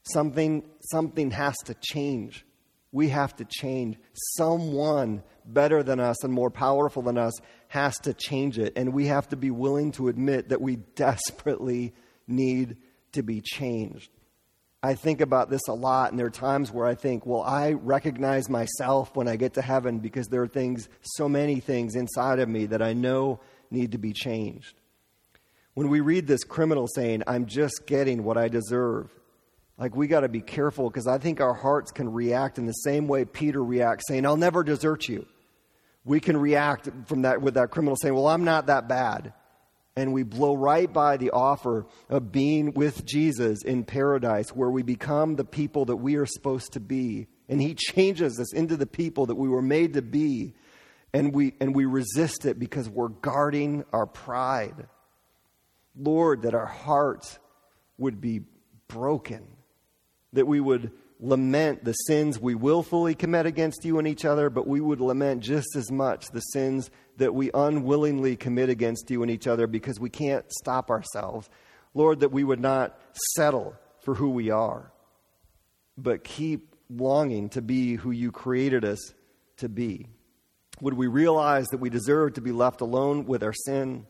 Something, 0.04 0.64
something 0.92 1.32
has 1.32 1.56
to 1.66 1.76
change. 1.76 2.46
We 2.91 3.10
have 3.10 3.36
to 3.38 3.45
change. 3.45 3.97
Someone 4.13 5.23
better 5.45 5.84
than 5.84 5.99
us 5.99 6.23
and 6.23 6.34
more 6.34 6.49
powerful 6.49 7.02
than 7.02 7.17
us 7.17 7.34
has 7.67 7.95
to 7.99 8.13
change 8.13 8.58
it. 8.58 8.73
And 8.75 8.93
we 8.93 9.08
have 9.08 9.28
to 9.30 9.36
be 9.36 9.52
willing 9.52 9.91
to 9.93 10.08
admit 10.08 10.49
that 10.49 10.62
we 10.62 10.78
desperately 10.95 11.93
need 12.28 12.78
to 13.13 13.23
be 13.23 13.41
changed. 13.41 14.10
I 14.82 14.95
think 14.95 15.19
about 15.19 15.49
this 15.49 15.67
a 15.67 15.73
lot, 15.73 16.12
and 16.12 16.17
there 16.17 16.28
are 16.28 16.32
times 16.32 16.71
where 16.71 16.88
I 16.88 16.95
think, 16.95 17.25
well, 17.25 17.41
I 17.41 17.73
recognize 17.73 18.49
myself 18.49 19.13
when 19.13 19.28
I 19.28 19.36
get 19.36 19.56
to 19.56 19.62
heaven 19.62 19.99
because 19.99 20.28
there 20.28 20.41
are 20.41 20.47
things, 20.47 20.88
so 21.02 21.28
many 21.28 21.60
things 21.60 21.95
inside 21.95 22.39
of 22.39 22.47
me 22.47 22.65
that 22.67 22.82
I 22.82 22.93
know 22.93 23.41
need 23.69 23.91
to 23.91 23.97
be 23.97 24.13
changed. 24.13 24.80
When 25.73 25.89
we 25.89 25.99
read 25.99 26.28
this 26.28 26.45
criminal 26.45 26.88
saying, 26.88 27.23
I'm 27.28 27.45
just 27.45 27.88
getting 27.88 28.23
what 28.23 28.38
I 28.38 28.47
deserve, 28.47 29.12
like 29.80 29.96
we 29.96 30.08
got 30.08 30.22
to 30.22 30.30
be 30.30 30.42
careful 30.42 30.89
because 30.89 31.08
I 31.08 31.18
think 31.18 31.42
our 31.42 31.54
hearts 31.54 31.92
can 31.92 32.12
react 32.12 32.60
in 32.60 32.65
the 32.65 32.74
same 32.74 33.08
way 33.08 33.26
Peter 33.26 33.63
reacts, 33.63 34.06
saying, 34.08 34.26
I'll 34.26 34.38
never 34.38 34.63
desert 34.63 35.08
you. 35.08 35.26
We 36.06 36.20
can 36.20 36.38
react 36.38 36.89
from 37.08 37.24
that 37.24 37.42
with 37.42 37.56
that 37.56 37.72
criminal 37.72 37.96
saying, 37.96 38.13
Well, 38.13 38.28
I'm 38.28 38.44
not 38.44 38.68
that 38.68 38.88
bad 38.88 39.34
and 40.00 40.13
we 40.13 40.24
blow 40.24 40.56
right 40.56 40.92
by 40.92 41.18
the 41.18 41.32
offer 41.32 41.86
of 42.10 42.32
being 42.32 42.74
with 42.74 43.06
Jesus 43.06 43.63
in 43.63 43.84
paradise, 43.84 44.50
where 44.50 44.70
we 44.70 44.82
become 44.82 45.36
the 45.36 45.44
people 45.44 45.86
that 45.86 45.98
we 45.98 46.15
are 46.15 46.26
supposed 46.26 46.74
to 46.74 46.80
be. 46.80 47.28
And 47.50 47.62
He 47.62 47.76
changes 47.76 48.39
us 48.39 48.54
into 48.54 48.78
the 48.78 48.86
people 48.86 49.26
that 49.26 49.36
we 49.36 49.50
were 49.50 49.62
made 49.62 49.96
to 49.96 50.02
be. 50.02 50.54
And 51.13 51.34
we, 51.34 51.54
and 51.60 51.76
we 51.76 51.86
resist 51.86 52.46
it 52.46 52.60
because 52.60 52.88
we're 52.88 53.10
guarding 53.10 53.84
our 53.92 54.06
pride. 54.06 54.88
Lord, 55.98 56.44
that 56.44 56.54
our 56.54 56.68
hearts 56.68 57.38
would 57.98 58.22
be 58.22 58.42
broken, 58.88 59.46
that 60.34 60.48
we 60.48 60.60
would 60.60 60.92
lament 61.20 61.84
the 61.84 61.94
sins 61.94 62.39
we 62.39 62.56
willfully 62.56 63.13
commit 63.13 63.46
against 63.46 63.84
you 63.84 64.00
and 64.00 64.08
each 64.08 64.24
other, 64.24 64.50
but 64.50 64.68
we 64.68 64.80
would 64.80 65.02
lament 65.02 65.44
just 65.44 65.76
as 65.76 65.92
much 65.92 66.28
the 66.28 66.39
sins 66.39 66.89
that 67.18 67.36
we 67.36 67.52
unwillingly 67.54 68.38
commit 68.38 68.70
against 68.70 69.12
you 69.12 69.22
and 69.22 69.30
each 69.30 69.48
other 69.48 69.68
because 69.68 70.00
we 70.00 70.10
can't 70.10 70.50
stop 70.52 70.89
ourselves. 70.89 71.50
Lord, 71.94 72.22
that 72.22 72.32
we 72.32 72.44
would 72.44 72.62
not 72.62 72.98
settle 73.36 73.76
for 74.02 74.15
who 74.15 74.30
we 74.30 74.50
are, 74.50 74.92
but 75.98 76.24
keep 76.24 76.76
longing 76.89 77.50
to 77.50 77.62
be 77.62 77.96
who 77.96 78.12
you 78.12 78.32
created 78.32 78.86
us 78.86 79.00
to 79.58 79.68
be. 79.68 80.08
Would 80.80 80.94
we 80.94 81.08
realize 81.08 81.68
that 81.68 81.80
we 81.80 81.89
deserve 81.89 82.36
to 82.36 82.42
be 82.42 82.54
left 82.54 82.80
alone 82.80 83.26
with 83.26 83.44
our 83.44 83.54
sin? 83.54 84.06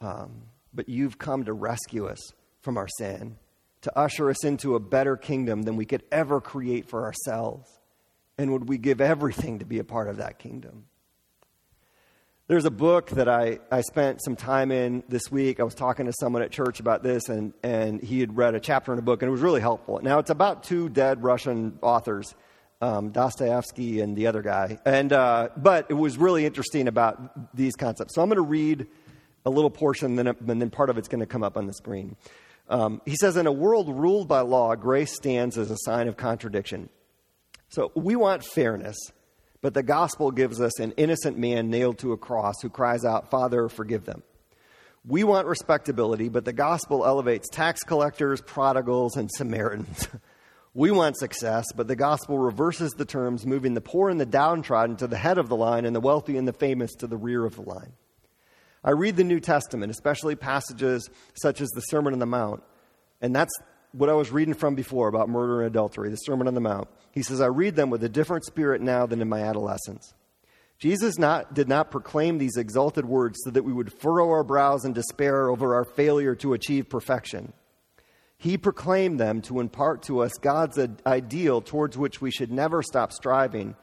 Um, 0.00 0.44
but 0.72 0.88
you've 0.88 1.18
come 1.18 1.44
to 1.46 1.52
rescue 1.52 2.06
us 2.06 2.20
from 2.60 2.76
our 2.76 2.88
sin 2.98 3.36
to 3.84 3.98
usher 3.98 4.28
us 4.28 4.44
into 4.44 4.74
a 4.74 4.80
better 4.80 5.16
kingdom 5.16 5.62
than 5.62 5.76
we 5.76 5.86
could 5.86 6.02
ever 6.12 6.40
create 6.40 6.88
for 6.88 7.04
ourselves? 7.04 7.70
And 8.36 8.52
would 8.52 8.68
we 8.68 8.78
give 8.78 9.00
everything 9.00 9.60
to 9.60 9.64
be 9.64 9.78
a 9.78 9.84
part 9.84 10.08
of 10.08 10.16
that 10.18 10.38
kingdom? 10.38 10.86
There's 12.46 12.66
a 12.66 12.70
book 12.70 13.08
that 13.10 13.26
I, 13.26 13.60
I 13.70 13.80
spent 13.80 14.22
some 14.22 14.36
time 14.36 14.70
in 14.70 15.02
this 15.08 15.30
week. 15.30 15.60
I 15.60 15.62
was 15.62 15.74
talking 15.74 16.04
to 16.04 16.12
someone 16.20 16.42
at 16.42 16.50
church 16.50 16.78
about 16.78 17.02
this, 17.02 17.30
and, 17.30 17.54
and 17.62 18.02
he 18.02 18.20
had 18.20 18.36
read 18.36 18.54
a 18.54 18.60
chapter 18.60 18.92
in 18.92 18.98
a 18.98 19.02
book, 19.02 19.22
and 19.22 19.28
it 19.28 19.32
was 19.32 19.40
really 19.40 19.62
helpful. 19.62 19.98
Now, 20.02 20.18
it's 20.18 20.28
about 20.28 20.62
two 20.62 20.90
dead 20.90 21.22
Russian 21.22 21.78
authors, 21.80 22.34
um, 22.82 23.12
Dostoevsky 23.12 24.00
and 24.00 24.14
the 24.14 24.26
other 24.26 24.42
guy. 24.42 24.78
And, 24.84 25.10
uh, 25.10 25.48
but 25.56 25.86
it 25.88 25.94
was 25.94 26.18
really 26.18 26.44
interesting 26.44 26.86
about 26.86 27.56
these 27.56 27.76
concepts. 27.76 28.14
So 28.14 28.20
I'm 28.20 28.28
going 28.28 28.36
to 28.36 28.42
read 28.42 28.88
a 29.46 29.50
little 29.50 29.70
portion, 29.70 30.18
and 30.18 30.18
then, 30.18 30.36
and 30.48 30.60
then 30.60 30.68
part 30.68 30.90
of 30.90 30.98
it's 30.98 31.08
going 31.08 31.20
to 31.20 31.26
come 31.26 31.42
up 31.42 31.56
on 31.56 31.66
the 31.66 31.74
screen. 31.74 32.14
Um, 32.68 33.02
he 33.04 33.16
says, 33.16 33.36
In 33.36 33.46
a 33.46 33.52
world 33.52 33.88
ruled 33.88 34.28
by 34.28 34.40
law, 34.40 34.74
grace 34.74 35.14
stands 35.14 35.58
as 35.58 35.70
a 35.70 35.76
sign 35.78 36.08
of 36.08 36.16
contradiction. 36.16 36.88
So 37.68 37.92
we 37.94 38.16
want 38.16 38.44
fairness, 38.44 38.96
but 39.60 39.74
the 39.74 39.82
gospel 39.82 40.30
gives 40.30 40.60
us 40.60 40.78
an 40.78 40.92
innocent 40.92 41.38
man 41.38 41.70
nailed 41.70 41.98
to 41.98 42.12
a 42.12 42.16
cross 42.16 42.54
who 42.62 42.70
cries 42.70 43.04
out, 43.04 43.30
Father, 43.30 43.68
forgive 43.68 44.04
them. 44.04 44.22
We 45.06 45.24
want 45.24 45.46
respectability, 45.46 46.30
but 46.30 46.46
the 46.46 46.52
gospel 46.54 47.04
elevates 47.04 47.48
tax 47.50 47.82
collectors, 47.82 48.40
prodigals, 48.40 49.16
and 49.16 49.30
Samaritans. 49.30 50.08
we 50.74 50.90
want 50.90 51.18
success, 51.18 51.66
but 51.76 51.88
the 51.88 51.96
gospel 51.96 52.38
reverses 52.38 52.92
the 52.92 53.04
terms, 53.04 53.44
moving 53.44 53.74
the 53.74 53.82
poor 53.82 54.08
and 54.08 54.18
the 54.18 54.24
downtrodden 54.24 54.96
to 54.96 55.06
the 55.06 55.18
head 55.18 55.36
of 55.36 55.48
the 55.50 55.56
line 55.56 55.84
and 55.84 55.94
the 55.94 56.00
wealthy 56.00 56.38
and 56.38 56.48
the 56.48 56.54
famous 56.54 56.94
to 56.94 57.06
the 57.06 57.18
rear 57.18 57.44
of 57.44 57.56
the 57.56 57.62
line. 57.62 57.92
I 58.84 58.90
read 58.90 59.16
the 59.16 59.24
New 59.24 59.40
Testament, 59.40 59.90
especially 59.90 60.36
passages 60.36 61.08
such 61.34 61.60
as 61.60 61.70
the 61.70 61.80
Sermon 61.80 62.12
on 62.12 62.18
the 62.18 62.26
Mount, 62.26 62.62
and 63.20 63.34
that's 63.34 63.54
what 63.92 64.10
I 64.10 64.14
was 64.14 64.30
reading 64.30 64.54
from 64.54 64.74
before 64.74 65.08
about 65.08 65.28
murder 65.28 65.62
and 65.62 65.68
adultery, 65.68 66.10
the 66.10 66.16
Sermon 66.16 66.48
on 66.48 66.54
the 66.54 66.60
Mount. 66.60 66.88
He 67.12 67.22
says, 67.22 67.40
I 67.40 67.46
read 67.46 67.76
them 67.76 67.90
with 67.90 68.02
a 68.04 68.08
different 68.08 68.44
spirit 68.44 68.82
now 68.82 69.06
than 69.06 69.22
in 69.22 69.28
my 69.28 69.40
adolescence. 69.40 70.12
Jesus 70.78 71.16
not, 71.16 71.54
did 71.54 71.68
not 71.68 71.92
proclaim 71.92 72.38
these 72.38 72.56
exalted 72.56 73.06
words 73.06 73.38
so 73.44 73.50
that 73.50 73.62
we 73.62 73.72
would 73.72 73.92
furrow 73.92 74.28
our 74.30 74.42
brows 74.42 74.84
in 74.84 74.92
despair 74.92 75.48
over 75.48 75.74
our 75.76 75.84
failure 75.84 76.34
to 76.34 76.52
achieve 76.52 76.88
perfection. 76.88 77.52
He 78.36 78.58
proclaimed 78.58 79.20
them 79.20 79.40
to 79.42 79.60
impart 79.60 80.02
to 80.02 80.20
us 80.20 80.32
God's 80.32 80.78
ideal 81.06 81.60
towards 81.60 81.96
which 81.96 82.20
we 82.20 82.32
should 82.32 82.50
never 82.50 82.82
stop 82.82 83.12
striving, 83.12 83.76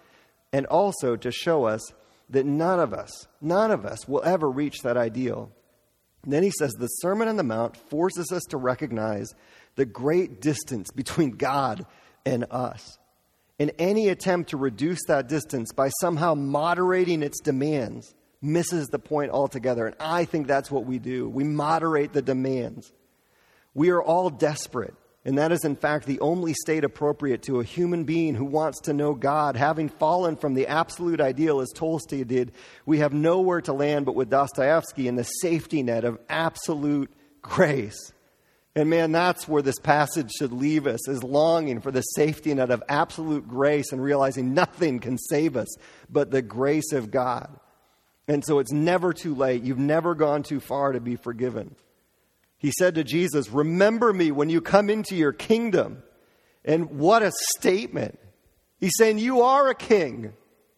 and 0.52 0.66
also 0.66 1.16
to 1.16 1.32
show 1.32 1.64
us 1.64 1.94
that 2.32 2.46
none 2.46 2.80
of 2.80 2.94
us, 2.94 3.28
none 3.42 3.72
of 3.72 3.86
us 3.86 4.08
will 4.08 4.24
ever 4.24 4.50
reach 4.50 4.80
that 4.84 4.98
ideal. 4.98 5.52
And 6.24 6.34
then 6.34 6.44
he 6.44 6.52
says 6.52 6.74
the 6.74 6.88
Sermon 6.88 7.28
on 7.28 7.38
the 7.38 7.44
Mount 7.44 7.78
forces 7.78 8.32
us 8.32 8.44
to 8.50 8.58
recognize 8.58 9.34
the 9.76 9.86
great 9.86 10.42
distance 10.42 10.92
between 10.92 11.32
God 11.32 11.86
and 12.26 12.46
us. 12.52 12.98
And 13.60 13.72
any 13.78 14.10
attempt 14.10 14.50
to 14.52 14.58
reduce 14.58 15.00
that 15.08 15.28
distance 15.28 15.72
by 15.72 15.90
somehow 16.00 16.34
moderating 16.34 17.22
its 17.22 17.40
demands 17.40 18.16
misses 18.42 18.88
the 18.88 19.00
point 19.00 19.32
altogether. 19.32 19.86
And 19.86 19.96
I 20.00 20.26
think 20.26 20.48
that's 20.48 20.72
what 20.72 20.86
we 20.86 20.98
do. 20.98 21.30
We 21.30 21.44
moderate 21.44 22.14
the 22.14 22.24
demands. 22.24 22.92
We 23.74 23.90
are 23.90 24.02
all 24.02 24.30
desperate. 24.30 24.96
And 25.24 25.38
that 25.38 25.52
is, 25.52 25.64
in 25.64 25.76
fact, 25.76 26.08
the 26.08 26.20
only 26.20 26.54
state 26.54 26.84
appropriate 26.84 27.44
to 27.44 27.60
a 27.60 27.64
human 27.64 28.06
being 28.06 28.34
who 28.34 28.46
wants 28.46 28.82
to 28.82 28.94
know 28.94 29.14
God. 29.14 29.56
Having 29.56 29.90
fallen 29.90 30.36
from 30.36 30.56
the 30.56 30.66
absolute 30.66 31.22
ideal, 31.22 31.62
as 31.62 31.70
Tolstoy 31.70 32.24
did, 32.24 32.54
we 32.88 33.00
have 33.00 33.14
nowhere 33.14 33.62
to 33.62 33.74
land 33.74 34.08
but 34.08 34.16
with 34.16 34.32
Dostoevsky 34.32 35.08
in 35.08 35.16
the 35.16 35.24
safety 35.24 35.84
net 35.84 36.06
of 36.06 36.18
absolute 36.28 37.12
grace. 37.42 38.14
And 38.76 38.90
man, 38.90 39.12
that's 39.12 39.48
where 39.48 39.62
this 39.62 39.80
passage 39.80 40.32
should 40.32 40.54
leave 40.54 40.88
us, 40.88 41.08
is 41.08 41.24
longing 41.24 41.82
for 41.82 41.92
the 41.92 42.02
safety 42.02 42.54
net 42.54 42.72
of 42.72 42.82
absolute 42.90 43.48
grace 43.48 43.92
and 43.92 44.02
realizing 44.02 44.54
nothing 44.56 45.00
can 45.00 45.18
save 45.18 45.56
us 45.56 45.68
but 46.10 46.32
the 46.32 46.42
grace 46.42 46.94
of 46.94 47.12
God. 47.12 47.60
And 48.28 48.44
so 48.46 48.60
it's 48.60 48.72
never 48.72 49.14
too 49.14 49.36
late. 49.36 49.64
You've 49.64 49.78
never 49.78 50.16
gone 50.16 50.42
too 50.42 50.62
far 50.62 50.94
to 50.94 51.02
be 51.02 51.16
forgiven. 51.16 51.76
He 52.62 52.72
said 52.78 52.94
to 52.96 53.04
Jesus, 53.04 53.50
Remember 53.50 54.14
me 54.14 54.32
when 54.32 54.52
you 54.52 54.62
come 54.62 54.92
into 54.92 55.16
your 55.16 55.34
kingdom. 55.34 56.04
And 56.64 57.00
what 57.00 57.24
a 57.24 57.32
statement. 57.58 58.20
He's 58.80 58.94
saying, 58.98 59.18
You 59.18 59.42
are 59.42 59.68
a 59.70 59.76
king. 59.76 60.34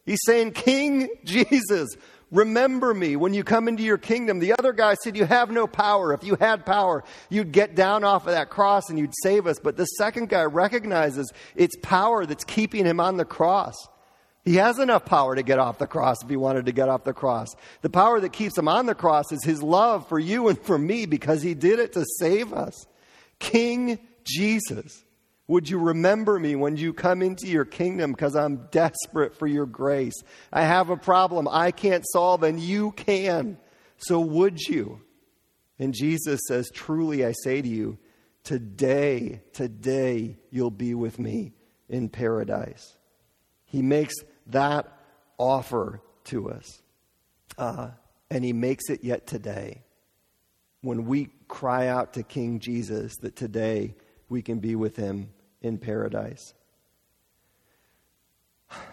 He's 0.06 0.22
saying, 0.26 0.54
King 0.54 1.10
Jesus, 1.26 1.90
remember 2.32 2.94
me 2.94 3.18
when 3.18 3.34
you 3.34 3.44
come 3.44 3.68
into 3.68 3.84
your 3.84 3.98
kingdom. 3.98 4.40
The 4.40 4.54
other 4.54 4.72
guy 4.72 4.94
said, 4.94 5.18
You 5.18 5.26
have 5.26 5.52
no 5.52 5.68
power. 5.68 6.14
If 6.14 6.24
you 6.24 6.36
had 6.36 6.66
power, 6.66 7.04
you'd 7.30 7.52
get 7.52 7.76
down 7.76 8.06
off 8.06 8.28
of 8.28 8.32
that 8.32 8.50
cross 8.50 8.90
and 8.90 8.98
you'd 8.98 9.14
save 9.22 9.46
us. 9.46 9.60
But 9.62 9.76
the 9.76 9.86
second 9.86 10.30
guy 10.30 10.44
recognizes 10.44 11.34
it's 11.54 11.76
power 11.82 12.26
that's 12.26 12.46
keeping 12.46 12.86
him 12.86 13.02
on 13.02 13.18
the 13.18 13.26
cross. 13.26 13.76
He 14.44 14.56
has 14.56 14.78
enough 14.78 15.06
power 15.06 15.36
to 15.36 15.44
get 15.44 15.60
off 15.60 15.78
the 15.78 15.88
cross 15.88 16.22
if 16.22 16.30
he 16.30 16.36
wanted 16.36 16.66
to 16.66 16.74
get 16.74 16.90
off 16.90 17.06
the 17.06 17.14
cross. 17.14 17.48
The 17.82 17.90
power 17.90 18.20
that 18.20 18.34
keeps 18.34 18.58
him 18.58 18.68
on 18.68 18.86
the 18.86 18.96
cross 18.96 19.32
is 19.32 19.44
his 19.44 19.64
love 19.64 20.08
for 20.10 20.20
you 20.20 20.50
and 20.50 20.60
for 20.60 20.78
me 20.78 21.06
because 21.06 21.42
he 21.42 21.54
did 21.54 21.80
it 21.80 21.94
to 21.94 22.06
save 22.20 22.52
us. 22.52 22.86
King 23.40 24.00
Jesus. 24.26 25.04
Would 25.48 25.70
you 25.70 25.78
remember 25.78 26.40
me 26.40 26.56
when 26.56 26.78
you 26.78 26.94
come 26.94 27.22
into 27.22 27.48
your 27.48 27.66
kingdom? 27.66 28.12
Because 28.12 28.36
I'm 28.36 28.68
desperate 28.72 29.36
for 29.36 29.48
your 29.48 29.66
grace. 29.66 30.16
I 30.52 30.64
have 30.64 30.90
a 30.90 30.98
problem 30.98 31.48
I 31.50 31.72
can't 31.72 32.06
solve, 32.12 32.44
and 32.44 32.60
you 32.60 32.92
can. 32.92 33.58
So 33.98 34.20
would 34.20 34.60
you? 34.60 35.02
And 35.80 35.94
Jesus 35.94 36.42
says, 36.48 36.70
Truly 36.74 37.26
I 37.26 37.34
say 37.44 37.62
to 37.62 37.68
you, 37.68 37.98
today, 38.44 39.42
today 39.52 40.38
you'll 40.50 40.72
be 40.72 40.94
with 40.94 41.20
me 41.20 41.54
in 41.90 42.10
paradise. 42.10 42.96
He 43.66 43.82
makes 43.82 44.16
that 44.48 44.92
offer 45.38 46.02
to 46.26 46.50
us. 46.50 46.82
Uh, 47.58 47.90
and 48.30 48.44
he 48.44 48.54
makes 48.54 48.90
it 48.90 49.04
yet 49.04 49.28
today. 49.28 49.84
When 50.82 51.06
we 51.06 51.30
cry 51.48 51.88
out 51.88 52.14
to 52.14 52.24
King 52.24 52.60
Jesus 52.60 53.16
that 53.18 53.36
today 53.36 53.96
we 54.28 54.42
can 54.42 54.60
be 54.60 54.76
with 54.76 54.96
him 54.96 55.30
in 55.62 55.78
paradise. 55.78 56.54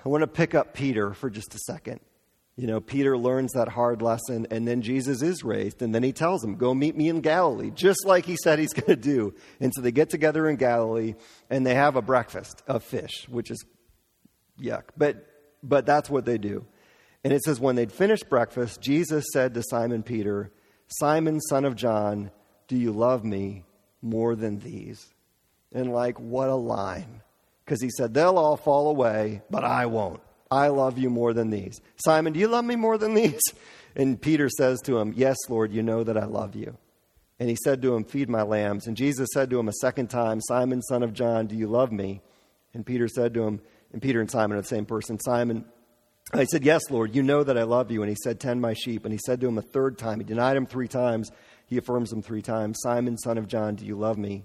I 0.04 0.08
want 0.08 0.22
to 0.22 0.26
pick 0.26 0.54
up 0.54 0.74
Peter 0.74 1.14
for 1.14 1.30
just 1.30 1.54
a 1.54 1.58
second. 1.58 2.00
You 2.56 2.66
know, 2.66 2.80
Peter 2.80 3.16
learns 3.16 3.52
that 3.52 3.68
hard 3.68 4.02
lesson, 4.02 4.46
and 4.50 4.68
then 4.68 4.82
Jesus 4.82 5.22
is 5.22 5.42
raised, 5.42 5.80
and 5.80 5.94
then 5.94 6.02
he 6.02 6.12
tells 6.12 6.44
him, 6.44 6.56
Go 6.56 6.74
meet 6.74 6.94
me 6.94 7.08
in 7.08 7.22
Galilee, 7.22 7.70
just 7.70 8.04
like 8.04 8.26
he 8.26 8.36
said 8.36 8.58
he's 8.58 8.72
going 8.74 8.88
to 8.88 8.96
do. 8.96 9.34
And 9.60 9.72
so 9.74 9.80
they 9.80 9.92
get 9.92 10.10
together 10.10 10.46
in 10.46 10.56
Galilee, 10.56 11.14
and 11.48 11.66
they 11.66 11.74
have 11.74 11.96
a 11.96 12.02
breakfast 12.02 12.62
of 12.66 12.84
fish, 12.84 13.26
which 13.30 13.50
is 13.50 13.64
yuck. 14.60 14.82
But, 14.96 15.26
but 15.62 15.86
that's 15.86 16.10
what 16.10 16.24
they 16.24 16.38
do. 16.38 16.64
And 17.24 17.32
it 17.32 17.42
says, 17.42 17.60
When 17.60 17.76
they'd 17.76 17.92
finished 17.92 18.28
breakfast, 18.28 18.80
Jesus 18.80 19.26
said 19.32 19.54
to 19.54 19.62
Simon 19.62 20.02
Peter, 20.02 20.50
Simon, 20.88 21.40
son 21.40 21.64
of 21.64 21.76
John, 21.76 22.30
do 22.68 22.76
you 22.76 22.92
love 22.92 23.24
me 23.24 23.64
more 24.02 24.34
than 24.34 24.58
these? 24.58 25.12
And 25.72 25.92
like, 25.92 26.18
what 26.18 26.48
a 26.48 26.54
line. 26.54 27.22
Because 27.64 27.82
he 27.82 27.90
said, 27.90 28.14
They'll 28.14 28.38
all 28.38 28.56
fall 28.56 28.88
away, 28.88 29.42
but 29.50 29.64
I 29.64 29.86
won't. 29.86 30.20
I 30.50 30.68
love 30.68 30.98
you 30.98 31.10
more 31.10 31.32
than 31.32 31.50
these. 31.50 31.80
Simon, 32.04 32.32
do 32.32 32.40
you 32.40 32.48
love 32.48 32.64
me 32.64 32.76
more 32.76 32.98
than 32.98 33.14
these? 33.14 33.42
And 33.96 34.22
Peter 34.22 34.48
says 34.48 34.78
to 34.82 35.00
him, 35.00 35.14
Yes, 35.16 35.36
Lord, 35.48 35.72
you 35.72 35.82
know 35.82 36.04
that 36.04 36.16
I 36.16 36.24
love 36.24 36.54
you. 36.54 36.78
And 37.40 37.50
he 37.50 37.56
said 37.64 37.82
to 37.82 37.92
him, 37.92 38.04
Feed 38.04 38.28
my 38.28 38.42
lambs. 38.42 38.86
And 38.86 38.96
Jesus 38.96 39.30
said 39.34 39.50
to 39.50 39.58
him 39.58 39.66
a 39.66 39.72
second 39.80 40.10
time, 40.10 40.40
Simon, 40.42 40.80
son 40.82 41.02
of 41.02 41.12
John, 41.12 41.48
do 41.48 41.56
you 41.56 41.66
love 41.66 41.90
me? 41.90 42.22
And 42.72 42.86
Peter 42.86 43.08
said 43.08 43.34
to 43.34 43.42
him, 43.42 43.60
and 43.92 44.00
Peter 44.00 44.20
and 44.20 44.30
Simon 44.30 44.56
are 44.56 44.62
the 44.62 44.68
same 44.68 44.86
person, 44.86 45.18
Simon, 45.20 45.64
I 46.32 46.44
said, 46.44 46.64
Yes, 46.64 46.90
Lord, 46.90 47.14
you 47.14 47.22
know 47.22 47.42
that 47.42 47.58
I 47.58 47.64
love 47.64 47.90
you. 47.90 48.02
And 48.02 48.10
he 48.10 48.16
said, 48.22 48.38
Tend 48.38 48.60
my 48.60 48.74
sheep. 48.74 49.04
And 49.04 49.12
he 49.12 49.18
said 49.24 49.40
to 49.40 49.48
him 49.48 49.58
a 49.58 49.62
third 49.62 49.98
time, 49.98 50.20
he 50.20 50.24
denied 50.24 50.56
him 50.56 50.66
three 50.66 50.88
times. 50.88 51.30
He 51.66 51.76
affirms 51.76 52.12
him 52.12 52.22
three 52.22 52.42
times, 52.42 52.78
Simon, 52.82 53.16
son 53.18 53.38
of 53.38 53.46
John, 53.48 53.76
do 53.76 53.84
you 53.84 53.96
love 53.96 54.18
me? 54.18 54.44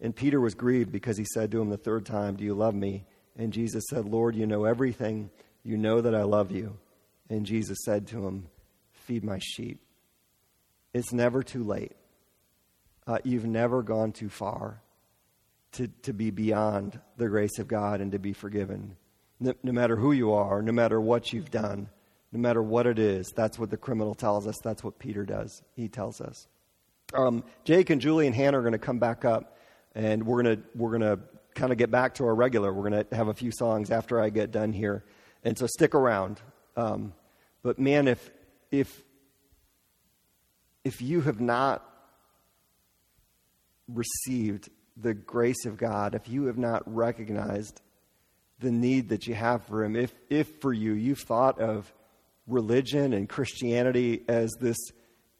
And 0.00 0.14
Peter 0.14 0.40
was 0.40 0.54
grieved 0.54 0.92
because 0.92 1.16
he 1.16 1.26
said 1.34 1.50
to 1.50 1.60
him 1.60 1.70
the 1.70 1.76
third 1.76 2.04
time, 2.04 2.36
Do 2.36 2.44
you 2.44 2.54
love 2.54 2.74
me? 2.74 3.06
And 3.36 3.52
Jesus 3.52 3.84
said, 3.88 4.04
Lord, 4.04 4.36
you 4.36 4.46
know 4.46 4.64
everything. 4.64 5.30
You 5.62 5.76
know 5.76 6.00
that 6.00 6.14
I 6.14 6.22
love 6.22 6.52
you. 6.52 6.78
And 7.30 7.46
Jesus 7.46 7.78
said 7.84 8.06
to 8.08 8.26
him, 8.26 8.48
Feed 8.92 9.24
my 9.24 9.38
sheep. 9.42 9.80
It's 10.92 11.12
never 11.12 11.42
too 11.42 11.64
late. 11.64 11.92
Uh, 13.06 13.18
you've 13.24 13.46
never 13.46 13.82
gone 13.82 14.12
too 14.12 14.28
far 14.28 14.80
to, 15.74 15.88
to 16.02 16.12
be 16.12 16.30
beyond 16.30 17.00
the 17.16 17.28
grace 17.28 17.58
of 17.58 17.68
God 17.68 18.00
and 18.00 18.12
to 18.12 18.18
be 18.18 18.32
forgiven. 18.32 18.96
No, 19.40 19.54
no 19.62 19.72
matter 19.72 19.96
who 19.96 20.12
you 20.12 20.32
are, 20.32 20.62
no 20.62 20.72
matter 20.72 21.00
what 21.00 21.32
you've 21.32 21.50
done, 21.50 21.88
no 22.32 22.40
matter 22.40 22.62
what 22.62 22.86
it 22.86 22.98
is, 22.98 23.32
that's 23.36 23.58
what 23.58 23.70
the 23.70 23.76
criminal 23.76 24.14
tells 24.14 24.46
us. 24.46 24.56
That's 24.62 24.82
what 24.82 24.98
Peter 24.98 25.24
does. 25.24 25.62
He 25.74 25.88
tells 25.88 26.20
us. 26.20 26.48
Um, 27.12 27.44
Jake 27.64 27.90
and 27.90 28.00
Julie 28.00 28.26
and 28.26 28.34
Hannah 28.34 28.58
are 28.58 28.62
going 28.62 28.72
to 28.72 28.78
come 28.78 28.98
back 28.98 29.24
up 29.24 29.54
and 29.94 30.26
we're 30.26 30.42
gonna 30.42 30.58
we're 30.74 30.90
gonna 30.90 31.18
kind 31.54 31.72
of 31.72 31.78
get 31.78 31.90
back 31.90 32.14
to 32.14 32.26
our 32.26 32.34
regular. 32.34 32.72
We're 32.72 32.90
gonna 32.90 33.06
have 33.12 33.28
a 33.28 33.34
few 33.34 33.52
songs 33.52 33.90
after 33.90 34.20
I 34.20 34.30
get 34.30 34.50
done 34.50 34.72
here, 34.72 35.04
and 35.44 35.56
so 35.56 35.66
stick 35.66 35.94
around. 35.94 36.40
Um, 36.76 37.14
but 37.62 37.78
man, 37.78 38.08
if 38.08 38.30
if 38.70 39.02
if 40.84 41.00
you 41.00 41.20
have 41.22 41.40
not 41.40 41.88
received 43.88 44.68
the 44.96 45.14
grace 45.14 45.66
of 45.66 45.76
God, 45.76 46.14
if 46.14 46.28
you 46.28 46.46
have 46.46 46.58
not 46.58 46.82
recognized 46.92 47.80
the 48.60 48.70
need 48.70 49.08
that 49.08 49.26
you 49.26 49.34
have 49.34 49.64
for 49.64 49.84
Him, 49.84 49.96
if 49.96 50.14
if 50.30 50.60
for 50.60 50.72
you 50.72 50.92
you've 50.92 51.20
thought 51.20 51.60
of 51.60 51.92
religion 52.46 53.12
and 53.12 53.28
Christianity 53.28 54.22
as 54.28 54.50
this 54.60 54.76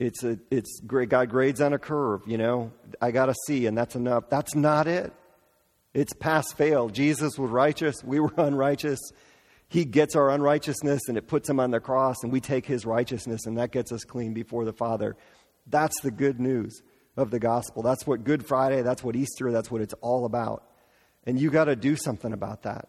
it's 0.00 0.24
a 0.24 0.38
it's 0.50 0.80
god 0.80 1.30
grades 1.30 1.60
on 1.60 1.72
a 1.72 1.78
curve 1.78 2.22
you 2.26 2.36
know? 2.36 2.72
I 3.00 3.10
got 3.10 3.28
a 3.28 3.34
c 3.46 3.66
and 3.66 3.76
that's 3.76 3.94
enough. 3.94 4.28
That's 4.28 4.54
not 4.54 4.86
it. 4.86 5.12
It's 5.92 6.12
pass 6.12 6.52
fail. 6.52 6.88
Jesus 6.88 7.38
was 7.38 7.50
righteous. 7.50 8.02
We 8.02 8.18
were 8.18 8.32
unrighteous. 8.36 9.00
He 9.68 9.84
gets 9.84 10.16
our 10.16 10.30
unrighteousness 10.30 11.02
and 11.08 11.16
it 11.16 11.28
puts 11.28 11.48
him 11.48 11.60
on 11.60 11.70
the 11.70 11.80
cross 11.80 12.16
and 12.22 12.32
we 12.32 12.40
take 12.40 12.66
his 12.66 12.84
righteousness 12.84 13.46
and 13.46 13.58
that 13.58 13.70
gets 13.70 13.92
us 13.92 14.04
clean 14.04 14.34
before 14.34 14.64
the 14.64 14.72
father. 14.72 15.16
That's 15.66 15.98
the 16.02 16.10
good 16.10 16.40
news 16.40 16.82
of 17.16 17.30
the 17.30 17.38
gospel 17.38 17.82
that's 17.82 18.06
what 18.06 18.24
good 18.24 18.44
friday 18.44 18.82
that's 18.82 19.02
what 19.02 19.16
easter 19.16 19.52
that's 19.52 19.70
what 19.70 19.80
it's 19.80 19.94
all 20.00 20.24
about 20.24 20.64
and 21.24 21.40
you 21.40 21.50
got 21.50 21.64
to 21.64 21.76
do 21.76 21.96
something 21.96 22.32
about 22.32 22.62
that 22.62 22.88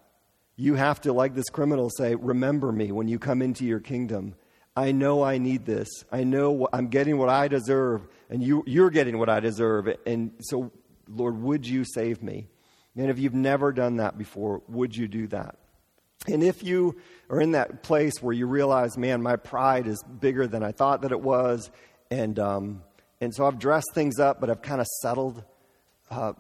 you 0.58 0.76
have 0.76 1.02
to 1.02 1.14
like 1.14 1.36
this 1.36 1.50
criminal 1.50 1.90
say 1.90 2.16
remember 2.16 2.72
me 2.72 2.92
when 2.92 3.08
you 3.08 3.20
come 3.20 3.42
into 3.42 3.66
your 3.66 3.80
kingdom 3.80 4.36
I 4.76 4.92
know 4.92 5.24
I 5.24 5.38
need 5.38 5.66
this. 5.66 5.88
I 6.12 6.26
know 6.26 6.68
I'm 6.74 6.90
getting 6.90 7.18
what 7.18 7.30
I 7.30 7.48
deserve, 7.48 8.08
and 8.30 8.44
you, 8.44 8.64
you're 8.68 8.90
getting 8.90 9.18
what 9.18 9.30
I 9.30 9.40
deserve. 9.40 9.88
And 10.06 10.32
so, 10.42 10.72
Lord, 11.08 11.42
would 11.42 11.66
you 11.66 11.86
save 11.86 12.22
me? 12.22 12.50
And 12.98 13.10
if 13.10 13.18
you've 13.18 13.34
never 13.34 13.72
done 13.72 13.98
that 13.98 14.18
before, 14.18 14.62
would 14.68 14.96
you 14.96 15.08
do 15.08 15.28
that? 15.28 15.58
And 16.28 16.44
if 16.44 16.64
you 16.64 16.98
are 17.30 17.40
in 17.40 17.52
that 17.52 17.84
place 17.84 18.22
where 18.22 18.34
you 18.34 18.48
realize, 18.48 18.98
man, 18.98 19.22
my 19.22 19.38
pride 19.38 19.88
is 19.88 20.04
bigger 20.04 20.46
than 20.46 20.64
I 20.64 20.72
thought 20.72 21.04
that 21.04 21.12
it 21.12 21.22
was, 21.22 21.72
and, 22.12 22.38
um, 22.38 22.84
and 23.22 23.34
so 23.34 23.46
I've 23.46 23.60
dressed 23.60 23.92
things 23.94 24.20
up, 24.20 24.40
but 24.40 24.50
I've 24.50 24.62
kind 24.62 24.82
of 24.82 24.88
settled, 25.02 25.44
uh, 26.12 26.34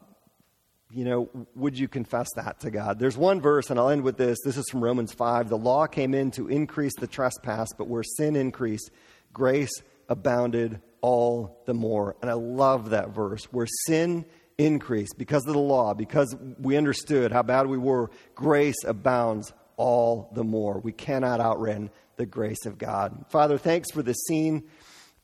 you 0.92 1.06
know, 1.06 1.30
would 1.56 1.78
you 1.78 1.88
confess 1.88 2.28
that 2.36 2.60
to 2.62 2.72
God? 2.72 3.00
There's 3.00 3.18
one 3.18 3.42
verse, 3.42 3.70
and 3.70 3.80
I'll 3.80 3.90
end 3.90 4.04
with 4.04 4.18
this. 4.18 4.38
This 4.44 4.58
is 4.58 4.66
from 4.70 4.84
Romans 4.84 5.14
5. 5.14 5.50
The 5.50 5.58
law 5.58 5.88
came 5.88 6.14
in 6.14 6.32
to 6.32 6.48
increase 6.48 6.94
the 7.00 7.08
trespass, 7.08 7.70
but 7.78 7.88
where 7.88 8.04
sin 8.04 8.36
increased, 8.36 8.92
grace 9.34 9.72
abounded 10.10 10.82
all 11.02 11.62
the 11.66 11.74
more. 11.74 12.16
And 12.22 12.30
I 12.30 12.34
love 12.34 12.92
that 12.92 13.10
verse. 13.10 13.46
Where 13.46 13.68
sin 13.86 14.26
increased 14.58 15.18
because 15.18 15.46
of 15.46 15.54
the 15.54 15.60
law, 15.60 15.94
because 15.94 16.36
we 16.60 16.78
understood 16.78 17.32
how 17.32 17.44
bad 17.44 17.68
we 17.68 17.78
were, 17.78 18.10
grace 18.36 18.84
abounds 18.86 19.54
all 19.78 20.32
the 20.34 20.44
more. 20.44 20.80
We 20.80 20.92
cannot 20.92 21.40
outrun 21.40 21.90
the 22.18 22.26
grace 22.26 22.66
of 22.66 22.78
God. 22.78 23.26
Father, 23.30 23.58
thanks 23.58 23.92
for 23.92 24.02
this 24.02 24.18
scene. 24.28 24.64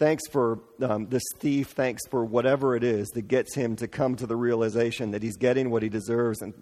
Thanks 0.01 0.27
for 0.31 0.57
um, 0.81 1.09
this 1.09 1.21
thief. 1.37 1.67
Thanks 1.67 2.07
for 2.07 2.25
whatever 2.25 2.75
it 2.75 2.83
is 2.83 3.07
that 3.09 3.27
gets 3.27 3.53
him 3.53 3.75
to 3.75 3.87
come 3.87 4.15
to 4.15 4.25
the 4.25 4.35
realization 4.35 5.11
that 5.11 5.21
he's 5.21 5.37
getting 5.37 5.69
what 5.69 5.83
he 5.83 5.89
deserves. 5.89 6.41
And 6.41 6.55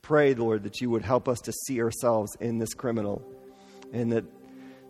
pray, 0.00 0.32
Lord, 0.32 0.62
that 0.62 0.80
you 0.80 0.88
would 0.88 1.02
help 1.02 1.28
us 1.28 1.38
to 1.40 1.52
see 1.66 1.82
ourselves 1.82 2.34
in 2.40 2.56
this 2.56 2.72
criminal. 2.72 3.22
And 3.92 4.12
that, 4.12 4.24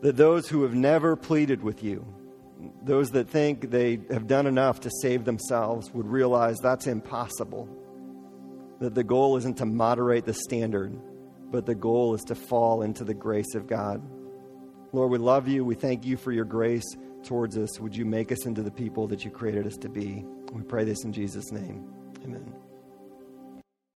that 0.02 0.16
those 0.16 0.46
who 0.48 0.62
have 0.62 0.72
never 0.72 1.16
pleaded 1.16 1.64
with 1.64 1.82
you, 1.82 2.06
those 2.80 3.10
that 3.10 3.28
think 3.28 3.72
they 3.72 3.98
have 4.12 4.28
done 4.28 4.46
enough 4.46 4.78
to 4.82 4.90
save 5.02 5.24
themselves, 5.24 5.90
would 5.90 6.06
realize 6.06 6.58
that's 6.62 6.86
impossible. 6.86 7.68
That 8.78 8.94
the 8.94 9.02
goal 9.02 9.36
isn't 9.38 9.58
to 9.58 9.66
moderate 9.66 10.26
the 10.26 10.34
standard, 10.34 10.96
but 11.50 11.66
the 11.66 11.74
goal 11.74 12.14
is 12.14 12.22
to 12.28 12.36
fall 12.36 12.82
into 12.82 13.02
the 13.02 13.14
grace 13.14 13.56
of 13.56 13.66
God. 13.66 14.00
Lord, 14.92 15.10
we 15.10 15.18
love 15.18 15.48
you. 15.48 15.64
We 15.64 15.74
thank 15.74 16.06
you 16.06 16.16
for 16.16 16.30
your 16.30 16.44
grace 16.44 16.86
towards 17.26 17.58
us. 17.58 17.78
Would 17.80 17.94
you 17.94 18.04
make 18.04 18.32
us 18.32 18.46
into 18.46 18.62
the 18.62 18.70
people 18.70 19.06
that 19.08 19.24
you 19.24 19.30
created 19.30 19.66
us 19.66 19.76
to 19.78 19.88
be? 19.88 20.24
We 20.52 20.62
pray 20.62 20.84
this 20.84 21.04
in 21.04 21.12
Jesus' 21.12 21.52
name. 21.52 21.84
Amen. 22.24 22.65